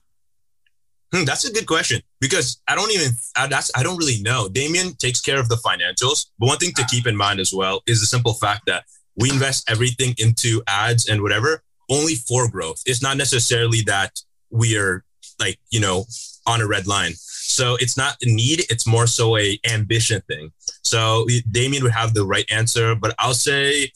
Hmm, 1.14 1.26
that's 1.26 1.48
a 1.48 1.54
good 1.54 1.68
question 1.68 2.02
because 2.20 2.60
I 2.68 2.76
don't 2.76 2.92
even 2.92 3.12
I, 3.38 3.48
that's 3.48 3.72
I 3.76 3.84
don't 3.84 3.98
really 3.98 4.22
know. 4.22 4.50
Damien 4.50 4.96
takes 4.96 5.22
care 5.22 5.40
of 5.40 5.48
the 5.48 5.56
financials, 5.56 6.28
but 6.40 6.48
one 6.48 6.58
thing 6.58 6.72
to 6.76 6.86
keep 6.86 7.06
in 7.06 7.16
mind 7.16 7.40
as 7.40 7.54
well 7.54 7.82
is 7.86 8.02
the 8.02 8.08
simple 8.08 8.34
fact 8.34 8.64
that 8.66 8.84
we 9.16 9.30
invest 9.30 9.70
everything 9.70 10.16
into 10.18 10.64
ads 10.68 11.08
and 11.08 11.22
whatever 11.22 11.62
only 11.90 12.16
for 12.16 12.50
growth. 12.50 12.82
It's 12.86 13.04
not 13.04 13.18
necessarily 13.18 13.82
that 13.82 14.20
we 14.54 14.78
are 14.78 15.04
like 15.40 15.60
you 15.72 15.80
know 15.80 16.06
on 16.46 16.62
a 16.62 16.68
red 16.68 16.88
line. 16.88 17.14
So 17.16 17.76
it's 17.80 17.98
not 17.98 18.16
a 18.22 18.26
need 18.26 18.66
it's 18.70 18.88
more 18.88 19.08
so 19.08 19.38
a 19.38 19.60
ambition 19.70 20.22
thing. 20.28 20.52
So 20.84 21.28
damien 21.52 21.84
would 21.84 21.92
have 21.92 22.14
the 22.14 22.26
right 22.26 22.46
answer 22.52 22.96
but 22.96 23.14
i'll 23.20 23.34
say 23.34 23.92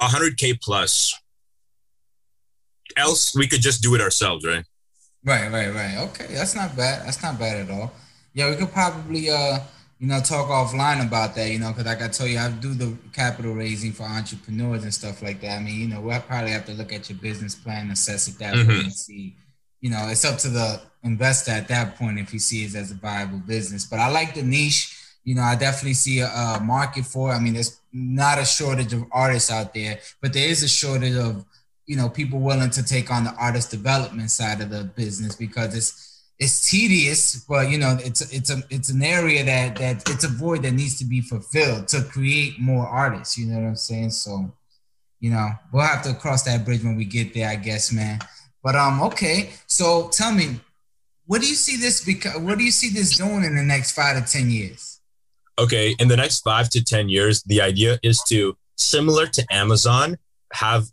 100k 0.00 0.60
plus. 0.60 1.14
Else 2.96 3.36
we 3.36 3.46
could 3.46 3.60
just 3.60 3.82
do 3.82 3.94
it 3.94 4.00
ourselves 4.00 4.44
right? 4.46 4.64
Right 5.24 5.50
right 5.52 5.72
right. 5.72 5.98
Okay 6.08 6.34
that's 6.34 6.54
not 6.54 6.76
bad 6.76 7.06
that's 7.06 7.22
not 7.22 7.38
bad 7.38 7.68
at 7.68 7.70
all. 7.70 7.92
Yeah 8.32 8.50
we 8.50 8.56
could 8.56 8.72
probably 8.72 9.30
uh 9.30 9.58
you 10.00 10.06
know, 10.06 10.18
talk 10.18 10.48
offline 10.48 11.06
about 11.06 11.34
that, 11.34 11.50
you 11.50 11.58
know, 11.58 11.68
because 11.68 11.84
like 11.84 12.00
I 12.00 12.08
told 12.08 12.30
you, 12.30 12.38
I 12.38 12.50
do 12.50 12.72
the 12.72 12.96
capital 13.12 13.52
raising 13.52 13.92
for 13.92 14.04
entrepreneurs 14.04 14.82
and 14.82 14.94
stuff 14.94 15.22
like 15.22 15.42
that. 15.42 15.58
I 15.58 15.62
mean, 15.62 15.78
you 15.78 15.88
know, 15.88 16.00
we'll 16.00 16.18
probably 16.20 16.52
have 16.52 16.64
to 16.66 16.72
look 16.72 16.90
at 16.90 17.10
your 17.10 17.18
business 17.18 17.54
plan, 17.54 17.90
assess 17.90 18.26
it 18.26 18.38
that 18.38 18.54
mm-hmm. 18.54 18.68
way, 18.68 18.78
and 18.80 18.92
see. 18.92 19.36
You 19.82 19.90
know, 19.90 20.08
it's 20.08 20.24
up 20.24 20.38
to 20.38 20.48
the 20.48 20.80
investor 21.04 21.50
at 21.50 21.68
that 21.68 21.96
point 21.96 22.18
if 22.18 22.30
he 22.30 22.38
sees 22.38 22.74
it 22.74 22.78
as 22.78 22.90
a 22.90 22.94
viable 22.94 23.38
business. 23.38 23.84
But 23.84 23.98
I 23.98 24.08
like 24.08 24.34
the 24.34 24.42
niche. 24.42 24.96
You 25.24 25.34
know, 25.34 25.42
I 25.42 25.54
definitely 25.54 25.94
see 25.94 26.20
a, 26.20 26.28
a 26.28 26.60
market 26.62 27.04
for. 27.04 27.30
It. 27.30 27.36
I 27.36 27.40
mean, 27.40 27.52
there's 27.52 27.78
not 27.92 28.38
a 28.38 28.46
shortage 28.46 28.94
of 28.94 29.04
artists 29.12 29.50
out 29.50 29.74
there, 29.74 29.98
but 30.22 30.32
there 30.32 30.48
is 30.48 30.62
a 30.62 30.68
shortage 30.68 31.16
of 31.16 31.44
you 31.86 31.96
know 31.96 32.08
people 32.08 32.40
willing 32.40 32.70
to 32.70 32.82
take 32.82 33.10
on 33.10 33.24
the 33.24 33.34
artist 33.34 33.70
development 33.70 34.30
side 34.30 34.62
of 34.62 34.70
the 34.70 34.84
business 34.84 35.34
because 35.34 35.76
it's 35.76 36.09
it's 36.40 36.70
tedious, 36.70 37.44
but 37.44 37.68
you 37.68 37.76
know, 37.76 37.98
it's 38.02 38.22
it's 38.32 38.50
a 38.50 38.62
it's 38.70 38.88
an 38.88 39.02
area 39.02 39.44
that 39.44 39.76
that 39.76 40.08
it's 40.08 40.24
a 40.24 40.28
void 40.28 40.62
that 40.62 40.72
needs 40.72 40.98
to 40.98 41.04
be 41.04 41.20
fulfilled 41.20 41.86
to 41.88 42.02
create 42.02 42.58
more 42.58 42.86
artists. 42.86 43.36
You 43.36 43.46
know 43.46 43.60
what 43.60 43.68
I'm 43.68 43.76
saying? 43.76 44.10
So, 44.10 44.50
you 45.20 45.30
know, 45.30 45.50
we'll 45.70 45.84
have 45.84 46.02
to 46.04 46.14
cross 46.14 46.42
that 46.44 46.64
bridge 46.64 46.82
when 46.82 46.96
we 46.96 47.04
get 47.04 47.34
there, 47.34 47.50
I 47.50 47.56
guess, 47.56 47.92
man. 47.92 48.20
But 48.62 48.74
um, 48.74 49.02
okay. 49.02 49.50
So 49.66 50.08
tell 50.08 50.32
me, 50.32 50.60
what 51.26 51.42
do 51.42 51.46
you 51.46 51.54
see 51.54 51.76
this 51.76 52.02
because 52.02 52.38
what 52.40 52.56
do 52.56 52.64
you 52.64 52.70
see 52.70 52.88
this 52.88 53.18
doing 53.18 53.44
in 53.44 53.54
the 53.54 53.62
next 53.62 53.92
five 53.92 54.16
to 54.16 54.32
ten 54.32 54.50
years? 54.50 55.00
Okay, 55.58 55.94
in 55.98 56.08
the 56.08 56.16
next 56.16 56.40
five 56.40 56.70
to 56.70 56.82
ten 56.82 57.10
years, 57.10 57.42
the 57.42 57.60
idea 57.60 57.98
is 58.02 58.22
to 58.28 58.56
similar 58.76 59.26
to 59.26 59.44
Amazon 59.50 60.16
have 60.54 60.86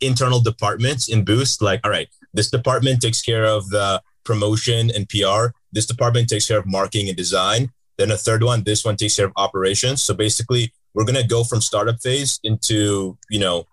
internal 0.00 0.40
departments 0.40 1.10
in 1.10 1.26
Boost. 1.26 1.60
Like, 1.60 1.80
all 1.84 1.90
right, 1.90 2.08
this 2.32 2.48
department 2.48 3.02
takes 3.02 3.20
care 3.20 3.44
of 3.44 3.68
the 3.68 4.00
promotion 4.24 4.90
and 4.94 5.08
PR. 5.08 5.56
This 5.72 5.86
department 5.86 6.28
takes 6.28 6.48
care 6.48 6.58
of 6.58 6.66
marketing 6.66 7.08
and 7.08 7.16
design. 7.16 7.70
Then 7.98 8.10
a 8.10 8.16
third 8.16 8.42
one, 8.42 8.64
this 8.64 8.84
one 8.84 8.96
takes 8.96 9.16
care 9.16 9.26
of 9.26 9.32
operations. 9.36 10.02
So 10.02 10.14
basically, 10.14 10.72
we're 10.94 11.04
going 11.04 11.20
to 11.20 11.26
go 11.26 11.44
from 11.44 11.60
startup 11.60 12.00
phase 12.00 12.40
into, 12.44 13.18
you 13.30 13.40
know, 13.40 13.66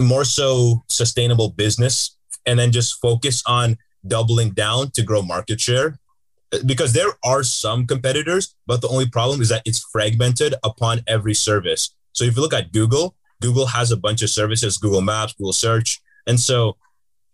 more 0.00 0.24
so 0.24 0.84
sustainable 0.88 1.50
business 1.50 2.16
and 2.46 2.58
then 2.58 2.72
just 2.72 3.00
focus 3.00 3.42
on 3.46 3.76
doubling 4.06 4.50
down 4.50 4.90
to 4.92 5.02
grow 5.02 5.22
market 5.22 5.60
share 5.60 5.98
because 6.64 6.92
there 6.92 7.10
are 7.24 7.42
some 7.42 7.86
competitors, 7.86 8.54
but 8.66 8.80
the 8.80 8.88
only 8.88 9.08
problem 9.08 9.40
is 9.40 9.48
that 9.50 9.62
it's 9.64 9.86
fragmented 9.92 10.54
upon 10.64 11.02
every 11.06 11.34
service. 11.34 11.94
So 12.12 12.24
if 12.24 12.36
you 12.36 12.42
look 12.42 12.54
at 12.54 12.72
Google, 12.72 13.14
Google 13.40 13.66
has 13.66 13.90
a 13.90 13.96
bunch 13.96 14.22
of 14.22 14.30
services, 14.30 14.78
Google 14.78 15.02
Maps, 15.02 15.34
Google 15.34 15.52
Search. 15.52 16.00
And 16.26 16.40
so 16.40 16.76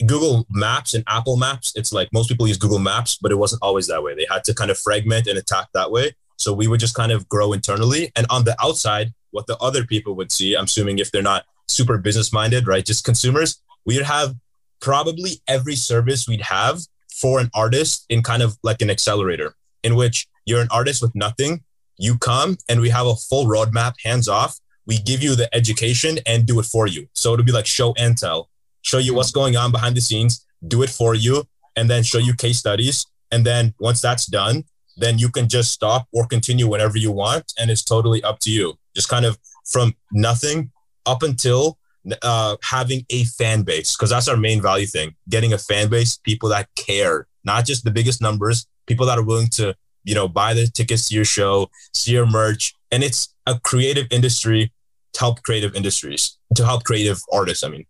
Google 0.06 0.46
Maps 0.50 0.94
and 0.94 1.04
Apple 1.06 1.36
Maps, 1.36 1.72
it's 1.76 1.92
like 1.92 2.08
most 2.12 2.28
people 2.28 2.48
use 2.48 2.58
Google 2.58 2.78
Maps, 2.78 3.16
but 3.20 3.30
it 3.30 3.36
wasn't 3.36 3.62
always 3.62 3.86
that 3.86 4.02
way. 4.02 4.14
They 4.14 4.26
had 4.30 4.44
to 4.44 4.54
kind 4.54 4.70
of 4.70 4.78
fragment 4.78 5.26
and 5.26 5.38
attack 5.38 5.68
that 5.74 5.90
way. 5.90 6.12
So 6.36 6.52
we 6.52 6.66
would 6.66 6.80
just 6.80 6.94
kind 6.94 7.12
of 7.12 7.28
grow 7.28 7.52
internally. 7.52 8.10
And 8.16 8.26
on 8.28 8.44
the 8.44 8.56
outside, 8.60 9.12
what 9.30 9.46
the 9.46 9.56
other 9.58 9.84
people 9.84 10.14
would 10.14 10.32
see, 10.32 10.56
I'm 10.56 10.64
assuming 10.64 10.98
if 10.98 11.10
they're 11.10 11.22
not 11.22 11.44
super 11.68 11.96
business 11.98 12.32
minded, 12.32 12.66
right? 12.66 12.84
Just 12.84 13.04
consumers, 13.04 13.62
we'd 13.84 14.02
have 14.02 14.34
probably 14.80 15.42
every 15.48 15.76
service 15.76 16.28
we'd 16.28 16.42
have 16.42 16.80
for 17.20 17.40
an 17.40 17.50
artist 17.54 18.04
in 18.08 18.22
kind 18.22 18.42
of 18.42 18.58
like 18.62 18.82
an 18.82 18.90
accelerator, 18.90 19.54
in 19.82 19.94
which 19.94 20.26
you're 20.44 20.60
an 20.60 20.68
artist 20.70 21.00
with 21.00 21.14
nothing. 21.14 21.62
You 21.96 22.18
come 22.18 22.58
and 22.68 22.80
we 22.80 22.90
have 22.90 23.06
a 23.06 23.14
full 23.14 23.46
roadmap, 23.46 23.94
hands 24.02 24.28
off. 24.28 24.58
We 24.86 24.98
give 24.98 25.22
you 25.22 25.34
the 25.34 25.52
education 25.54 26.18
and 26.26 26.44
do 26.44 26.58
it 26.58 26.66
for 26.66 26.86
you. 26.86 27.08
So 27.14 27.32
it'll 27.32 27.44
be 27.44 27.52
like 27.52 27.66
show 27.66 27.94
and 27.96 28.18
tell, 28.18 28.50
show 28.84 28.98
you 28.98 29.14
what's 29.14 29.32
going 29.32 29.56
on 29.56 29.72
behind 29.72 29.96
the 29.96 30.00
scenes, 30.00 30.46
do 30.68 30.82
it 30.82 30.90
for 30.90 31.14
you, 31.14 31.44
and 31.74 31.90
then 31.90 32.02
show 32.04 32.18
you 32.18 32.34
case 32.34 32.58
studies. 32.58 33.06
And 33.32 33.44
then 33.44 33.74
once 33.80 34.00
that's 34.00 34.26
done, 34.26 34.64
then 34.96 35.18
you 35.18 35.28
can 35.28 35.48
just 35.48 35.72
stop 35.72 36.06
or 36.12 36.24
continue 36.26 36.68
whenever 36.68 36.96
you 36.96 37.10
want. 37.10 37.52
And 37.58 37.70
it's 37.70 37.82
totally 37.82 38.22
up 38.22 38.38
to 38.40 38.50
you. 38.50 38.74
Just 38.94 39.08
kind 39.08 39.24
of 39.24 39.36
from 39.66 39.94
nothing 40.12 40.70
up 41.04 41.24
until 41.24 41.78
uh, 42.22 42.56
having 42.62 43.04
a 43.10 43.24
fan 43.24 43.62
base, 43.62 43.96
because 43.96 44.10
that's 44.10 44.28
our 44.28 44.36
main 44.36 44.62
value 44.62 44.86
thing 44.86 45.14
getting 45.28 45.52
a 45.52 45.58
fan 45.58 45.88
base, 45.88 46.18
people 46.18 46.48
that 46.50 46.68
care, 46.76 47.26
not 47.44 47.64
just 47.64 47.82
the 47.84 47.90
biggest 47.90 48.20
numbers, 48.20 48.66
people 48.86 49.06
that 49.06 49.18
are 49.18 49.24
willing 49.24 49.48
to, 49.48 49.74
you 50.04 50.14
know, 50.14 50.28
buy 50.28 50.54
the 50.54 50.66
tickets 50.66 51.08
to 51.08 51.14
your 51.14 51.24
show, 51.24 51.70
see 51.94 52.12
your 52.12 52.26
merch. 52.26 52.74
And 52.92 53.02
it's 53.02 53.34
a 53.46 53.58
creative 53.58 54.06
industry 54.10 54.72
to 55.14 55.20
help 55.20 55.42
creative 55.42 55.74
industries, 55.74 56.36
to 56.54 56.64
help 56.64 56.84
creative 56.84 57.20
artists. 57.32 57.64
I 57.64 57.68
mean, 57.68 57.86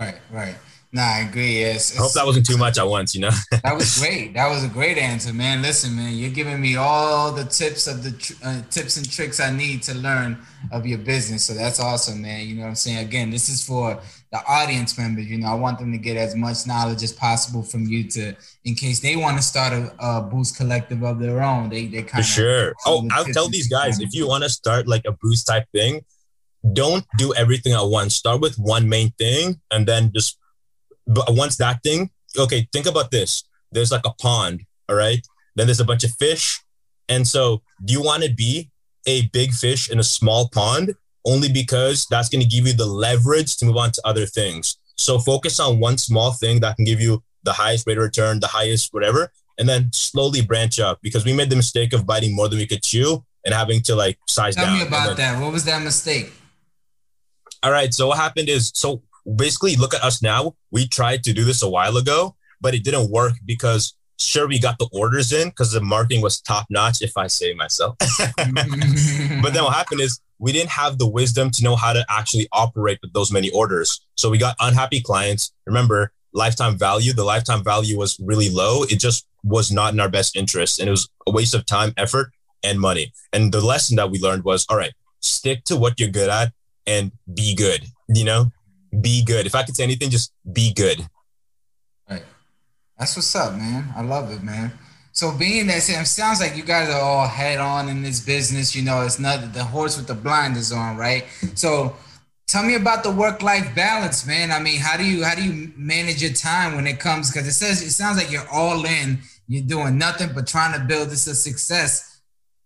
right, 0.00 0.18
right. 0.30 0.56
Nah, 0.92 1.02
I 1.02 1.18
agree. 1.20 1.60
Yes. 1.60 1.96
I 1.96 2.02
hope 2.02 2.12
that 2.14 2.26
wasn't 2.26 2.46
too 2.46 2.56
much 2.56 2.76
at 2.76 2.86
once, 2.86 3.14
you 3.14 3.20
know? 3.20 3.30
that 3.62 3.76
was 3.76 4.00
great. 4.00 4.34
That 4.34 4.48
was 4.48 4.64
a 4.64 4.68
great 4.68 4.98
answer, 4.98 5.32
man. 5.32 5.62
Listen, 5.62 5.94
man, 5.94 6.14
you're 6.14 6.32
giving 6.32 6.60
me 6.60 6.74
all 6.74 7.30
the 7.30 7.44
tips 7.44 7.86
of 7.86 8.02
the 8.02 8.10
tr- 8.10 8.32
uh, 8.42 8.62
tips 8.70 8.96
and 8.96 9.08
tricks 9.08 9.38
I 9.38 9.52
need 9.52 9.84
to 9.84 9.94
learn 9.94 10.36
of 10.72 10.86
your 10.86 10.98
business. 10.98 11.44
So 11.44 11.54
that's 11.54 11.78
awesome, 11.78 12.22
man. 12.22 12.44
You 12.44 12.56
know 12.56 12.62
what 12.62 12.68
I'm 12.70 12.74
saying? 12.74 13.06
Again, 13.06 13.30
this 13.30 13.48
is 13.48 13.64
for 13.64 14.00
the 14.32 14.44
audience 14.48 14.98
members. 14.98 15.26
You 15.26 15.38
know, 15.38 15.46
I 15.46 15.54
want 15.54 15.78
them 15.78 15.92
to 15.92 15.98
get 15.98 16.16
as 16.16 16.34
much 16.34 16.66
knowledge 16.66 17.04
as 17.04 17.12
possible 17.12 17.62
from 17.62 17.86
you 17.86 18.02
to, 18.10 18.34
in 18.64 18.74
case 18.74 18.98
they 18.98 19.14
want 19.14 19.36
to 19.36 19.44
start 19.44 19.72
a, 19.72 19.94
a 20.00 20.22
boost 20.22 20.56
collective 20.56 21.04
of 21.04 21.20
their 21.20 21.40
own. 21.40 21.68
They, 21.68 21.86
they 21.86 22.02
kind 22.02 22.22
of. 22.22 22.26
Sure. 22.26 22.74
Oh, 22.84 23.06
I'll 23.12 23.24
tell 23.26 23.48
these 23.48 23.68
guys 23.68 24.00
if 24.00 24.12
you 24.12 24.26
want 24.26 24.42
to 24.42 24.50
start 24.50 24.88
like 24.88 25.04
a 25.06 25.12
boost 25.12 25.46
type 25.46 25.66
thing, 25.72 26.04
don't 26.72 27.04
do 27.18 27.34
everything 27.34 27.72
at 27.72 27.86
once. 27.86 28.14
Start 28.14 28.40
with 28.40 28.56
one 28.56 28.88
main 28.88 29.12
thing 29.18 29.60
and 29.70 29.86
then 29.86 30.12
just 30.14 30.38
but 31.06 31.26
once 31.30 31.56
that 31.56 31.82
thing, 31.82 32.10
okay, 32.38 32.68
think 32.72 32.86
about 32.86 33.10
this. 33.10 33.44
There's 33.72 33.92
like 33.92 34.06
a 34.06 34.14
pond, 34.14 34.62
all 34.88 34.96
right? 34.96 35.26
Then 35.56 35.66
there's 35.66 35.80
a 35.80 35.84
bunch 35.84 36.04
of 36.04 36.12
fish. 36.12 36.62
And 37.08 37.26
so, 37.26 37.62
do 37.84 37.92
you 37.92 38.02
want 38.02 38.22
to 38.22 38.32
be 38.32 38.70
a 39.06 39.26
big 39.28 39.52
fish 39.52 39.90
in 39.90 39.98
a 39.98 40.04
small 40.04 40.48
pond? 40.48 40.94
Only 41.26 41.52
because 41.52 42.06
that's 42.10 42.28
going 42.28 42.42
to 42.42 42.48
give 42.48 42.66
you 42.66 42.72
the 42.72 42.86
leverage 42.86 43.56
to 43.56 43.66
move 43.66 43.76
on 43.76 43.90
to 43.92 44.00
other 44.04 44.26
things. 44.26 44.78
So, 44.96 45.18
focus 45.18 45.58
on 45.58 45.80
one 45.80 45.98
small 45.98 46.32
thing 46.32 46.60
that 46.60 46.76
can 46.76 46.84
give 46.84 47.00
you 47.00 47.22
the 47.42 47.52
highest 47.52 47.86
rate 47.86 47.98
of 47.98 48.04
return, 48.04 48.38
the 48.38 48.46
highest 48.46 48.92
whatever, 48.92 49.32
and 49.58 49.68
then 49.68 49.90
slowly 49.92 50.42
branch 50.42 50.78
up 50.78 51.00
because 51.02 51.24
we 51.24 51.32
made 51.32 51.50
the 51.50 51.56
mistake 51.56 51.92
of 51.92 52.06
biting 52.06 52.34
more 52.36 52.48
than 52.48 52.58
we 52.58 52.66
could 52.66 52.82
chew 52.82 53.24
and 53.44 53.54
having 53.54 53.80
to 53.82 53.96
like 53.96 54.18
size 54.28 54.54
Tell 54.54 54.66
down. 54.66 54.76
Tell 54.76 54.84
me 54.84 54.88
about 54.88 55.16
then, 55.16 55.34
that. 55.34 55.42
What 55.42 55.52
was 55.52 55.64
that 55.64 55.82
mistake? 55.82 56.32
All 57.62 57.72
right. 57.72 57.92
So, 57.92 58.08
what 58.08 58.18
happened 58.18 58.48
is, 58.48 58.72
so 58.74 59.02
basically 59.36 59.76
look 59.76 59.94
at 59.94 60.02
us 60.02 60.22
now. 60.22 60.54
We 60.70 60.88
tried 60.88 61.24
to 61.24 61.32
do 61.32 61.44
this 61.44 61.62
a 61.62 61.68
while 61.68 61.96
ago, 61.96 62.36
but 62.60 62.74
it 62.74 62.84
didn't 62.84 63.10
work 63.10 63.34
because 63.44 63.94
sure 64.18 64.46
we 64.46 64.58
got 64.58 64.78
the 64.78 64.88
orders 64.92 65.32
in 65.32 65.48
because 65.48 65.72
the 65.72 65.80
marketing 65.80 66.22
was 66.22 66.40
top 66.40 66.66
notch, 66.70 67.02
if 67.02 67.16
I 67.16 67.26
say 67.26 67.54
myself. 67.54 67.96
but 68.18 69.52
then 69.52 69.64
what 69.64 69.74
happened 69.74 70.00
is 70.00 70.20
we 70.38 70.52
didn't 70.52 70.70
have 70.70 70.98
the 70.98 71.08
wisdom 71.08 71.50
to 71.50 71.64
know 71.64 71.76
how 71.76 71.92
to 71.92 72.04
actually 72.08 72.48
operate 72.52 72.98
with 73.02 73.12
those 73.12 73.32
many 73.32 73.50
orders. 73.50 74.00
So 74.16 74.30
we 74.30 74.38
got 74.38 74.56
unhappy 74.60 75.00
clients. 75.00 75.52
Remember, 75.66 76.12
lifetime 76.32 76.78
value, 76.78 77.12
the 77.12 77.24
lifetime 77.24 77.64
value 77.64 77.98
was 77.98 78.18
really 78.20 78.50
low. 78.50 78.84
It 78.84 79.00
just 79.00 79.26
was 79.42 79.70
not 79.70 79.92
in 79.92 80.00
our 80.00 80.08
best 80.08 80.36
interest. 80.36 80.78
And 80.78 80.88
it 80.88 80.92
was 80.92 81.08
a 81.26 81.30
waste 81.30 81.54
of 81.54 81.66
time, 81.66 81.92
effort, 81.96 82.32
and 82.62 82.80
money. 82.80 83.12
And 83.32 83.52
the 83.52 83.60
lesson 83.60 83.96
that 83.96 84.10
we 84.10 84.18
learned 84.18 84.44
was 84.44 84.66
all 84.68 84.76
right, 84.76 84.92
stick 85.20 85.64
to 85.64 85.76
what 85.76 85.98
you're 85.98 86.08
good 86.08 86.30
at 86.30 86.52
and 86.86 87.12
be 87.32 87.54
good. 87.54 87.84
You 88.08 88.24
know, 88.24 88.52
be 89.00 89.24
good. 89.24 89.46
If 89.46 89.54
I 89.54 89.62
could 89.62 89.76
say 89.76 89.84
anything, 89.84 90.10
just 90.10 90.32
be 90.52 90.72
good. 90.72 91.06
Right. 92.08 92.24
That's 92.98 93.16
what's 93.16 93.34
up, 93.34 93.54
man. 93.54 93.92
I 93.96 94.02
love 94.02 94.30
it, 94.30 94.42
man. 94.42 94.72
So 95.12 95.36
being 95.36 95.66
that 95.66 95.78
it 95.78 96.06
sounds 96.06 96.40
like 96.40 96.56
you 96.56 96.62
guys 96.62 96.88
are 96.88 97.00
all 97.00 97.26
head 97.26 97.58
on 97.58 97.88
in 97.88 98.02
this 98.02 98.20
business. 98.20 98.74
You 98.74 98.82
know, 98.82 99.02
it's 99.02 99.18
not 99.18 99.52
the 99.52 99.64
horse 99.64 99.96
with 99.96 100.06
the 100.06 100.14
blinders 100.14 100.72
on, 100.72 100.96
right? 100.96 101.24
So 101.54 101.96
tell 102.46 102.64
me 102.64 102.74
about 102.74 103.02
the 103.02 103.10
work-life 103.10 103.74
balance, 103.74 104.26
man. 104.26 104.50
I 104.50 104.60
mean, 104.60 104.80
how 104.80 104.96
do 104.96 105.04
you 105.04 105.24
how 105.24 105.34
do 105.34 105.42
you 105.42 105.72
manage 105.76 106.22
your 106.22 106.32
time 106.32 106.74
when 106.76 106.86
it 106.86 106.98
comes? 107.00 107.30
Because 107.30 107.46
it 107.46 107.52
says 107.52 107.82
it 107.82 107.90
sounds 107.90 108.18
like 108.18 108.30
you're 108.30 108.48
all 108.52 108.84
in. 108.84 109.18
You're 109.48 109.64
doing 109.64 109.98
nothing 109.98 110.30
but 110.34 110.46
trying 110.46 110.78
to 110.78 110.84
build 110.84 111.10
this 111.10 111.26
a 111.26 111.34
success. 111.34 112.09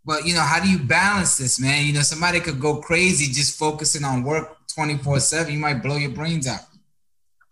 But 0.04 0.26
you 0.26 0.34
know, 0.34 0.42
how 0.42 0.62
do 0.62 0.68
you 0.68 0.78
balance 0.78 1.38
this, 1.38 1.58
man? 1.58 1.86
You 1.86 1.94
know, 1.94 2.02
somebody 2.02 2.40
could 2.40 2.60
go 2.60 2.76
crazy 2.76 3.32
just 3.32 3.58
focusing 3.58 4.04
on 4.04 4.22
work 4.22 4.58
24 4.74 5.20
7 5.20 5.52
you 5.52 5.58
might 5.58 5.82
blow 5.82 5.96
your 5.96 6.10
brains 6.10 6.46
out. 6.46 6.60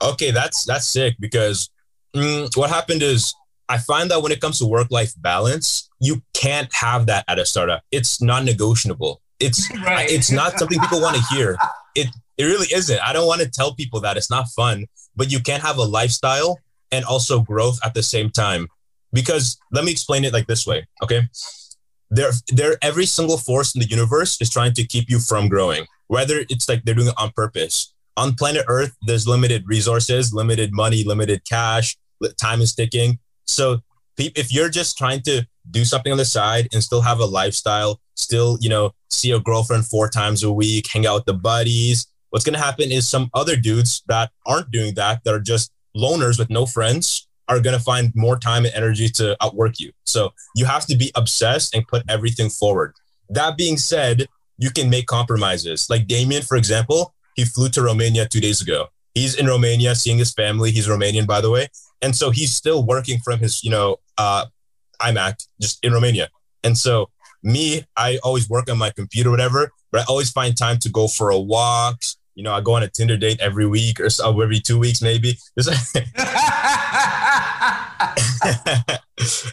Okay 0.02 0.30
that's 0.32 0.64
that's 0.64 0.86
sick 0.86 1.14
because 1.20 1.70
mm, 2.14 2.54
what 2.56 2.70
happened 2.70 3.02
is 3.02 3.34
i 3.68 3.78
find 3.78 4.10
that 4.10 4.20
when 4.20 4.32
it 4.32 4.40
comes 4.40 4.58
to 4.58 4.66
work 4.66 4.88
life 4.90 5.14
balance 5.18 5.88
you 6.00 6.20
can't 6.34 6.72
have 6.74 7.06
that 7.06 7.24
at 7.28 7.38
a 7.38 7.46
startup. 7.46 7.82
It's 7.92 8.20
non-negotiable. 8.20 9.22
It's 9.38 9.70
right. 9.86 10.10
it's 10.10 10.32
not 10.32 10.58
something 10.58 10.80
people 10.80 11.00
want 11.00 11.16
to 11.16 11.22
hear. 11.34 11.56
It 11.94 12.08
it 12.38 12.44
really 12.44 12.68
isn't. 12.72 12.98
I 13.00 13.12
don't 13.12 13.26
want 13.26 13.42
to 13.42 13.50
tell 13.50 13.74
people 13.74 14.00
that 14.00 14.16
it's 14.16 14.30
not 14.30 14.48
fun 14.56 14.86
but 15.14 15.30
you 15.30 15.40
can't 15.40 15.62
have 15.62 15.76
a 15.76 15.82
lifestyle 15.82 16.58
and 16.90 17.04
also 17.04 17.40
growth 17.40 17.78
at 17.84 17.92
the 17.92 18.02
same 18.02 18.30
time. 18.30 18.66
Because 19.12 19.58
let 19.72 19.84
me 19.84 19.92
explain 19.92 20.24
it 20.24 20.32
like 20.32 20.46
this 20.46 20.66
way 20.66 20.86
okay 21.02 21.28
there 22.14 22.32
there 22.48 22.76
every 22.82 23.06
single 23.06 23.38
force 23.38 23.74
in 23.74 23.80
the 23.80 23.88
universe 23.88 24.40
is 24.40 24.50
trying 24.50 24.74
to 24.74 24.86
keep 24.86 25.10
you 25.10 25.18
from 25.18 25.48
growing 25.48 25.86
whether 26.12 26.44
it's 26.50 26.68
like 26.68 26.84
they're 26.84 26.94
doing 26.94 27.08
it 27.08 27.14
on 27.16 27.32
purpose. 27.34 27.94
On 28.18 28.34
planet 28.34 28.66
Earth, 28.68 28.94
there's 29.06 29.26
limited 29.26 29.64
resources, 29.66 30.34
limited 30.34 30.70
money, 30.70 31.04
limited 31.04 31.40
cash, 31.48 31.96
time 32.38 32.60
is 32.60 32.74
ticking. 32.74 33.18
So 33.46 33.78
if 34.18 34.52
you're 34.52 34.68
just 34.68 34.98
trying 34.98 35.22
to 35.22 35.46
do 35.70 35.86
something 35.86 36.12
on 36.12 36.18
the 36.18 36.26
side 36.26 36.68
and 36.74 36.84
still 36.84 37.00
have 37.00 37.18
a 37.18 37.24
lifestyle, 37.24 37.98
still, 38.14 38.58
you 38.60 38.68
know, 38.68 38.92
see 39.08 39.28
your 39.28 39.40
girlfriend 39.40 39.86
four 39.86 40.06
times 40.06 40.42
a 40.42 40.52
week, 40.52 40.86
hang 40.92 41.06
out 41.06 41.14
with 41.14 41.24
the 41.24 41.32
buddies, 41.32 42.06
what's 42.28 42.44
going 42.44 42.58
to 42.58 42.60
happen 42.60 42.92
is 42.92 43.08
some 43.08 43.30
other 43.32 43.56
dudes 43.56 44.02
that 44.08 44.32
aren't 44.44 44.70
doing 44.70 44.92
that, 44.96 45.24
that 45.24 45.32
are 45.32 45.40
just 45.40 45.72
loners 45.96 46.38
with 46.38 46.50
no 46.50 46.66
friends, 46.66 47.26
are 47.48 47.60
going 47.60 47.76
to 47.76 47.82
find 47.82 48.12
more 48.14 48.38
time 48.38 48.64
and 48.64 48.74
energy 48.74 49.08
to 49.08 49.36
outwork 49.42 49.80
you. 49.80 49.92
So 50.04 50.32
you 50.54 50.64
have 50.64 50.86
to 50.86 50.96
be 50.96 51.10
obsessed 51.14 51.74
and 51.74 51.86
put 51.86 52.02
everything 52.08 52.48
forward. 52.50 52.94
That 53.28 53.56
being 53.56 53.76
said, 53.76 54.26
you 54.58 54.70
can 54.70 54.90
make 54.90 55.06
compromises. 55.06 55.88
Like 55.90 56.06
Damien, 56.06 56.42
for 56.42 56.56
example, 56.56 57.14
he 57.34 57.44
flew 57.44 57.68
to 57.70 57.82
Romania 57.82 58.28
two 58.28 58.40
days 58.40 58.60
ago. 58.60 58.88
He's 59.14 59.34
in 59.34 59.46
Romania 59.46 59.94
seeing 59.94 60.18
his 60.18 60.32
family. 60.32 60.70
He's 60.70 60.86
Romanian, 60.86 61.26
by 61.26 61.40
the 61.40 61.50
way. 61.50 61.68
And 62.00 62.16
so 62.16 62.30
he's 62.30 62.54
still 62.54 62.84
working 62.84 63.20
from 63.20 63.40
his, 63.40 63.62
you 63.62 63.70
know, 63.70 63.96
uh, 64.18 64.46
iMac 65.00 65.46
just 65.60 65.84
in 65.84 65.92
Romania. 65.92 66.28
And 66.64 66.76
so 66.76 67.10
me, 67.42 67.84
I 67.96 68.18
always 68.22 68.48
work 68.48 68.70
on 68.70 68.78
my 68.78 68.90
computer, 68.90 69.30
whatever, 69.30 69.70
but 69.90 70.02
I 70.02 70.04
always 70.08 70.30
find 70.30 70.56
time 70.56 70.78
to 70.78 70.88
go 70.88 71.08
for 71.08 71.30
a 71.30 71.38
walk. 71.38 72.02
You 72.34 72.44
know, 72.44 72.52
I 72.52 72.60
go 72.60 72.74
on 72.74 72.82
a 72.82 72.88
Tinder 72.88 73.16
date 73.16 73.40
every 73.40 73.66
week 73.66 74.00
or 74.00 74.08
so, 74.10 74.40
every 74.40 74.60
two 74.60 74.78
weeks, 74.78 75.02
maybe. 75.02 75.38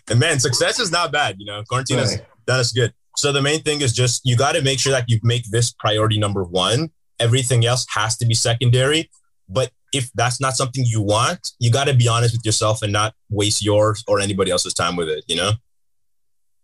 and 0.09 0.19
man, 0.19 0.39
success 0.39 0.79
is 0.79 0.91
not 0.91 1.11
bad. 1.11 1.35
You 1.39 1.45
know, 1.45 1.63
quarantine 1.67 1.97
right. 1.97 2.09
has 2.09 2.21
done 2.45 2.59
us 2.59 2.71
good. 2.71 2.93
So 3.17 3.31
the 3.31 3.41
main 3.41 3.61
thing 3.61 3.81
is 3.81 3.93
just 3.93 4.21
you 4.25 4.37
got 4.37 4.53
to 4.53 4.61
make 4.61 4.79
sure 4.79 4.91
that 4.91 5.09
you 5.09 5.19
make 5.23 5.49
this 5.51 5.71
priority 5.71 6.17
number 6.17 6.43
one. 6.43 6.91
Everything 7.19 7.65
else 7.65 7.85
has 7.93 8.17
to 8.17 8.25
be 8.25 8.33
secondary. 8.33 9.09
But 9.49 9.71
if 9.91 10.11
that's 10.13 10.39
not 10.39 10.55
something 10.55 10.85
you 10.85 11.01
want, 11.01 11.51
you 11.59 11.71
got 11.71 11.85
to 11.87 11.93
be 11.93 12.07
honest 12.07 12.35
with 12.35 12.45
yourself 12.45 12.81
and 12.81 12.93
not 12.93 13.13
waste 13.29 13.63
yours 13.63 14.03
or 14.07 14.19
anybody 14.19 14.51
else's 14.51 14.73
time 14.73 14.95
with 14.95 15.09
it, 15.09 15.25
you 15.27 15.35
know? 15.35 15.51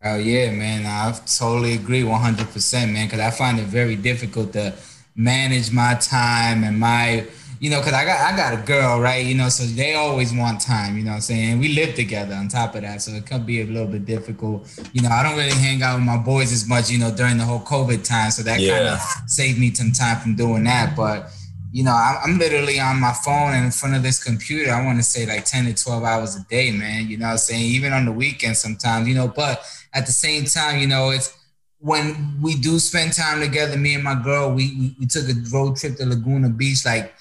Oh, 0.04 0.18
yeah, 0.18 0.52
man. 0.52 0.86
I 0.86 1.18
totally 1.26 1.74
agree 1.74 2.04
100%, 2.04 2.94
man, 2.94 3.08
because 3.08 3.20
I 3.20 3.32
find 3.32 3.60
it 3.60 3.66
very 3.66 3.96
difficult 3.96 4.54
to 4.54 4.76
manage 5.16 5.72
my 5.72 5.96
time 5.96 6.64
and 6.64 6.80
my 6.80 7.26
you 7.60 7.70
know, 7.70 7.80
because 7.80 7.94
I 7.94 8.06
got 8.06 8.34
I 8.34 8.36
got 8.36 8.54
a 8.54 8.66
girl, 8.66 9.00
right? 9.00 9.26
You 9.26 9.36
know, 9.36 9.50
so 9.50 9.64
they 9.64 9.96
always 9.96 10.34
want 10.34 10.62
time, 10.62 10.98
you 10.98 11.04
know 11.04 11.14
I'm 11.14 11.22
saying? 11.22 11.60
We 11.60 11.70
live 11.74 11.96
together 11.96 12.36
on 12.36 12.48
top 12.48 12.76
of 12.76 12.82
that. 12.82 13.02
So 13.02 13.12
it 13.12 13.26
could 13.26 13.46
be 13.46 13.62
a 13.62 13.66
little 13.66 13.88
bit 13.88 14.06
difficult. 14.06 14.68
You 14.94 15.02
know, 15.02 15.10
I 15.10 15.24
don't 15.24 15.38
really 15.38 15.56
hang 15.56 15.82
out 15.82 15.96
with 15.96 16.04
my 16.04 16.18
boys 16.18 16.52
as 16.52 16.68
much, 16.68 16.90
you 16.90 17.00
know, 17.00 17.12
during 17.12 17.38
the 17.38 17.46
whole 17.46 17.62
COVID 17.62 18.04
time. 18.04 18.32
So 18.32 18.44
that 18.44 18.60
yeah. 18.60 18.78
kind 18.78 18.88
of 18.90 19.00
saved 19.30 19.60
me 19.60 19.74
some 19.74 19.92
time 19.92 20.20
from 20.20 20.36
doing 20.36 20.64
that. 20.66 20.96
But 20.96 21.32
you 21.72 21.84
know, 21.84 21.92
I'm 21.92 22.38
literally 22.38 22.80
on 22.80 23.02
my 23.02 23.12
phone 23.12 23.54
and 23.54 23.66
in 23.66 23.72
front 23.72 23.96
of 23.96 24.04
this 24.04 24.24
computer. 24.24 24.72
I 24.72 24.86
want 24.86 24.98
to 24.98 25.04
say 25.04 25.26
like 25.26 25.44
10 25.44 25.66
to 25.66 25.84
12 25.84 26.04
hours 26.04 26.36
a 26.38 26.44
day, 26.46 26.72
man. 26.72 27.10
You 27.10 27.18
know 27.18 27.28
I'm 27.28 27.38
saying? 27.38 27.62
Even 27.62 27.92
on 27.92 28.06
the 28.06 28.14
weekend 28.14 28.56
sometimes, 28.56 29.10
you 29.10 29.16
know, 29.16 29.28
but 29.28 29.62
at 29.94 30.06
the 30.06 30.14
same 30.14 30.46
time, 30.46 30.80
you 30.80 30.88
know, 30.88 31.10
it's 31.10 31.38
when 31.80 32.40
we 32.42 32.56
do 32.56 32.80
spend 32.80 33.14
time 33.14 33.42
together, 33.42 33.78
me 33.78 33.94
and 33.94 34.04
my 34.04 34.16
girl, 34.16 34.52
we, 34.52 34.76
we, 34.80 34.96
we 35.02 35.06
took 35.06 35.28
a 35.30 35.34
road 35.52 35.76
trip 35.76 35.98
to 35.98 36.06
Laguna 36.06 36.50
Beach 36.50 36.86
like 36.86 37.14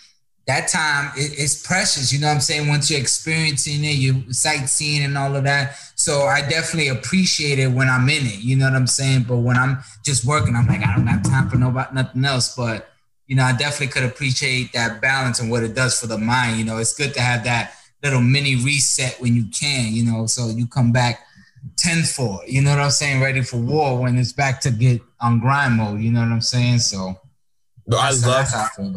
that 0.46 0.68
time 0.68 1.10
it, 1.16 1.32
it's 1.38 1.66
precious. 1.66 2.12
You 2.12 2.20
know 2.20 2.28
what 2.28 2.34
I'm 2.34 2.40
saying? 2.40 2.68
Once 2.68 2.90
you're 2.90 3.00
experiencing 3.00 3.84
it, 3.84 3.96
you're 3.96 4.22
sightseeing 4.30 5.04
and 5.04 5.16
all 5.16 5.34
of 5.34 5.44
that. 5.44 5.76
So 5.94 6.22
I 6.22 6.40
definitely 6.42 6.88
appreciate 6.88 7.58
it 7.58 7.68
when 7.68 7.88
I'm 7.88 8.08
in 8.08 8.26
it. 8.26 8.40
You 8.40 8.56
know 8.56 8.66
what 8.66 8.74
I'm 8.74 8.86
saying? 8.86 9.24
But 9.28 9.38
when 9.38 9.56
I'm 9.56 9.78
just 10.04 10.24
working, 10.24 10.54
I'm 10.54 10.66
like, 10.66 10.86
I 10.86 10.94
don't 10.94 11.06
have 11.06 11.22
time 11.22 11.48
for 11.48 11.56
nobody, 11.56 11.94
nothing 11.94 12.24
else. 12.24 12.54
But 12.54 12.90
you 13.26 13.36
know, 13.36 13.44
I 13.44 13.52
definitely 13.52 13.88
could 13.88 14.04
appreciate 14.04 14.72
that 14.74 15.00
balance 15.00 15.40
and 15.40 15.50
what 15.50 15.62
it 15.62 15.74
does 15.74 15.98
for 15.98 16.06
the 16.06 16.18
mind. 16.18 16.58
You 16.58 16.64
know, 16.64 16.78
it's 16.78 16.94
good 16.94 17.14
to 17.14 17.20
have 17.20 17.44
that 17.44 17.74
little 18.02 18.20
mini 18.20 18.56
reset 18.56 19.18
when 19.20 19.34
you 19.34 19.46
can. 19.46 19.92
You 19.92 20.04
know, 20.04 20.26
so 20.26 20.48
you 20.48 20.66
come 20.66 20.92
back 20.92 21.20
tenfold. 21.76 22.40
You 22.46 22.60
know 22.60 22.70
what 22.70 22.80
I'm 22.80 22.90
saying? 22.90 23.22
Ready 23.22 23.42
for 23.42 23.56
war 23.56 23.98
when 23.98 24.18
it's 24.18 24.32
back 24.32 24.60
to 24.62 24.70
get 24.70 25.00
on 25.20 25.40
grind 25.40 25.74
mode. 25.76 26.00
You 26.00 26.12
know 26.12 26.20
what 26.20 26.28
I'm 26.28 26.40
saying? 26.42 26.80
So 26.80 27.18
I 27.92 28.10
love 28.12 28.48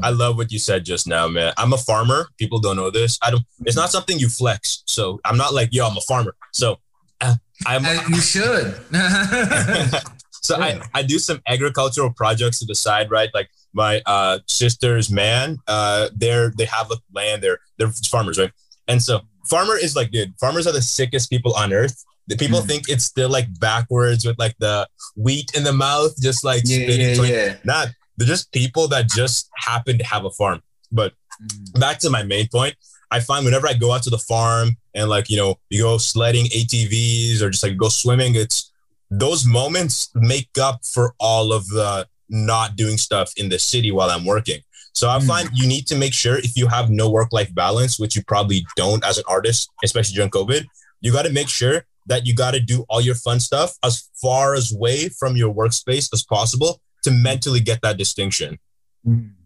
I 0.04 0.10
love 0.12 0.38
what 0.38 0.52
you 0.52 0.60
said 0.60 0.86
just 0.86 1.08
now, 1.08 1.28
man. 1.28 1.54
I'm 1.58 1.74
a 1.74 1.78
farmer. 1.78 2.30
People 2.38 2.60
don't 2.60 2.76
know 2.76 2.90
this. 2.90 3.20
I 3.22 3.32
don't. 3.32 3.44
It's 3.66 3.76
not 3.76 3.90
something 3.90 4.18
you 4.18 4.30
flex. 4.30 4.84
So 4.86 5.20
I'm 5.26 5.38
not 5.38 5.54
like 5.54 5.70
yo. 5.74 5.88
I'm 5.88 5.98
a 5.98 6.02
farmer. 6.02 6.36
So 6.54 6.80
uh, 7.22 7.36
I'm. 7.66 7.84
you 8.10 8.22
should. 8.22 8.76
so. 10.32 10.56
I 10.56 10.82
I 10.94 11.04
do 11.04 11.20
some 11.20 11.42
agricultural 11.48 12.12
projects 12.12 12.60
to 12.60 12.66
the 12.66 12.76
side, 12.76 13.12
right? 13.12 13.30
Like 13.34 13.50
my 13.74 14.02
uh 14.06 14.40
sister's 14.48 15.12
man, 15.12 15.58
uh, 15.68 16.10
they're 16.16 16.52
they 16.58 16.66
have 16.66 16.92
land. 17.14 17.44
They're 17.44 17.60
they're 17.78 17.92
farmers, 18.10 18.40
right? 18.40 18.52
And 18.88 19.02
so 19.02 19.22
farmer 19.50 19.76
is 19.78 19.96
like, 19.96 20.12
dude, 20.12 20.34
farmers 20.40 20.66
are 20.66 20.74
the 20.74 20.82
sickest 20.82 21.30
people 21.30 21.54
on 21.56 21.74
earth. 21.74 22.04
The 22.28 22.36
people 22.36 22.60
mm. 22.60 22.68
think 22.68 22.90
it's 22.90 23.06
still 23.06 23.30
like 23.30 23.48
backwards 23.60 24.26
with 24.26 24.38
like 24.38 24.56
the 24.60 24.88
wheat 25.16 25.52
in 25.56 25.64
the 25.64 25.74
mouth, 25.74 26.20
just 26.22 26.44
like 26.44 26.64
yeah, 26.66 26.84
spitting. 26.84 27.24
Yeah, 27.24 27.46
yeah. 27.46 27.56
Not 27.64 27.88
they're 28.18 28.28
just 28.28 28.52
people 28.52 28.88
that 28.90 29.10
just 29.10 29.50
happen 29.56 29.98
to 29.98 30.06
have 30.06 30.26
a 30.26 30.32
farm. 30.32 30.62
But 30.92 31.14
mm. 31.42 31.80
back 31.80 32.00
to 32.00 32.10
my 32.10 32.24
main 32.24 32.48
point, 32.48 32.76
I 33.12 33.20
find 33.20 33.46
whenever 33.46 33.68
I 33.68 33.74
go 33.74 33.94
out 33.94 34.04
to 34.04 34.10
the 34.10 34.18
farm 34.18 34.78
and 34.94 35.10
like, 35.10 35.30
you 35.30 35.38
know, 35.38 35.56
you 35.70 35.84
go 35.84 35.98
sledding 35.98 36.46
ATVs 36.46 37.42
or 37.42 37.50
just 37.50 37.64
like 37.64 37.78
go 37.78 37.90
swimming, 37.90 38.36
it's 38.36 38.72
those 39.10 39.46
moments 39.46 40.10
make 40.16 40.50
up 40.60 40.84
for 40.84 41.14
all 41.20 41.54
of 41.54 41.68
the 41.68 42.08
not 42.30 42.76
doing 42.76 42.98
stuff 42.98 43.32
in 43.38 43.48
the 43.48 43.60
city 43.60 43.92
while 43.92 44.10
I'm 44.10 44.26
working. 44.26 44.62
So 44.94 45.10
I 45.10 45.20
mm. 45.20 45.28
find 45.28 45.50
you 45.54 45.68
need 45.68 45.88
to 45.88 45.96
make 45.96 46.14
sure 46.14 46.38
if 46.38 46.58
you 46.58 46.68
have 46.68 46.90
no 46.90 47.10
work 47.10 47.32
life 47.32 47.54
balance, 47.54 48.00
which 48.00 48.16
you 48.16 48.24
probably 48.28 48.66
don't 48.76 49.06
as 49.06 49.18
an 49.18 49.24
artist, 49.28 49.70
especially 49.84 50.16
during 50.16 50.32
COVID, 50.32 50.66
you 51.02 51.12
got 51.12 51.26
to 51.26 51.32
make 51.32 51.48
sure 51.48 51.86
that 52.08 52.26
you 52.26 52.34
got 52.34 52.52
to 52.52 52.60
do 52.60 52.86
all 52.90 53.02
your 53.02 53.16
fun 53.16 53.40
stuff 53.40 53.76
as 53.84 54.10
far 54.22 54.56
as 54.56 54.74
away 54.74 55.10
from 55.10 55.36
your 55.36 55.54
workspace 55.54 56.10
as 56.14 56.24
possible 56.24 56.82
to 57.04 57.12
mentally 57.12 57.60
get 57.60 57.82
that 57.82 57.98
distinction. 57.98 58.60
100%, 59.06 59.38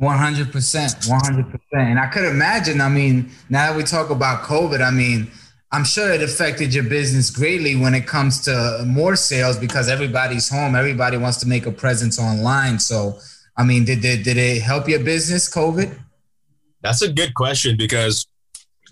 100%. 0.00 1.58
And 1.72 1.98
I 1.98 2.06
could 2.06 2.24
imagine, 2.24 2.80
I 2.80 2.88
mean, 2.88 3.30
now 3.48 3.70
that 3.70 3.76
we 3.76 3.82
talk 3.82 4.10
about 4.10 4.42
COVID, 4.42 4.80
I 4.80 4.90
mean, 4.90 5.30
I'm 5.72 5.84
sure 5.84 6.10
it 6.12 6.22
affected 6.22 6.72
your 6.72 6.84
business 6.84 7.30
greatly 7.30 7.76
when 7.76 7.94
it 7.94 8.06
comes 8.06 8.40
to 8.42 8.84
more 8.86 9.16
sales 9.16 9.58
because 9.58 9.88
everybody's 9.88 10.48
home. 10.48 10.74
Everybody 10.74 11.16
wants 11.16 11.38
to 11.38 11.48
make 11.48 11.66
a 11.66 11.72
presence 11.72 12.18
online. 12.18 12.78
So, 12.78 13.18
I 13.56 13.64
mean, 13.64 13.84
did, 13.84 14.00
did, 14.00 14.22
did 14.22 14.36
it 14.36 14.62
help 14.62 14.88
your 14.88 15.00
business, 15.00 15.52
COVID? 15.52 15.98
That's 16.80 17.02
a 17.02 17.12
good 17.12 17.34
question 17.34 17.76
because 17.76 18.26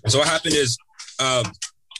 so 0.05 0.19
what 0.19 0.27
happened 0.27 0.53
is 0.55 0.77
um, 1.19 1.45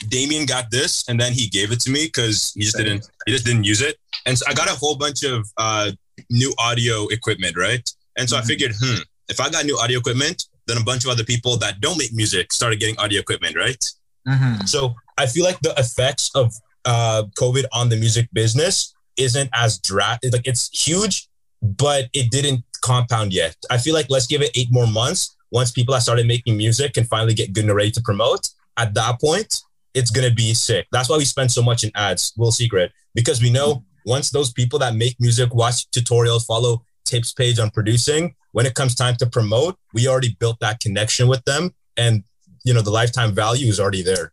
Damien 0.10 0.46
got 0.46 0.70
this 0.70 1.08
and 1.08 1.20
then 1.20 1.34
he 1.34 1.48
gave 1.48 1.72
it 1.72 1.80
to 1.82 1.90
me 1.90 2.06
because 2.06 2.54
he 2.54 2.62
just 2.62 2.78
didn't 2.78 3.10
he 3.26 3.32
just 3.32 3.46
didn't 3.46 3.64
use 3.64 3.82
it. 3.82 3.98
And 4.28 4.38
so 4.38 4.46
I 4.48 4.54
got 4.54 4.68
a 4.68 4.76
whole 4.76 4.96
bunch 4.96 5.24
of 5.24 5.50
uh, 5.58 5.92
new 6.30 6.54
audio 6.60 7.08
equipment, 7.08 7.58
right? 7.58 7.90
And 8.18 8.30
so 8.30 8.36
mm-hmm. 8.36 8.44
I 8.44 8.48
figured, 8.48 8.74
hmm, 8.80 9.00
if 9.30 9.40
I 9.40 9.50
got 9.50 9.66
new 9.66 9.78
audio 9.80 10.00
equipment, 10.00 10.44
then 10.68 10.78
a 10.78 10.84
bunch 10.84 11.06
of 11.06 11.10
other 11.12 11.24
people 11.24 11.58
that 11.58 11.80
don't 11.80 11.98
make 11.98 12.14
music 12.14 12.52
started 12.52 12.80
getting 12.80 13.00
audio 13.00 13.22
equipment, 13.22 13.56
right? 13.56 13.84
Mm-hmm. 14.28 14.66
So 14.66 14.94
I 15.18 15.26
feel 15.28 15.46
like 15.46 15.60
the 15.62 15.74
effects 15.78 16.30
of 16.36 16.54
uh, 16.84 17.24
COVID 17.40 17.66
on 17.74 17.88
the 17.90 17.96
music 17.96 18.28
business 18.34 18.94
isn't 19.16 19.50
as 19.54 19.80
dra 19.80 20.20
like 20.32 20.46
it's 20.46 20.70
huge, 20.78 21.30
but 21.62 22.10
it 22.14 22.30
didn't 22.30 22.64
compound 22.82 23.34
yet. 23.34 23.56
I 23.72 23.78
feel 23.78 23.94
like 23.94 24.08
let's 24.10 24.28
give 24.28 24.42
it 24.42 24.52
eight 24.56 24.68
more 24.72 24.88
months. 24.88 25.36
Once 25.52 25.72
people 25.72 25.94
have 25.94 26.04
started 26.04 26.28
making 26.28 26.58
music 26.58 26.98
and 26.98 27.08
finally 27.08 27.34
get 27.34 27.54
good 27.54 27.64
and 27.64 27.74
ready 27.74 27.92
to 27.92 28.02
promote, 28.02 28.50
at 28.76 28.94
that 28.94 29.20
point, 29.22 29.62
it's 29.94 30.12
gonna 30.12 30.34
be 30.34 30.54
sick. 30.54 30.86
That's 30.92 31.10
why 31.10 31.18
we 31.18 31.26
spend 31.26 31.52
so 31.52 31.64
much 31.64 31.86
in 31.86 31.92
ads. 31.96 32.34
Little 32.38 32.52
secret, 32.52 32.92
because 33.16 33.42
we 33.42 33.50
know 33.50 33.86
once 34.08 34.32
those 34.32 34.52
people 34.52 34.80
that 34.80 34.96
make 34.96 35.18
music 35.20 35.54
watch 35.54 35.92
tutorials, 35.92 36.46
follow 36.46 36.82
tips 37.06 37.34
page 37.34 37.60
on 37.60 37.70
producing, 37.70 38.34
when 38.54 38.66
it 38.66 38.74
comes 38.74 38.96
time 38.96 39.16
to 39.18 39.28
promote, 39.28 39.78
we 39.94 40.08
already 40.08 40.36
built 40.40 40.60
that 40.62 40.80
connection 40.80 41.28
with 41.28 41.44
them, 41.46 41.76
and 41.98 42.24
you 42.64 42.74
know 42.74 42.82
the 42.82 42.90
lifetime 42.90 43.34
value 43.34 43.68
is 43.68 43.80
already 43.80 44.02
there. 44.02 44.32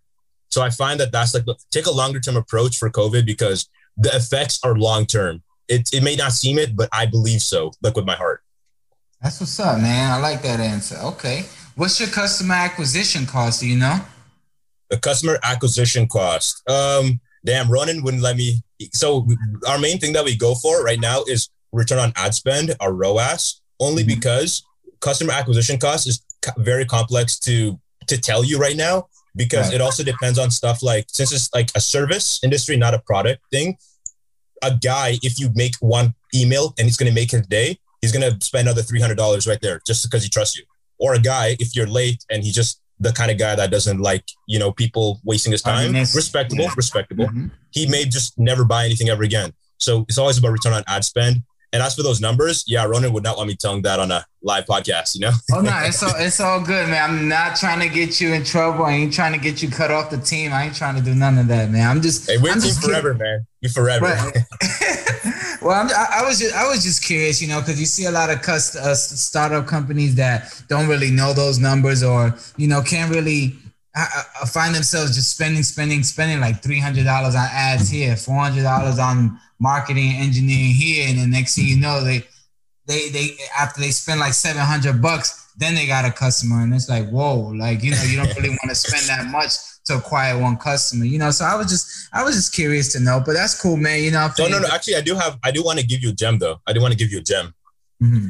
So 0.49 0.63
I 0.63 0.71
find 0.71 0.99
that 1.01 1.13
that's 1.13 1.35
like 1.35 1.45
take 1.71 1.87
a 1.87 1.91
longer 1.91 2.21
term 2.21 2.37
approach 2.37 2.79
for 2.79 2.89
COVID 2.89 3.27
because 3.27 3.69
the 3.97 4.15
effects 4.15 4.61
are 4.65 4.77
long 4.77 5.07
term. 5.07 5.43
It 5.69 5.91
it 5.93 6.03
may 6.03 6.17
not 6.17 6.33
seem 6.33 6.59
it, 6.59 6.77
but 6.77 6.89
I 6.93 7.07
believe 7.07 7.43
so. 7.43 7.73
Like 7.83 7.97
with 7.97 8.07
my 8.07 8.15
heart. 8.15 8.43
That's 9.21 9.41
what's 9.41 9.59
up, 9.59 9.79
man. 9.81 10.13
I 10.13 10.19
like 10.19 10.43
that 10.43 10.61
answer. 10.61 10.97
Okay. 11.03 11.47
What's 11.75 11.99
your 11.99 12.09
customer 12.09 12.55
acquisition 12.55 13.27
cost? 13.27 13.61
Do 13.61 13.69
you 13.69 13.77
know? 13.77 14.01
The 14.91 14.99
customer 14.99 15.39
acquisition 15.43 16.07
cost. 16.07 16.63
Um, 16.69 17.21
damn, 17.45 17.71
Ronan 17.71 18.03
wouldn't 18.05 18.23
let 18.23 18.37
me. 18.37 18.63
So 18.93 19.27
our 19.69 19.79
main 19.79 19.99
thing 19.99 20.13
that 20.15 20.25
we 20.25 20.37
go 20.37 20.55
for 20.55 20.83
right 20.83 21.01
now 21.01 21.23
is 21.27 21.49
return 21.73 21.99
on 21.99 22.13
ad 22.17 22.35
spend, 22.35 22.75
our 22.81 22.93
ROAS, 22.93 23.61
only 23.81 24.03
mm-hmm. 24.03 24.15
because 24.15 24.63
customer 25.01 25.33
acquisition 25.33 25.79
cost 25.79 26.07
is 26.07 26.23
very 26.59 26.85
complex 26.85 27.39
to 27.41 27.79
to 28.07 28.19
tell 28.19 28.45
you 28.45 28.59
right 28.59 28.77
now 28.77 29.09
because 29.37 29.69
right. 29.69 29.77
it 29.77 29.81
also 29.81 30.03
depends 30.03 30.39
on 30.39 30.51
stuff 30.51 30.83
like 30.83 31.07
since 31.09 31.33
it's 31.33 31.53
like 31.55 31.71
a 31.75 31.81
service 31.81 32.41
industry, 32.43 32.77
not 32.77 32.95
a 32.95 32.99
product 33.01 33.43
thing. 33.51 33.77
A 34.63 34.75
guy, 34.75 35.19
if 35.23 35.39
you 35.39 35.51
make 35.55 35.75
one 35.81 36.15
email 36.35 36.75
and 36.79 36.87
he's 36.87 36.97
going 36.97 37.11
to 37.11 37.15
make 37.15 37.31
his 37.31 37.47
day, 37.47 37.79
he's 38.01 38.13
going 38.13 38.31
to 38.31 38.45
spend 38.45 38.69
another 38.69 38.83
three 38.83 39.01
hundred 39.01 39.17
dollars 39.17 39.47
right 39.47 39.61
there 39.61 39.81
just 39.87 40.05
because 40.05 40.23
he 40.23 40.29
trusts 40.29 40.57
you. 40.57 40.65
Or 40.99 41.15
a 41.15 41.19
guy, 41.19 41.57
if 41.59 41.75
you're 41.75 41.87
late 41.87 42.25
and 42.31 42.45
he 42.45 42.53
just 42.53 42.81
the 43.01 43.13
kind 43.13 43.31
of 43.31 43.39
guy 43.39 43.55
that 43.55 43.71
doesn't 43.71 44.01
like 44.01 44.25
you 44.47 44.59
know 44.59 44.73
people 44.73 45.21
wasting 45.25 45.53
his 45.53 45.63
time. 45.63 45.93
respectable, 45.93 46.65
yeah. 46.65 46.71
respectable. 46.77 47.27
Mm-hmm. 47.27 47.47
He 47.71 47.87
may 47.87 48.05
just 48.05 48.39
never 48.39 48.65
buy 48.65 48.85
anything 48.85 49.09
ever 49.09 49.23
again. 49.23 49.53
So 49.79 50.05
it's 50.09 50.19
always 50.19 50.39
about 50.39 50.53
return 50.53 50.73
on 50.73 50.85
ad 50.87 51.05
spend. 51.05 51.43
And 51.75 51.83
as 51.83 51.97
for 51.97 52.05
those 52.05 52.21
numbers, 52.21 52.63
yeah, 52.69 52.85
Ronan 52.85 53.13
would 53.13 53.25
not 53.25 53.37
want 53.37 53.49
me 53.49 53.57
telling 53.57 53.83
that 53.83 53.99
on 53.99 54.13
a 54.13 54.25
live 54.43 54.65
podcast, 54.65 55.17
you 55.17 55.23
know? 55.23 55.33
oh 55.53 55.61
no, 55.61 55.77
it's 55.83 56.03
all 56.05 56.15
it's 56.17 56.39
all 56.39 56.61
good, 56.61 56.89
man. 56.89 57.11
I'm 57.11 57.29
not 57.29 57.57
trying 57.57 57.81
to 57.81 57.93
get 57.93 58.21
you 58.21 58.33
in 58.33 58.45
trouble. 58.45 58.85
I 58.85 58.93
ain't 58.93 59.13
trying 59.13 59.33
to 59.33 59.41
get 59.41 59.61
you 59.61 59.69
cut 59.69 59.91
off 59.91 60.09
the 60.09 60.19
team. 60.19 60.53
I 60.53 60.67
ain't 60.67 60.77
trying 60.77 60.95
to 60.95 61.03
do 61.03 61.17
none 61.17 61.37
of 61.37 61.49
that, 61.49 61.71
man. 61.71 61.91
I'm 61.91 62.01
just 62.01 62.31
Hey, 62.31 62.39
we're 62.39 62.53
I'm 62.53 62.61
team 62.61 62.75
forever, 62.75 63.15
kidding. 63.15 63.27
man. 63.27 63.47
You 63.61 63.69
forever. 63.71 64.05
Right. 64.05 64.33
well, 65.63 65.73
I'm, 65.73 65.89
I, 65.89 66.21
I 66.21 66.25
was 66.25 66.39
just 66.39 66.55
I 66.55 66.69
was 66.69 66.85
just 66.85 67.03
curious, 67.03 67.43
you 67.43 67.49
know, 67.49 67.59
because 67.59 67.81
you 67.81 67.87
see 67.87 68.05
a 68.05 68.11
lot 68.13 68.31
of 68.31 68.41
cust- 68.41 68.77
uh, 68.77 68.95
startup 68.95 69.67
companies 69.67 70.15
that 70.15 70.55
don't 70.69 70.87
really 70.87 71.11
know 71.11 71.33
those 71.33 71.59
numbers 71.59 72.05
or 72.05 72.37
you 72.57 72.69
know 72.69 72.83
can't 72.83 73.13
really 73.13 73.57
I, 73.97 74.47
find 74.47 74.75
themselves 74.75 75.15
just 75.15 75.31
spending, 75.33 75.63
spending, 75.63 76.03
spending 76.05 76.41
like 76.41 76.63
three 76.63 76.79
hundred 76.79 77.05
dollars 77.05 77.35
on 77.35 77.49
ads 77.51 77.89
here, 77.89 78.17
four 78.17 78.39
hundred 78.39 78.63
dollars 78.63 79.01
on 79.01 79.41
marketing, 79.59 80.13
engineering 80.17 80.73
here, 80.73 81.09
and 81.09 81.19
the 81.19 81.27
next 81.27 81.57
thing 81.57 81.67
you 81.67 81.79
know, 81.79 82.03
they, 82.03 82.25
they, 82.87 83.09
they 83.11 83.37
after 83.59 83.81
they 83.81 83.91
spend 83.91 84.21
like 84.21 84.35
seven 84.35 84.63
hundred 84.63 85.01
bucks, 85.01 85.53
then 85.57 85.75
they 85.75 85.87
got 85.87 86.05
a 86.05 86.11
customer, 86.11 86.63
and 86.63 86.75
it's 86.75 86.89
like, 86.89 87.09
whoa, 87.11 87.53
like 87.57 87.83
you 87.83 87.91
know, 87.91 88.03
you 88.03 88.17
don't 88.17 88.35
really 88.37 88.51
want 88.51 88.69
to 88.69 88.75
spend 88.75 89.07
that 89.07 89.31
much 89.31 89.53
to 89.85 89.97
acquire 89.97 90.39
one 90.39 90.57
customer, 90.57 91.05
you 91.05 91.19
know. 91.19 91.31
So 91.31 91.45
I 91.45 91.57
was 91.57 91.69
just, 91.69 92.09
I 92.13 92.25
was 92.25 92.35
just 92.35 92.55
curious 92.55 92.93
to 92.93 93.01
know, 93.01 93.23
but 93.25 93.35
that's 93.35 93.61
cool, 93.61 93.77
man. 93.77 94.03
You 94.03 94.11
know, 94.11 94.29
no, 94.39 94.49
no, 94.49 94.59
no. 94.59 94.69
Actually, 94.73 94.97
I 94.97 95.03
do 95.03 95.15
have, 95.15 95.39
I 95.45 95.51
do 95.51 95.63
want 95.63 95.79
to 95.79 95.87
give 95.87 96.03
you 96.03 96.11
a 96.11 96.15
gem 96.15 96.39
though. 96.39 96.61
I 96.67 96.73
do 96.73 96.81
want 96.81 96.93
to 96.93 96.99
give 96.99 97.11
you 97.11 97.19
a 97.19 97.23
gem. 97.23 97.55
Mm-hmm. 98.03 98.29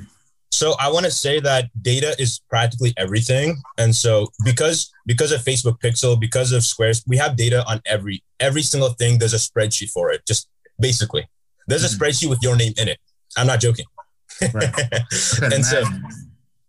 So 0.50 0.74
I 0.78 0.88
want 0.88 1.04
to 1.04 1.10
say 1.10 1.40
that 1.40 1.70
data 1.82 2.14
is 2.16 2.40
practically 2.48 2.94
everything. 2.96 3.60
And 3.76 3.94
so 3.94 4.28
because 4.44 4.92
because 5.04 5.32
of 5.32 5.40
Facebook 5.42 5.80
Pixel, 5.80 6.18
because 6.18 6.52
of 6.52 6.62
Squares, 6.62 7.02
we 7.08 7.16
have 7.16 7.36
data 7.36 7.64
on 7.66 7.80
every 7.86 8.22
every 8.38 8.62
single 8.62 8.90
thing. 8.90 9.18
There's 9.18 9.34
a 9.34 9.36
spreadsheet 9.36 9.90
for 9.90 10.12
it. 10.12 10.24
Just 10.26 10.48
basically, 10.78 11.28
there's 11.66 11.84
a 11.84 11.88
mm-hmm. 11.88 12.02
spreadsheet 12.02 12.30
with 12.30 12.42
your 12.42 12.56
name 12.56 12.72
in 12.76 12.88
it. 12.88 12.98
I'm 13.36 13.46
not 13.46 13.60
joking. 13.60 13.86
Right. 14.52 14.74
and 15.42 15.64
so 15.64 15.84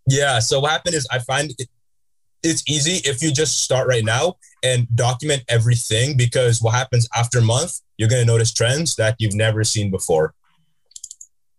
yeah, 0.08 0.40
so 0.40 0.60
what 0.60 0.72
happened 0.72 0.96
is 0.96 1.08
I 1.12 1.20
find 1.20 1.52
it, 1.58 1.68
it's 2.44 2.64
easy 2.70 3.10
if 3.10 3.24
you 3.24 3.32
just 3.32 3.64
start 3.64 3.88
right 3.88 4.06
now 4.06 4.36
and 4.64 4.88
document 4.96 5.44
everything 5.50 6.16
because 6.16 6.62
what 6.62 6.76
happens 6.76 7.08
after 7.16 7.40
a 7.40 7.42
month, 7.42 7.82
you're 7.98 8.10
going 8.10 8.22
to 8.22 8.32
notice 8.32 8.54
trends 8.54 8.96
that 8.96 9.16
you've 9.18 9.34
never 9.34 9.64
seen 9.64 9.90
before. 9.90 10.34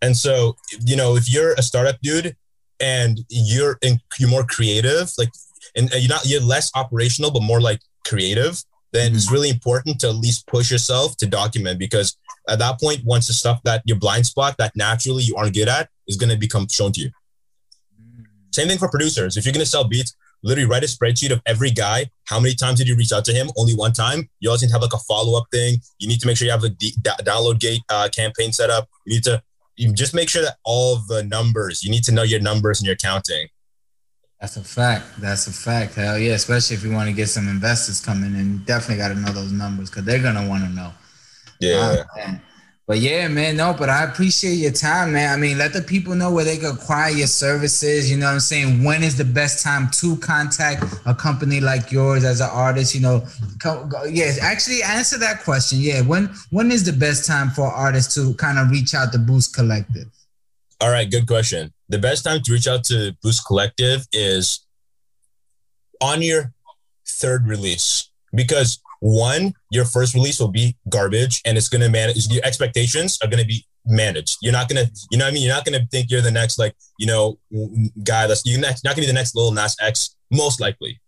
And 0.00 0.16
so, 0.16 0.54
you 0.84 0.94
know, 0.94 1.16
if 1.16 1.32
you're 1.32 1.54
a 1.54 1.62
startup 1.62 1.96
dude 2.02 2.36
and 2.80 3.18
you're 3.28 3.78
in, 3.82 3.98
you're 4.18 4.30
more 4.30 4.44
creative, 4.44 5.10
like, 5.18 5.30
and 5.74 5.90
you're 5.94 6.08
not 6.08 6.26
you're 6.26 6.40
less 6.40 6.70
operational, 6.74 7.30
but 7.30 7.42
more 7.42 7.60
like 7.60 7.80
creative, 8.06 8.62
then 8.92 9.14
it's 9.14 9.30
really 9.30 9.50
important 9.50 10.00
to 10.00 10.08
at 10.08 10.14
least 10.14 10.46
push 10.46 10.70
yourself 10.70 11.16
to 11.18 11.26
document 11.26 11.78
because 11.78 12.16
at 12.48 12.58
that 12.60 12.80
point, 12.80 13.00
once 13.04 13.26
the 13.26 13.32
stuff 13.32 13.60
that 13.64 13.82
your 13.84 13.98
blind 13.98 14.26
spot 14.26 14.56
that 14.58 14.72
naturally 14.76 15.22
you 15.22 15.34
aren't 15.36 15.54
good 15.54 15.68
at 15.68 15.88
is 16.06 16.16
going 16.16 16.30
to 16.30 16.36
become 16.36 16.68
shown 16.68 16.92
to 16.92 17.00
you. 17.00 17.10
Same 18.56 18.68
thing 18.68 18.78
for 18.78 18.88
producers. 18.88 19.36
If 19.36 19.44
you're 19.44 19.52
gonna 19.52 19.66
sell 19.66 19.84
beats, 19.84 20.16
literally 20.42 20.66
write 20.66 20.82
a 20.82 20.86
spreadsheet 20.86 21.30
of 21.30 21.42
every 21.44 21.70
guy. 21.70 22.06
How 22.24 22.40
many 22.40 22.54
times 22.54 22.78
did 22.78 22.88
you 22.88 22.96
reach 22.96 23.12
out 23.12 23.24
to 23.26 23.32
him? 23.34 23.50
Only 23.54 23.74
one 23.74 23.92
time. 23.92 24.30
You 24.40 24.50
also 24.50 24.64
need 24.64 24.70
to 24.70 24.74
have 24.74 24.82
like 24.82 24.94
a 24.94 24.98
follow 24.98 25.36
up 25.36 25.44
thing. 25.52 25.76
You 25.98 26.08
need 26.08 26.20
to 26.20 26.26
make 26.26 26.38
sure 26.38 26.46
you 26.46 26.52
have 26.52 26.64
a 26.64 26.70
d- 26.70 26.94
download 27.02 27.58
gate 27.58 27.82
uh, 27.90 28.08
campaign 28.10 28.52
set 28.52 28.70
up. 28.70 28.88
You 29.04 29.16
need 29.16 29.24
to 29.24 29.42
you 29.76 29.92
just 29.92 30.14
make 30.14 30.30
sure 30.30 30.40
that 30.40 30.56
all 30.64 30.96
the 30.96 31.22
numbers. 31.24 31.84
You 31.84 31.90
need 31.90 32.04
to 32.04 32.12
know 32.12 32.22
your 32.22 32.40
numbers 32.40 32.80
and 32.80 32.86
your 32.86 32.96
counting. 32.96 33.48
That's 34.40 34.56
a 34.56 34.64
fact. 34.64 35.06
That's 35.18 35.46
a 35.46 35.52
fact. 35.52 35.94
Hell 35.94 36.18
yeah. 36.18 36.32
Especially 36.32 36.76
if 36.76 36.84
you 36.84 36.92
want 36.92 37.08
to 37.08 37.14
get 37.14 37.28
some 37.28 37.48
investors 37.48 38.00
coming 38.00 38.34
in, 38.34 38.58
definitely 38.64 38.98
got 38.98 39.08
to 39.08 39.14
know 39.14 39.32
those 39.32 39.52
numbers 39.52 39.90
because 39.90 40.04
they're 40.04 40.22
gonna 40.22 40.46
want 40.48 40.64
to 40.64 40.70
know. 40.70 40.92
Yeah. 41.60 42.04
But 42.86 42.98
yeah, 42.98 43.26
man, 43.26 43.56
no, 43.56 43.74
but 43.76 43.88
I 43.88 44.04
appreciate 44.04 44.54
your 44.54 44.70
time, 44.70 45.14
man. 45.14 45.36
I 45.36 45.40
mean, 45.40 45.58
let 45.58 45.72
the 45.72 45.82
people 45.82 46.14
know 46.14 46.30
where 46.30 46.44
they 46.44 46.56
can 46.56 46.76
acquire 46.76 47.10
your 47.10 47.26
services. 47.26 48.08
You 48.08 48.16
know 48.16 48.26
what 48.26 48.34
I'm 48.34 48.40
saying? 48.40 48.84
When 48.84 49.02
is 49.02 49.16
the 49.18 49.24
best 49.24 49.64
time 49.64 49.90
to 49.94 50.16
contact 50.18 50.84
a 51.04 51.12
company 51.12 51.58
like 51.58 51.90
yours 51.90 52.22
as 52.22 52.40
an 52.40 52.50
artist? 52.52 52.94
You 52.94 53.00
know, 53.00 53.26
come, 53.58 53.88
go, 53.88 54.04
yeah, 54.04 54.34
actually 54.40 54.84
answer 54.84 55.18
that 55.18 55.42
question. 55.42 55.80
Yeah, 55.80 56.02
when 56.02 56.26
when 56.50 56.70
is 56.70 56.84
the 56.84 56.92
best 56.92 57.26
time 57.26 57.50
for 57.50 57.66
artists 57.66 58.14
to 58.14 58.34
kind 58.34 58.56
of 58.56 58.70
reach 58.70 58.94
out 58.94 59.10
to 59.12 59.18
Boost 59.18 59.52
Collective? 59.52 60.06
All 60.80 60.90
right, 60.90 61.10
good 61.10 61.26
question. 61.26 61.72
The 61.88 61.98
best 61.98 62.24
time 62.24 62.42
to 62.42 62.52
reach 62.52 62.68
out 62.68 62.84
to 62.84 63.16
Boost 63.22 63.46
Collective 63.46 64.06
is 64.12 64.66
on 66.02 66.20
your 66.20 66.52
third 67.08 67.46
release 67.46 68.10
because 68.34 68.80
one, 69.00 69.54
your 69.70 69.84
first 69.84 70.14
release 70.14 70.38
will 70.38 70.48
be 70.48 70.76
garbage 70.88 71.40
and 71.46 71.56
it's 71.56 71.68
going 71.68 71.80
to 71.80 71.88
manage 71.88 72.28
your 72.28 72.44
expectations 72.44 73.18
are 73.22 73.28
going 73.28 73.40
to 73.40 73.46
be 73.46 73.64
managed. 73.86 74.38
You're 74.42 74.52
not 74.52 74.68
going 74.68 74.84
to, 74.84 74.92
you 75.10 75.16
know 75.16 75.24
what 75.24 75.30
I 75.30 75.34
mean? 75.34 75.44
You're 75.44 75.54
not 75.54 75.64
going 75.64 75.80
to 75.80 75.86
think 75.86 76.10
you're 76.10 76.20
the 76.20 76.30
next, 76.30 76.58
like, 76.58 76.74
you 76.98 77.06
know, 77.06 77.38
guy 78.02 78.26
that's, 78.26 78.42
you're 78.44 78.60
not, 78.60 78.76
to 78.76 78.94
be 78.96 79.06
the 79.06 79.12
next 79.12 79.34
Lil 79.34 79.52
Nas 79.52 79.76
X, 79.80 80.16
most 80.30 80.60
likely 80.60 81.00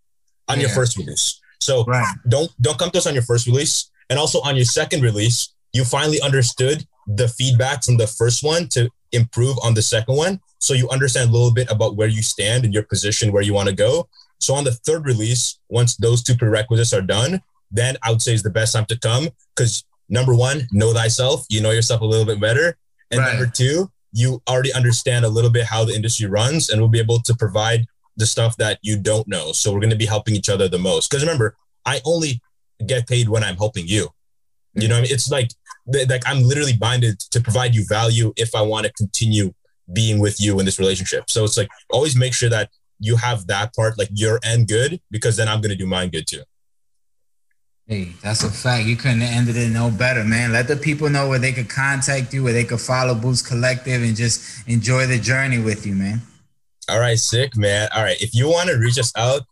on 0.49 0.57
yeah. 0.57 0.67
your 0.67 0.71
first 0.71 0.97
release. 0.97 1.41
So 1.61 1.85
right. 1.85 2.15
don't, 2.29 2.51
don't 2.61 2.79
come 2.79 2.91
to 2.91 2.99
us 2.99 3.07
on 3.07 3.15
your 3.15 3.25
first 3.25 3.47
release. 3.47 3.91
And 4.09 4.19
also 4.19 4.41
on 4.41 4.57
your 4.57 4.65
second 4.65 5.03
release, 5.03 5.53
you 5.75 5.85
finally 5.85 6.21
understood 6.23 6.87
the 7.07 7.29
feedback 7.29 7.85
from 7.85 7.99
the 7.99 8.07
first 8.07 8.43
one 8.43 8.69
to 8.69 8.89
improve 9.13 9.57
on 9.63 9.75
the 9.75 9.83
second 9.83 10.17
one. 10.17 10.41
So 10.59 10.75
you 10.75 10.89
understand 10.91 11.31
a 11.31 11.33
little 11.33 11.53
bit 11.53 11.71
about 11.71 11.97
where 11.97 12.09
you 12.09 12.23
stand 12.23 12.65
and 12.65 12.75
your 12.75 12.83
position, 12.83 13.33
where 13.33 13.43
you 13.43 13.55
want 13.55 13.69
to 13.69 13.75
go. 13.75 14.09
So 14.41 14.55
on 14.55 14.65
the 14.65 14.73
third 14.73 15.05
release, 15.05 15.59
once 15.69 15.97
those 15.97 16.23
two 16.23 16.37
prerequisites 16.37 16.93
are 16.93 17.03
done, 17.03 17.41
then 17.71 17.97
I 18.03 18.11
would 18.11 18.23
say 18.23 18.35
is 18.35 18.43
the 18.43 18.51
best 18.51 18.73
time 18.73 18.87
to 18.87 18.99
come 18.99 19.29
because 19.55 19.85
number 20.09 20.35
one, 20.35 20.69
know 20.73 20.93
thyself. 20.93 21.45
You 21.49 21.61
know 21.61 21.71
yourself 21.71 22.01
a 22.01 22.07
little 22.07 22.27
bit 22.27 22.41
better. 22.41 22.77
And 23.11 23.21
right. 23.21 23.35
number 23.35 23.51
two, 23.51 23.91
you 24.13 24.43
already 24.49 24.73
understand 24.73 25.25
a 25.25 25.29
little 25.29 25.51
bit 25.51 25.67
how 25.67 25.85
the 25.85 25.95
industry 25.95 26.27
runs 26.27 26.71
and 26.71 26.81
we'll 26.81 26.89
be 26.89 27.01
able 27.01 27.21
to 27.21 27.35
provide 27.35 27.87
the 28.17 28.27
stuff 28.27 28.57
that 28.57 28.79
you 28.83 28.99
don't 28.99 29.29
know. 29.29 29.53
So 29.53 29.73
we're 29.73 29.81
going 29.81 29.91
to 29.91 29.97
be 29.97 30.07
helping 30.07 30.35
each 30.35 30.49
other 30.49 30.69
the 30.69 30.79
most. 30.79 31.11
Because 31.11 31.23
remember, 31.23 31.57
I 31.85 32.01
only 32.05 32.41
get 32.85 33.07
paid 33.07 33.29
when 33.29 33.45
I'm 33.45 33.57
helping 33.57 33.87
you. 33.87 34.09
You 34.83 34.89
know, 34.89 34.99
I 34.99 35.03
mean? 35.03 35.11
it's 35.13 35.31
like 35.31 35.51
like 36.09 36.23
I'm 36.27 36.43
literally 36.43 36.77
binded 36.77 37.19
to 37.31 37.41
provide 37.41 37.75
you 37.75 37.85
value 37.89 38.33
if 38.37 38.55
I 38.55 38.63
want 38.63 38.87
to 38.87 38.93
continue 38.93 39.53
being 39.93 40.19
with 40.19 40.41
you 40.41 40.59
in 40.59 40.67
this 40.67 40.79
relationship. 40.79 41.31
So 41.31 41.45
it's 41.45 41.57
like 41.57 41.69
always 41.91 42.15
make 42.17 42.35
sure 42.35 42.51
that 42.51 42.71
you 43.01 43.17
have 43.17 43.47
that 43.47 43.75
part 43.75 43.97
like 43.99 44.09
your 44.13 44.39
end 44.45 44.69
good 44.69 45.01
because 45.11 45.37
then 45.37 45.49
I'm 45.49 45.61
going 45.61 45.71
to 45.71 45.77
do 45.77 45.87
mine 45.87 46.11
good 46.11 46.27
too. 46.27 46.43
Hey, 47.87 48.13
that's 48.23 48.45
a 48.45 48.51
fact. 48.51 48.87
You 48.87 48.97
couldn't 48.97 49.23
have 49.23 49.35
ended 49.35 49.57
it 49.57 49.71
no 49.71 49.91
better, 49.91 50.23
man. 50.23 50.53
Let 50.53 50.69
the 50.69 50.77
people 50.77 51.09
know 51.09 51.27
where 51.27 51.39
they 51.39 51.53
could 51.53 51.71
contact 51.71 52.35
you, 52.35 52.45
where 52.45 52.53
they 52.53 52.65
could 52.65 52.83
follow 52.83 53.15
Boost 53.15 53.47
Collective 53.47 54.03
and 54.03 54.15
just 54.15 54.69
enjoy 54.69 55.07
the 55.07 55.19
journey 55.19 55.59
with 55.59 55.87
you, 55.87 55.95
man. 55.95 56.21
All 56.91 57.01
right, 57.01 57.19
sick, 57.19 57.57
man. 57.57 57.89
All 57.95 58.03
right. 58.03 58.21
If 58.21 58.35
you 58.35 58.49
want 58.49 58.69
to 58.69 58.77
reach 58.77 58.99
us 58.99 59.11
out, 59.17 59.43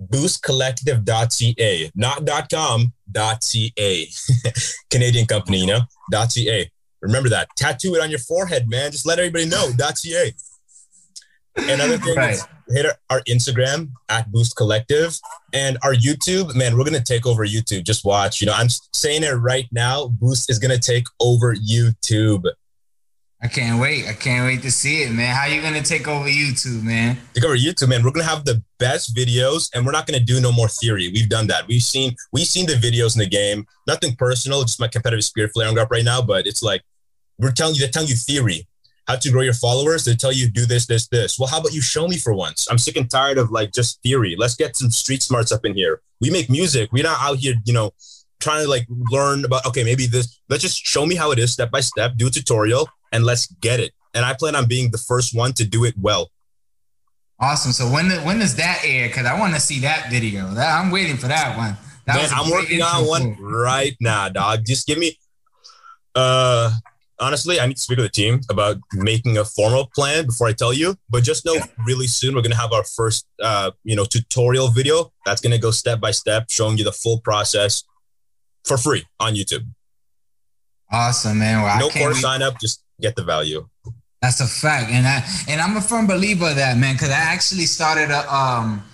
boostcollective.ca, 0.00 1.90
not 1.94 2.48
.com, 2.50 2.92
.ca. 3.14 4.08
Canadian 4.90 5.26
company, 5.26 5.60
you 5.60 5.66
know, 5.66 5.80
.ca. 6.28 6.70
Remember 7.00 7.28
that. 7.28 7.48
Tattoo 7.56 7.94
it 7.94 8.00
on 8.00 8.10
your 8.10 8.20
forehead, 8.20 8.68
man. 8.68 8.92
Just 8.92 9.06
let 9.06 9.18
everybody 9.18 9.46
know, 9.46 9.70
.ca. 9.94 10.34
Another 11.56 11.98
thing 11.98 12.16
right. 12.16 12.34
is 12.34 12.46
hit 12.70 12.86
our, 12.86 12.96
our, 13.10 13.20
Instagram 13.22 13.90
at 14.08 14.30
Boost 14.32 14.56
Collective 14.56 15.18
and 15.52 15.76
our 15.82 15.92
YouTube. 15.92 16.54
Man, 16.54 16.78
we're 16.78 16.84
gonna 16.84 17.02
take 17.02 17.26
over 17.26 17.44
YouTube. 17.44 17.84
Just 17.84 18.04
watch. 18.04 18.40
You 18.40 18.46
know, 18.46 18.54
I'm 18.54 18.68
saying 18.94 19.22
it 19.22 19.32
right 19.32 19.68
now. 19.70 20.08
Boost 20.08 20.48
is 20.48 20.58
gonna 20.58 20.78
take 20.78 21.04
over 21.20 21.54
YouTube. 21.54 22.46
I 23.44 23.48
can't 23.48 23.80
wait. 23.80 24.06
I 24.06 24.12
can't 24.12 24.46
wait 24.46 24.62
to 24.62 24.70
see 24.70 25.02
it, 25.02 25.10
man. 25.10 25.34
How 25.34 25.46
you 25.46 25.60
gonna 25.60 25.82
take 25.82 26.06
over 26.06 26.28
YouTube, 26.28 26.84
man? 26.84 27.18
Take 27.34 27.44
over 27.44 27.56
YouTube, 27.56 27.88
man. 27.88 28.04
We're 28.04 28.12
gonna 28.12 28.24
have 28.24 28.44
the 28.44 28.62
best 28.78 29.16
videos, 29.16 29.68
and 29.74 29.84
we're 29.84 29.90
not 29.90 30.06
gonna 30.06 30.20
do 30.20 30.40
no 30.40 30.52
more 30.52 30.68
theory. 30.68 31.10
We've 31.12 31.28
done 31.28 31.48
that. 31.48 31.66
We've 31.66 31.82
seen 31.82 32.14
we've 32.32 32.46
seen 32.46 32.66
the 32.66 32.74
videos 32.74 33.16
in 33.16 33.18
the 33.18 33.26
game. 33.26 33.66
Nothing 33.88 34.14
personal, 34.14 34.62
just 34.62 34.78
my 34.78 34.86
competitive 34.86 35.24
spirit 35.24 35.50
flaring 35.52 35.76
up 35.76 35.90
right 35.90 36.04
now. 36.04 36.22
But 36.22 36.46
it's 36.46 36.62
like 36.62 36.82
we're 37.36 37.50
telling 37.50 37.74
you, 37.74 37.80
they're 37.80 37.90
telling 37.90 38.08
you 38.08 38.14
theory 38.14 38.68
how 39.08 39.16
to 39.16 39.30
grow 39.32 39.42
your 39.42 39.54
followers. 39.54 40.04
They 40.04 40.14
tell 40.14 40.32
you 40.32 40.48
do 40.48 40.64
this, 40.64 40.86
this, 40.86 41.08
this. 41.08 41.36
Well, 41.36 41.48
how 41.48 41.58
about 41.58 41.72
you 41.72 41.82
show 41.82 42.06
me 42.06 42.18
for 42.18 42.32
once? 42.32 42.68
I'm 42.70 42.78
sick 42.78 42.96
and 42.96 43.10
tired 43.10 43.38
of 43.38 43.50
like 43.50 43.72
just 43.72 44.00
theory. 44.04 44.36
Let's 44.38 44.54
get 44.54 44.76
some 44.76 44.92
street 44.92 45.20
smarts 45.20 45.50
up 45.50 45.64
in 45.64 45.74
here. 45.74 46.00
We 46.20 46.30
make 46.30 46.48
music. 46.48 46.90
We're 46.92 47.02
not 47.02 47.20
out 47.20 47.38
here, 47.38 47.54
you 47.64 47.72
know, 47.72 47.90
trying 48.38 48.62
to 48.62 48.70
like 48.70 48.86
learn 49.10 49.44
about 49.44 49.66
okay, 49.66 49.82
maybe 49.82 50.06
this. 50.06 50.40
Let's 50.48 50.62
just 50.62 50.78
show 50.78 51.04
me 51.06 51.16
how 51.16 51.32
it 51.32 51.40
is 51.40 51.52
step 51.52 51.72
by 51.72 51.80
step. 51.80 52.12
Do 52.16 52.28
a 52.28 52.30
tutorial 52.30 52.88
and 53.12 53.24
let's 53.24 53.46
get 53.46 53.80
it. 53.80 53.92
And 54.14 54.24
I 54.24 54.34
plan 54.34 54.56
on 54.56 54.66
being 54.66 54.90
the 54.90 54.98
first 54.98 55.34
one 55.34 55.52
to 55.54 55.64
do 55.64 55.84
it 55.84 55.94
well. 56.00 56.30
Awesome. 57.38 57.72
So 57.72 57.90
when 57.90 58.10
when 58.24 58.38
does 58.38 58.56
that 58.56 58.82
air? 58.84 59.08
Because 59.08 59.26
I 59.26 59.38
want 59.38 59.54
to 59.54 59.60
see 59.60 59.80
that 59.80 60.10
video. 60.10 60.48
That, 60.54 60.78
I'm 60.78 60.90
waiting 60.90 61.16
for 61.16 61.28
that 61.28 61.56
one. 61.56 61.76
That 62.06 62.16
Man, 62.16 62.28
I'm 62.32 62.50
working 62.50 62.82
on 62.82 63.06
one 63.06 63.36
right 63.40 63.96
now, 64.00 64.28
dog. 64.28 64.64
Just 64.64 64.86
give 64.86 64.98
me 64.98 65.18
uh 66.14 66.70
honestly, 67.18 67.58
I 67.60 67.66
need 67.66 67.76
to 67.76 67.80
speak 67.80 67.98
with 67.98 68.06
the 68.06 68.12
team 68.12 68.40
about 68.50 68.76
making 68.92 69.38
a 69.38 69.44
formal 69.44 69.90
plan 69.94 70.26
before 70.26 70.48
I 70.48 70.52
tell 70.52 70.72
you. 70.72 70.96
But 71.08 71.24
just 71.24 71.44
know, 71.44 71.56
really 71.86 72.06
soon 72.06 72.34
we're 72.34 72.42
gonna 72.42 72.56
have 72.56 72.72
our 72.72 72.84
first, 72.84 73.26
uh, 73.42 73.70
you 73.84 73.96
know, 73.96 74.04
tutorial 74.04 74.68
video 74.68 75.12
that's 75.24 75.40
gonna 75.40 75.58
go 75.58 75.70
step 75.70 76.00
by 76.00 76.10
step, 76.10 76.50
showing 76.50 76.78
you 76.78 76.84
the 76.84 76.92
full 76.92 77.20
process 77.20 77.84
for 78.64 78.76
free 78.76 79.04
on 79.18 79.34
YouTube. 79.34 79.66
Awesome, 80.90 81.38
man. 81.38 81.62
Well, 81.62 81.78
no 81.78 81.88
course 81.88 82.20
sign 82.20 82.42
up, 82.42 82.60
just 82.60 82.84
get 83.02 83.16
the 83.16 83.24
value. 83.24 83.68
That's 84.22 84.40
a 84.40 84.46
fact, 84.46 84.90
and 84.90 85.06
I 85.06 85.22
and 85.48 85.60
I'm 85.60 85.76
a 85.76 85.80
firm 85.80 86.06
believer 86.06 86.50
of 86.50 86.56
that, 86.56 86.78
man. 86.78 86.94
Because 86.94 87.10
I 87.10 87.18
actually 87.34 87.66
started 87.66 88.10
a 88.10 88.34
um 88.34 88.84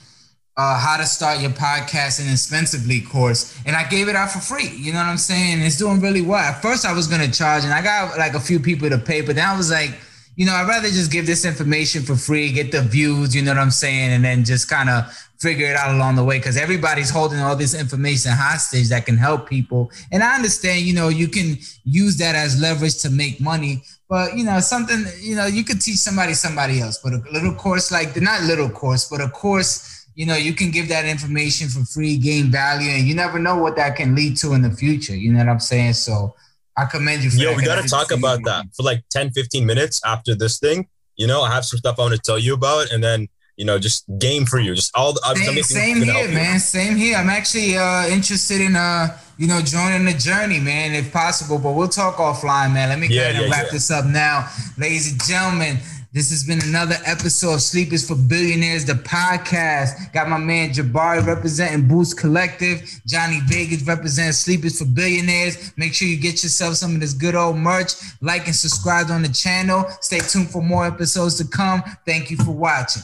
uh, 0.59 0.77
how 0.77 0.97
to 0.97 1.07
start 1.07 1.41
your 1.41 1.53
podcast 1.53 2.21
inexpensively 2.21 3.01
course 3.01 3.57
and 3.65 3.77
i 3.77 3.89
gave 3.89 4.09
it 4.09 4.17
out 4.17 4.29
for 4.29 4.41
free 4.41 4.69
you 4.71 4.93
know 4.93 4.99
what 4.99 5.07
i'm 5.07 5.17
saying 5.17 5.63
it's 5.63 5.79
doing 5.79 6.01
really 6.01 6.21
well 6.21 6.41
at 6.41 6.61
first 6.61 6.85
i 6.85 6.93
was 6.93 7.07
to 7.07 7.31
charge 7.31 7.63
and 7.63 7.73
i 7.73 7.81
got 7.81 8.19
like 8.19 8.35
a 8.35 8.41
few 8.41 8.59
people 8.59 8.91
to 8.91 8.99
pay 8.99 9.21
but 9.21 9.37
then 9.37 9.49
i 9.49 9.57
was 9.57 9.71
like 9.71 9.91
you 10.39 10.47
know 10.47 10.55
i'd 10.55 10.69
rather 10.69 10.89
just 10.89 11.11
give 11.11 11.27
this 11.27 11.45
information 11.45 12.03
for 12.03 12.15
free 12.15 12.53
get 12.53 12.71
the 12.71 12.81
views 12.81 13.35
you 13.35 13.43
know 13.43 13.51
what 13.51 13.59
i'm 13.59 13.73
saying 13.73 14.13
and 14.13 14.25
then 14.25 14.45
just 14.45 14.71
kind 14.71 14.89
of 14.89 15.05
figure 15.39 15.67
it 15.67 15.77
out 15.77 15.95
along 15.95 16.15
the 16.15 16.25
way 16.25 16.39
because 16.39 16.57
everybody's 16.57 17.11
holding 17.11 17.41
all 17.41 17.57
this 17.57 17.75
information 17.75 18.31
hostage 18.33 18.89
that 18.89 19.05
can 19.05 19.17
help 19.17 19.49
people 19.49 19.91
and 20.13 20.23
i 20.23 20.35
understand 20.37 20.81
you 20.83 20.95
know 20.95 21.09
you 21.09 21.27
can 21.27 21.57
use 21.85 22.17
that 22.17 22.37
as 22.37 22.61
leverage 22.61 22.99
to 22.99 23.11
make 23.11 23.41
money 23.41 23.83
but 24.09 24.37
you 24.37 24.45
know 24.45 24.61
something 24.61 25.05
you 25.21 25.35
know 25.35 25.47
you 25.47 25.65
could 25.65 25.81
teach 25.81 25.99
somebody 25.99 26.35
somebody 26.35 26.81
else 26.81 26.99
but 27.03 27.13
a 27.13 27.23
little 27.33 27.55
course 27.55 27.91
like 27.91 28.15
not 28.21 28.41
little 28.45 28.71
course 28.71 29.09
but 29.09 29.21
a 29.21 29.29
course 29.29 29.97
you 30.19 30.27
know, 30.27 30.35
you 30.35 30.53
can 30.53 30.73
give 30.73 30.89
that 30.89 31.05
information 31.05 31.69
for 31.69 31.85
free, 31.85 32.17
gain 32.17 32.51
value, 32.51 32.91
and 32.91 33.07
you 33.07 33.15
never 33.15 33.39
know 33.39 33.57
what 33.57 33.77
that 33.77 33.95
can 33.95 34.17
lead 34.17 34.37
to 34.39 34.53
in 34.53 34.63
the 34.63 34.71
future. 34.73 35.15
You 35.15 35.33
know 35.33 35.39
what 35.39 35.49
I'm 35.49 35.61
saying? 35.61 35.93
So 35.93 36.35
I 36.79 36.85
commend 36.85 37.25
you 37.25 37.31
for 37.31 37.37
Yo, 37.37 37.57
we 37.57 37.65
got 37.65 37.83
to 37.83 37.89
talk 37.89 38.13
about 38.13 38.45
that 38.45 38.67
for 38.77 38.85
like 38.85 39.03
10, 39.11 39.33
15 39.33 39.67
minutes 39.67 40.01
after 40.07 40.37
this 40.37 40.59
thing. 40.61 40.87
You 41.17 41.27
know, 41.27 41.43
I 41.43 41.53
have 41.53 41.65
some 41.65 41.79
stuff 41.79 41.99
I 41.99 42.03
want 42.03 42.15
to 42.15 42.21
tell 42.21 42.39
you 42.39 42.55
about, 42.55 42.93
and 42.93 43.03
then 43.03 43.29
you 43.57 43.65
know, 43.65 43.77
just 43.77 44.05
game 44.21 44.47
for 44.47 44.61
you. 44.61 44.73
Just 44.73 44.97
all 44.97 45.13
the 45.13 45.35
same, 45.35 45.63
same 45.65 46.03
here, 46.03 46.29
man. 46.29 46.61
Same 46.61 46.95
here. 46.95 47.17
I'm 47.17 47.29
actually 47.29 47.77
uh, 47.77 48.07
interested 48.07 48.61
in 48.61 48.77
uh, 48.77 49.19
you 49.37 49.49
know, 49.49 49.61
joining 49.61 50.05
the 50.05 50.13
journey, 50.13 50.61
man, 50.61 50.95
if 50.95 51.13
possible. 51.13 51.59
But 51.59 51.73
we'll 51.73 51.89
talk 51.89 52.17
offline, 52.17 52.73
man. 52.73 52.89
Let 52.89 53.01
me 53.01 53.09
yeah, 53.09 53.17
go 53.17 53.31
ahead 53.31 53.43
and 53.43 53.53
wrap 53.53 53.65
yeah. 53.67 53.73
this 53.73 53.91
up 53.91 54.07
now, 54.07 54.49
ladies 54.79 55.11
and 55.11 55.21
gentlemen. 55.25 55.79
This 56.11 56.31
has 56.31 56.43
been 56.43 56.63
another 56.63 56.97
episode 57.05 57.53
of 57.53 57.61
Sleepers 57.61 58.09
for 58.09 58.15
Billionaires, 58.15 58.87
the 58.87 58.95
podcast. 58.95 60.11
Got 60.15 60.31
my 60.31 60.39
man 60.39 60.71
Jabari 60.71 61.25
representing 61.27 61.87
Boost 61.87 62.17
Collective. 62.17 62.81
Johnny 63.07 63.41
Vegas 63.45 63.83
representing 63.83 64.33
Sleepers 64.33 64.79
for 64.79 64.87
Billionaires. 64.87 65.77
Make 65.77 65.93
sure 65.93 66.09
you 66.09 66.19
get 66.19 66.43
yourself 66.43 66.77
some 66.77 66.95
of 66.95 67.01
this 67.03 67.13
good 67.13 67.35
old 67.35 67.57
merch. 67.57 67.93
Like 68.23 68.47
and 68.47 68.57
subscribe 68.57 69.11
on 69.11 69.21
the 69.21 69.29
channel. 69.29 69.85
Stay 70.01 70.21
tuned 70.21 70.51
for 70.51 70.63
more 70.63 70.87
episodes 70.87 71.35
to 71.37 71.47
come. 71.47 71.83
Thank 72.07 72.31
you 72.31 72.39
for 72.39 72.53
watching. 72.53 73.03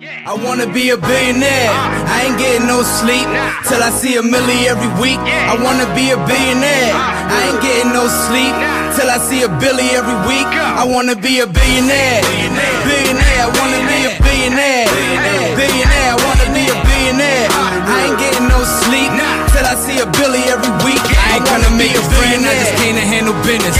I 0.00 0.32
wanna 0.32 0.64
be 0.64 0.88
a 0.88 0.96
billionaire. 0.96 1.68
I 2.08 2.24
ain't 2.24 2.38
getting 2.40 2.64
no 2.64 2.80
sleep 2.80 3.28
till 3.68 3.84
I 3.84 3.92
see 3.92 4.16
a 4.16 4.24
milli 4.24 4.64
every 4.64 4.88
week. 4.96 5.20
I 5.20 5.52
wanna 5.60 5.84
be 5.92 6.08
a 6.08 6.16
billionaire. 6.24 6.96
I 6.96 7.52
ain't 7.52 7.60
getting 7.60 7.92
no 7.92 8.08
sleep 8.08 8.48
till 8.96 9.12
I 9.12 9.20
see 9.20 9.44
a 9.44 9.50
billy 9.60 9.92
every 9.92 10.16
week. 10.24 10.48
I 10.48 10.88
wanna 10.88 11.12
be 11.12 11.44
a 11.44 11.46
billionaire. 11.46 12.24
Billionaire. 12.88 13.44
I 13.44 13.48
wanna 13.60 13.80
be 13.92 13.98
a 14.08 14.12
billionaire. 14.24 14.88
Billionaire. 15.60 16.08
I 16.08 16.18
wanna 16.24 16.48
be 16.56 16.64
a 16.64 16.76
billionaire. 16.80 17.48
I 17.52 18.08
ain't 18.08 18.16
getting 18.16 18.48
no 18.48 18.64
sleep 18.64 19.12
till 19.52 19.68
I 19.68 19.76
see 19.84 20.00
a 20.00 20.08
billy 20.16 20.40
every 20.48 20.72
week. 20.80 21.04
I 21.28 21.36
ain't 21.36 21.44
gonna 21.44 21.76
make 21.76 21.92
a 21.92 22.04
friend. 22.16 22.40
I 22.40 22.56
just 22.56 22.72
came 22.80 22.96
to 22.96 23.04
handle 23.04 23.36
business. 23.44 23.76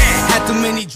Too 0.50 0.56
many. 0.56 0.88